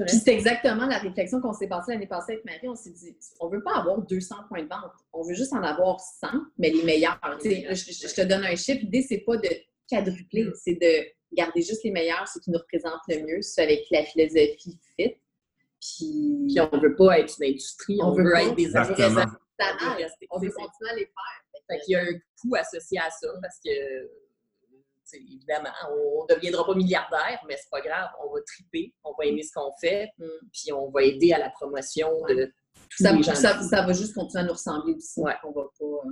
puis 0.07 0.17
c'est 0.17 0.33
exactement 0.33 0.87
la 0.87 0.99
réflexion 0.99 1.41
qu'on 1.41 1.53
s'est 1.53 1.69
passée 1.69 1.93
l'année 1.93 2.07
passée 2.07 2.33
avec 2.33 2.45
Marie. 2.45 2.69
On 2.69 2.75
s'est 2.75 2.91
dit, 2.91 3.17
on 3.41 3.49
veut 3.49 3.63
pas 3.63 3.77
avoir 3.77 4.03
200 4.03 4.35
points 4.49 4.63
de 4.63 4.69
vente. 4.69 4.93
On 5.13 5.23
veut 5.23 5.35
juste 5.35 5.53
en 5.53 5.63
avoir 5.63 6.01
100, 6.01 6.29
mais 6.59 6.71
les 6.71 6.83
meilleurs. 6.83 7.19
Je, 7.43 7.49
je, 7.49 8.15
te 8.15 8.23
donne 8.23 8.45
un 8.45 8.57
chiffre. 8.57 8.81
L'idée, 8.83 9.03
c'est 9.03 9.19
pas 9.19 9.37
de 9.37 9.49
quadrupler, 9.89 10.45
mm. 10.45 10.53
c'est 10.63 10.75
de 10.75 11.07
garder 11.33 11.63
juste 11.63 11.85
les 11.85 11.91
meilleurs, 11.91 12.27
ceux 12.29 12.41
qui 12.41 12.51
nous 12.51 12.59
représentent 12.59 13.03
le 13.09 13.23
mieux, 13.23 13.43
ceux 13.43 13.63
avec 13.63 13.85
la 13.91 14.05
philosophie 14.05 14.79
fit. 14.97 15.17
Puis, 15.81 16.47
Puis 16.49 16.61
on 16.61 16.79
veut 16.79 16.97
pas 16.97 17.21
être 17.21 17.35
une 17.39 17.51
industrie, 17.51 17.99
on, 18.03 18.13
veut, 18.13 18.35
être 18.35 18.55
des 18.55 18.75
artisans. 18.75 19.27
On 20.31 20.39
veut 20.39 20.51
continuer 20.51 20.91
à 20.91 20.95
les 20.95 21.05
faire. 21.05 21.63
Fait 21.69 21.81
qu'il 21.85 21.93
y 21.93 21.97
a 21.97 22.03
un 22.03 22.19
coût 22.41 22.55
associé 22.55 22.99
à 22.99 23.11
ça 23.11 23.29
parce 23.43 23.59
que 23.65 23.71
évidemment, 25.15 25.71
on 25.91 26.25
ne 26.29 26.35
deviendra 26.35 26.65
pas 26.65 26.75
milliardaire, 26.75 27.41
mais 27.47 27.57
c'est 27.57 27.71
pas 27.71 27.81
grave, 27.81 28.09
on 28.25 28.33
va 28.33 28.41
triper, 28.47 28.95
on 29.05 29.13
va 29.19 29.27
aimer 29.27 29.43
ce 29.43 29.53
qu'on 29.55 29.73
fait, 29.81 30.11
mm. 30.19 30.27
puis 30.53 30.73
on 30.73 30.91
va 30.91 31.03
aider 31.03 31.33
à 31.33 31.39
la 31.39 31.51
promotion 31.51 32.11
de 32.29 32.53
tous 32.91 33.05
ça. 33.35 33.63
Ça, 33.63 33.83
va 33.83 33.93
juste 33.93 34.15
continuer 34.15 34.45
à 34.45 34.47
nous 34.47 34.53
ressembler 34.53 34.95
aussi. 34.95 35.21
Ouais. 35.21 35.35
On 35.45 35.53
va 35.53 35.63
pas. 35.79 36.11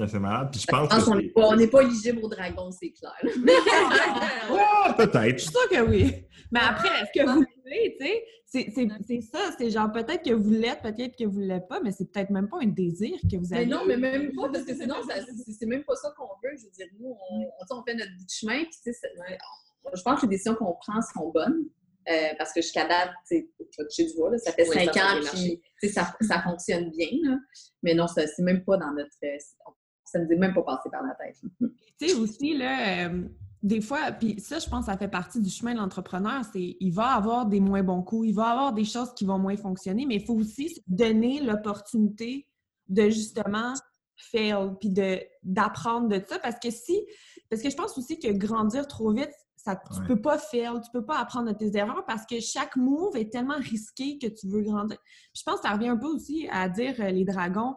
Euh, 0.00 0.06
c'est 0.08 0.18
malade. 0.18 0.48
Puis 0.52 0.60
je 0.60 0.66
pense, 0.66 1.04
qu'on 1.04 1.56
n'est 1.56 1.66
pas, 1.68 1.82
éligible 1.82 2.20
au 2.22 2.28
dragon, 2.28 2.70
c'est 2.70 2.92
clair. 2.92 3.12
Ah, 4.84 4.94
peut-être. 4.94 5.38
Je 5.38 5.42
suis 5.42 5.50
sûre 5.50 5.68
que 5.70 5.82
oui. 5.82 6.24
Mais 6.50 6.60
après, 6.60 6.88
est-ce 6.88 7.20
que 7.20 7.26
vous 7.26 7.44
voulez, 7.64 7.96
tu 8.00 8.06
sais, 8.06 8.24
c'est 9.06 9.20
ça, 9.20 9.50
c'est 9.58 9.70
genre 9.70 9.92
peut-être 9.92 10.24
que 10.24 10.32
vous 10.32 10.50
l'êtes, 10.50 10.80
peut-être 10.80 11.16
que 11.16 11.24
vous 11.24 11.40
ne 11.40 11.46
l'êtes 11.46 11.68
pas, 11.68 11.80
mais 11.80 11.92
c'est 11.92 12.10
peut-être 12.10 12.30
même 12.30 12.48
pas 12.48 12.58
un 12.62 12.66
désir 12.66 13.16
que 13.30 13.36
vous 13.36 13.52
avez. 13.52 13.66
Mais 13.66 13.70
non, 13.74 13.84
mais 13.86 13.96
même 13.96 14.34
pas, 14.34 14.48
parce 14.48 14.64
que 14.64 14.74
sinon, 14.74 14.96
c'est 15.58 15.66
même 15.66 15.84
pas 15.84 15.94
ça 15.96 16.12
qu'on 16.16 16.28
veut. 16.42 16.56
Je 16.56 16.64
veux 16.64 16.70
dire, 16.70 16.86
nous, 16.98 17.14
on, 17.30 17.46
on, 17.70 17.84
fait 17.84 17.94
notre 17.94 18.12
bout 18.16 18.24
de 18.24 18.30
chemin, 18.30 18.60
puis 18.60 18.78
tu 18.82 18.92
sais, 18.92 19.08
je 19.94 20.02
pense 20.02 20.20
que 20.20 20.26
les 20.26 20.30
décisions 20.30 20.54
qu'on 20.54 20.74
prend 20.74 21.00
sont 21.02 21.30
bonnes. 21.30 21.66
Euh, 22.10 22.28
parce 22.38 22.54
que 22.54 22.62
jusqu'à 22.62 22.88
date, 22.88 23.10
tu 23.30 23.50
sais, 23.60 24.04
du 24.04 24.14
vois, 24.16 24.36
ça 24.38 24.52
fait 24.52 24.64
cinq 24.64 24.96
ans, 24.96 25.20
puis 25.30 25.90
ça, 25.90 26.14
ça 26.22 26.40
fonctionne 26.40 26.90
bien. 26.90 27.08
Là. 27.22 27.36
Mais 27.82 27.94
non, 27.94 28.06
c'est 28.06 28.26
même 28.38 28.64
pas 28.64 28.78
dans 28.78 28.92
notre. 28.92 29.10
Ça 30.10 30.18
ne 30.18 30.24
nous 30.24 30.32
est 30.32 30.36
même 30.36 30.54
pas 30.54 30.62
passé 30.62 30.88
par 30.90 31.02
la 31.02 31.14
tête. 31.14 31.36
Tu 31.98 32.08
sais, 32.08 32.14
aussi, 32.14 32.56
là. 32.56 33.08
Euh, 33.08 33.28
des 33.62 33.80
fois, 33.80 34.12
puis 34.12 34.38
ça, 34.38 34.58
je 34.58 34.68
pense, 34.68 34.86
ça 34.86 34.96
fait 34.96 35.08
partie 35.08 35.40
du 35.40 35.50
chemin 35.50 35.74
de 35.74 35.78
l'entrepreneur, 35.78 36.42
c'est 36.52 36.76
il 36.78 36.90
va 36.92 37.08
avoir 37.08 37.46
des 37.46 37.60
moins 37.60 37.82
bons 37.82 38.02
coups, 38.02 38.28
il 38.28 38.34
va 38.34 38.50
avoir 38.50 38.72
des 38.72 38.84
choses 38.84 39.12
qui 39.14 39.24
vont 39.24 39.38
moins 39.38 39.56
fonctionner, 39.56 40.06
mais 40.06 40.16
il 40.16 40.24
faut 40.24 40.34
aussi 40.34 40.68
se 40.68 40.80
donner 40.86 41.40
l'opportunité 41.40 42.46
de 42.88 43.10
justement 43.10 43.74
fail, 44.16 44.74
puis 44.80 44.90
d'apprendre 45.42 46.08
de, 46.08 46.22
ça, 46.26 46.38
parce 46.38 46.58
que 46.60 46.70
si, 46.70 47.04
parce 47.50 47.62
que 47.62 47.70
je 47.70 47.76
pense 47.76 47.96
aussi 47.98 48.18
que 48.18 48.30
grandir 48.32 48.86
trop 48.86 49.12
vite, 49.12 49.32
ça, 49.56 49.76
tu 49.76 50.00
peux 50.06 50.20
pas 50.20 50.38
fail, 50.38 50.80
tu 50.84 50.90
peux 50.92 51.04
pas 51.04 51.18
apprendre 51.18 51.52
de 51.52 51.56
tes 51.56 51.76
erreurs 51.76 52.04
parce 52.06 52.24
que 52.26 52.40
chaque 52.40 52.76
move 52.76 53.16
est 53.16 53.30
tellement 53.30 53.58
risqué 53.58 54.18
que 54.18 54.28
tu 54.28 54.46
veux 54.46 54.62
grandir. 54.62 54.98
je 55.34 55.42
pense 55.42 55.56
que 55.56 55.68
ça 55.68 55.74
revient 55.74 55.88
un 55.88 55.96
peu 55.96 56.06
aussi 56.06 56.48
à 56.50 56.68
dire 56.68 56.94
euh, 57.00 57.10
les 57.10 57.24
dragons, 57.24 57.74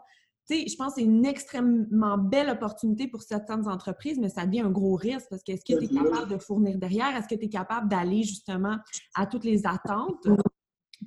je 0.51 0.75
pense 0.75 0.95
que 0.95 1.01
c'est 1.01 1.07
une 1.07 1.25
extrêmement 1.25 2.17
belle 2.17 2.49
opportunité 2.49 3.07
pour 3.07 3.21
certaines 3.21 3.67
entreprises, 3.67 4.19
mais 4.19 4.29
ça 4.29 4.45
devient 4.45 4.61
un 4.61 4.69
gros 4.69 4.95
risque 4.95 5.27
parce 5.29 5.43
que 5.43 5.51
est-ce 5.53 5.63
que 5.65 5.79
tu 5.79 5.85
es 5.85 5.87
capable 5.87 6.29
de 6.31 6.37
fournir 6.37 6.77
derrière? 6.77 7.15
Est-ce 7.15 7.27
que 7.27 7.39
tu 7.39 7.45
es 7.45 7.49
capable 7.49 7.87
d'aller 7.87 8.23
justement 8.23 8.77
à 9.15 9.25
toutes 9.25 9.43
les 9.43 9.65
attentes 9.65 10.27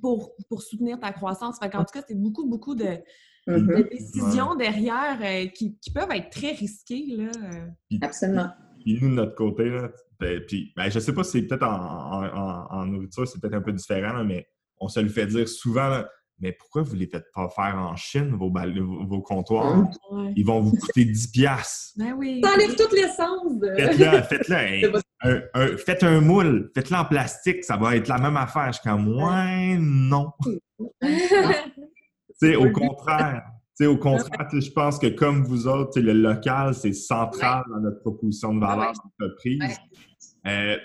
pour, 0.01 0.33
pour 0.49 0.63
soutenir 0.63 0.99
ta 1.01 1.13
croissance? 1.13 1.59
en 1.63 1.69
tout 1.69 1.93
cas, 1.93 2.03
c'est 2.07 2.19
beaucoup, 2.19 2.47
beaucoup 2.47 2.75
de, 2.75 2.99
mm-hmm. 3.47 3.89
décisions 3.91 4.55
derrière 4.55 5.19
euh, 5.23 5.47
qui, 5.49 5.77
peuvent 5.95 6.11
être 6.13 6.31
très 6.31 6.53
risquées. 6.53 7.07
Là. 7.09 7.31
Euh. 7.43 7.99
Absolument. 8.03 8.49
Puis 8.81 8.99
nous, 9.01 9.11
de 9.11 9.15
notre 9.15 9.35
côté, 9.35 9.71
là, 9.71 9.91
ben, 10.21 10.41
puis, 10.47 10.73
ben, 10.77 10.91
je 10.91 10.99
ne 10.99 11.01
sais 11.01 11.13
pas 11.13 11.25
si 11.25 11.33
c'est 11.33 11.43
peut-être 11.43 11.67
en, 11.67 12.87
nourriture, 12.87 13.27
c'est 13.27 13.41
peut-être 13.41 13.55
un 13.55 13.63
peu 13.63 13.73
différent, 13.73 14.25
mais 14.25 14.47
on 14.79 14.89
se 14.89 15.01
le 15.01 15.09
fait 15.09 15.27
dire 15.27 15.49
souvent 15.49 16.03
mais 16.41 16.53
pourquoi 16.53 16.83
vous 16.83 16.95
ne 16.95 17.01
les 17.01 17.07
faites 17.07 17.27
pas 17.33 17.49
faire 17.49 17.77
en 17.77 17.97
Chine, 17.97 18.35
vos, 18.37 18.53
vos 19.07 19.23
comptoirs? 19.23 19.89
Ils 20.37 20.45
vont 20.45 20.61
vous 20.61 20.77
coûter 20.77 21.05
10 21.05 21.29
piastres. 21.29 21.93
Ben 21.97 22.13
oui. 22.13 22.41
Ça 22.43 22.53
enlève 22.53 22.75
toute 22.75 22.93
l'essence. 22.93 23.59
De... 23.59 23.75
Faites-le, 23.77 24.23
faites-le. 25.43 25.77
faites 25.79 26.03
un 26.03 26.21
moule, 26.21 26.71
faites-le 26.75 26.97
en 26.97 27.05
plastique, 27.05 27.65
ça 27.65 27.77
va 27.77 27.97
être 27.97 28.09
la 28.09 28.19
même 28.19 28.37
affaire. 28.37 28.69
Je 28.69 28.81
suis 28.81 28.89
comme, 28.89 29.09
ouais, 29.17 29.77
non. 29.79 30.33
sais, 32.35 32.57
au 32.57 32.71
contraire. 32.71 33.43
au 33.83 33.97
contraire, 33.97 34.49
je 34.53 34.71
pense 34.71 34.99
que 34.99 35.07
comme 35.09 35.45
vous 35.45 35.67
autres, 35.67 36.01
le 36.01 36.13
local, 36.13 36.75
c'est 36.75 36.93
central 36.93 37.65
dans 37.71 37.81
notre 37.81 38.01
proposition 38.01 38.55
de 38.55 38.61
valeur 38.61 38.93
d'entreprise. 38.93 39.79
Euh, 40.47 40.77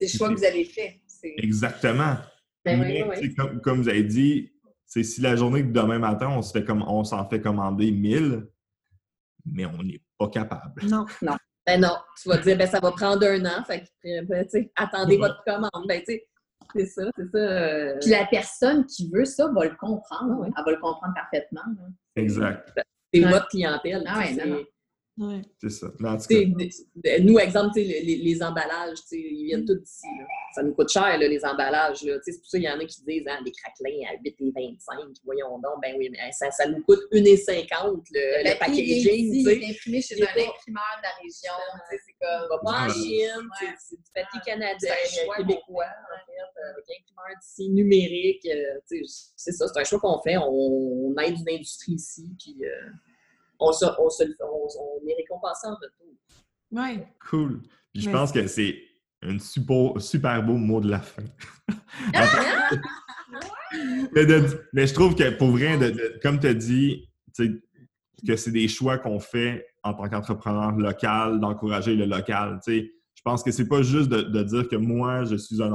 c'est 0.00 0.12
le 0.12 0.18
choix 0.18 0.28
que 0.28 0.38
vous 0.38 0.44
avez 0.44 0.64
fait. 0.64 1.00
Exactement. 1.36 2.16
Ben 2.64 3.10
comme, 3.36 3.60
comme, 3.60 3.82
vous 3.82 3.88
avez 3.88 4.04
dit, 4.04 4.52
c'est 4.88 5.04
si 5.04 5.20
la 5.20 5.36
journée 5.36 5.62
de 5.62 5.70
demain 5.70 5.98
matin, 5.98 6.30
on 6.30 6.40
se 6.40 6.50
fait 6.50 6.64
comme 6.64 6.82
on 6.82 7.04
s'en 7.04 7.28
fait 7.28 7.40
commander 7.40 7.92
1000, 7.92 8.48
mais 9.44 9.66
on 9.66 9.82
n'est 9.82 10.02
pas 10.18 10.28
capable. 10.28 10.82
Non, 10.84 11.04
non. 11.22 11.36
Ben 11.66 11.78
non, 11.78 11.96
tu 12.20 12.30
vas 12.30 12.38
dire, 12.38 12.56
ben 12.56 12.66
ça 12.66 12.80
va 12.80 12.90
prendre 12.92 13.26
un 13.26 13.44
an, 13.44 13.62
fait 13.64 13.84
que, 14.02 14.24
ben, 14.24 14.46
attendez 14.74 15.18
votre 15.18 15.44
commande. 15.44 15.86
Ben, 15.86 16.02
c'est 16.06 16.86
ça, 16.86 17.02
c'est 17.14 17.30
ça. 17.30 17.38
Euh. 17.38 17.98
Puis 18.00 18.10
la 18.10 18.26
personne 18.26 18.86
qui 18.86 19.10
veut 19.10 19.26
ça 19.26 19.50
va 19.52 19.66
le 19.66 19.76
comprendre. 19.76 20.46
Elle 20.46 20.64
va 20.64 20.72
le 20.72 20.80
comprendre 20.80 21.12
parfaitement. 21.14 21.60
Exact. 22.16 22.72
C'est 23.12 23.20
votre 23.20 23.48
clientèle. 23.48 24.02
Ah 24.06 24.18
ouais, 24.18 24.46
non, 24.46 24.64
C'est 25.60 25.70
ça. 25.70 25.88
nous, 25.98 27.38
exemple, 27.38 27.72
les, 27.76 28.02
les, 28.02 28.42
emballages, 28.42 28.98
ils 29.10 29.46
viennent 29.46 29.64
tous 29.64 29.74
d'ici. 29.74 30.06
Ça 30.54 30.62
nous 30.62 30.74
coûte 30.74 30.90
cher, 30.90 31.18
les 31.18 31.44
emballages. 31.44 31.98
C'est 31.98 32.38
pour 32.38 32.46
ça 32.46 32.58
qu'il 32.58 32.66
y 32.66 32.70
en 32.70 32.78
a 32.78 32.84
qui 32.84 33.02
disent 33.02 33.24
ah, 33.26 33.40
des 33.44 33.50
craquelins 33.50 34.10
à 34.10 34.22
8 34.22 34.36
et 34.38 34.52
25. 34.54 34.98
Voyons 35.24 35.58
donc, 35.58 35.82
ben 35.82 35.96
oui, 35.98 36.08
mais 36.10 36.18
ça, 36.32 36.50
ça 36.52 36.68
nous 36.68 36.82
coûte 36.84 37.00
1,50 37.12 38.04
le, 38.12 38.48
le, 38.48 38.58
packaging. 38.58 39.44
C'est 39.44 39.70
imprimé 39.70 40.02
chez 40.02 40.22
un 40.22 40.26
imprimeur 40.26 40.94
de 40.98 41.02
la 41.02 41.14
région. 41.20 41.58
C'est 41.90 42.14
comme. 42.20 42.48
Va 42.48 42.58
pas 42.62 42.86
en 42.86 42.88
Chine, 42.88 43.48
c'est 43.80 43.96
du 43.96 44.10
papier 44.14 44.40
canadien, 44.46 44.94
québécois, 45.36 45.84
en 45.84 46.26
fait, 46.26 46.62
avec 46.70 46.84
un 46.88 47.02
imprimeur 47.02 47.40
d'ici 47.42 47.70
numérique. 47.70 48.46
Euh, 48.46 49.02
c'est 49.36 49.52
ça, 49.52 49.66
c'est 49.66 49.80
un 49.80 49.84
choix 49.84 49.98
qu'on 49.98 50.20
fait. 50.22 50.36
On, 50.38 51.14
aide 51.18 51.36
une 51.40 51.54
industrie 51.56 51.94
ici. 51.94 52.30
Puis, 52.38 52.56
euh, 52.62 52.90
on, 53.58 53.72
se, 53.72 53.84
on, 53.98 54.10
se, 54.10 54.24
on, 54.40 54.68
on 54.80 55.08
est 55.08 55.14
récompensé 55.14 55.66
en 55.66 55.74
retour. 55.74 56.14
Oui. 56.70 57.00
Cool. 57.28 57.62
je 57.94 58.10
pense 58.10 58.32
que 58.32 58.46
c'est 58.46 58.78
un 59.22 59.38
super, 59.38 60.00
super 60.00 60.42
beau 60.42 60.54
mot 60.54 60.80
de 60.80 60.90
la 60.90 61.00
fin. 61.00 61.22
mais, 64.12 64.24
mais, 64.72 64.86
je 64.86 64.94
trouve 64.94 65.14
que 65.14 65.30
pour 65.30 65.50
vrai, 65.50 65.78
comme 66.22 66.38
tu 66.38 66.46
as 66.46 66.54
dit, 66.54 67.08
que 68.26 68.36
c'est 68.36 68.50
des 68.50 68.68
choix 68.68 68.98
qu'on 68.98 69.20
fait 69.20 69.66
en 69.82 69.94
tant 69.94 70.08
qu'entrepreneur 70.08 70.72
local, 70.72 71.40
d'encourager 71.40 71.94
le 71.94 72.04
local. 72.04 72.60
Je 72.66 73.22
pense 73.24 73.42
que 73.42 73.50
c'est 73.50 73.68
pas 73.68 73.82
juste 73.82 74.08
de, 74.08 74.22
de, 74.22 74.42
dire 74.42 74.68
que 74.68 74.76
moi, 74.76 75.24
je 75.24 75.36
suis 75.36 75.62
un 75.62 75.72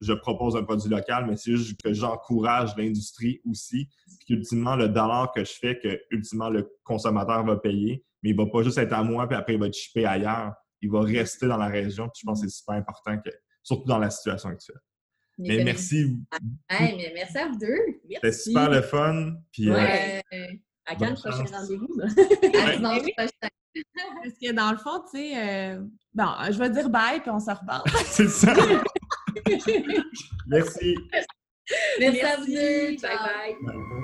je 0.00 0.12
propose 0.12 0.56
un 0.56 0.62
produit 0.62 0.88
local, 0.88 1.26
mais 1.28 1.36
c'est 1.36 1.56
juste 1.56 1.80
que 1.82 1.92
j'encourage 1.92 2.76
l'industrie 2.76 3.40
aussi. 3.48 3.88
Puis 4.26 4.34
ultimement, 4.34 4.76
le 4.76 4.88
dollar 4.88 5.32
que 5.32 5.44
je 5.44 5.52
fais, 5.52 5.78
que 5.78 6.00
ultimement 6.10 6.48
le 6.48 6.70
consommateur 6.84 7.44
va 7.44 7.56
payer, 7.56 8.04
mais 8.22 8.30
il 8.30 8.36
ne 8.36 8.42
va 8.42 8.50
pas 8.50 8.62
juste 8.62 8.78
être 8.78 8.92
à 8.92 9.02
moi, 9.02 9.26
puis 9.28 9.36
après 9.36 9.54
il 9.54 9.60
va 9.60 9.66
être 9.66 9.76
chippé 9.76 10.06
ailleurs. 10.06 10.54
Il 10.82 10.90
va 10.90 11.02
rester 11.02 11.46
dans 11.46 11.58
la 11.58 11.68
région. 11.68 12.04
Puis 12.04 12.22
je 12.22 12.26
pense 12.26 12.40
que 12.40 12.48
c'est 12.48 12.56
super 12.56 12.74
important, 12.74 13.18
que, 13.18 13.30
surtout 13.62 13.86
dans 13.86 13.98
la 13.98 14.10
situation 14.10 14.48
actuelle. 14.48 14.80
Mais 15.38 15.64
merci. 15.64 16.18
mais 16.70 17.12
merci 17.14 17.38
à 17.38 17.48
vous 17.48 17.58
deux. 17.58 17.76
C'était 18.10 18.32
super 18.32 18.70
le 18.70 18.82
fun. 18.82 19.32
Puis, 19.52 19.70
ouais. 19.70 20.22
Euh, 20.32 20.46
à 20.86 20.96
quand 20.96 21.10
le 21.10 21.14
prochain 21.14 21.44
rendez-vous? 21.44 21.88
Parce 23.16 24.38
que 24.42 24.52
dans 24.52 24.72
le 24.72 24.78
fond, 24.78 25.02
tu 25.10 25.18
sais, 25.18 25.38
euh, 25.38 25.80
bon, 26.12 26.26
je 26.50 26.58
vais 26.58 26.70
dire 26.70 26.90
bye, 26.90 27.20
puis 27.20 27.30
on 27.30 27.38
se 27.38 27.50
reparle. 27.50 27.88
c'est 28.06 28.28
ça. 28.28 28.54
Merci. 30.46 30.94
Merci, 31.98 32.20
à 32.20 32.36
vous. 32.36 32.46
Bye 32.46 32.98
bye. 33.00 34.00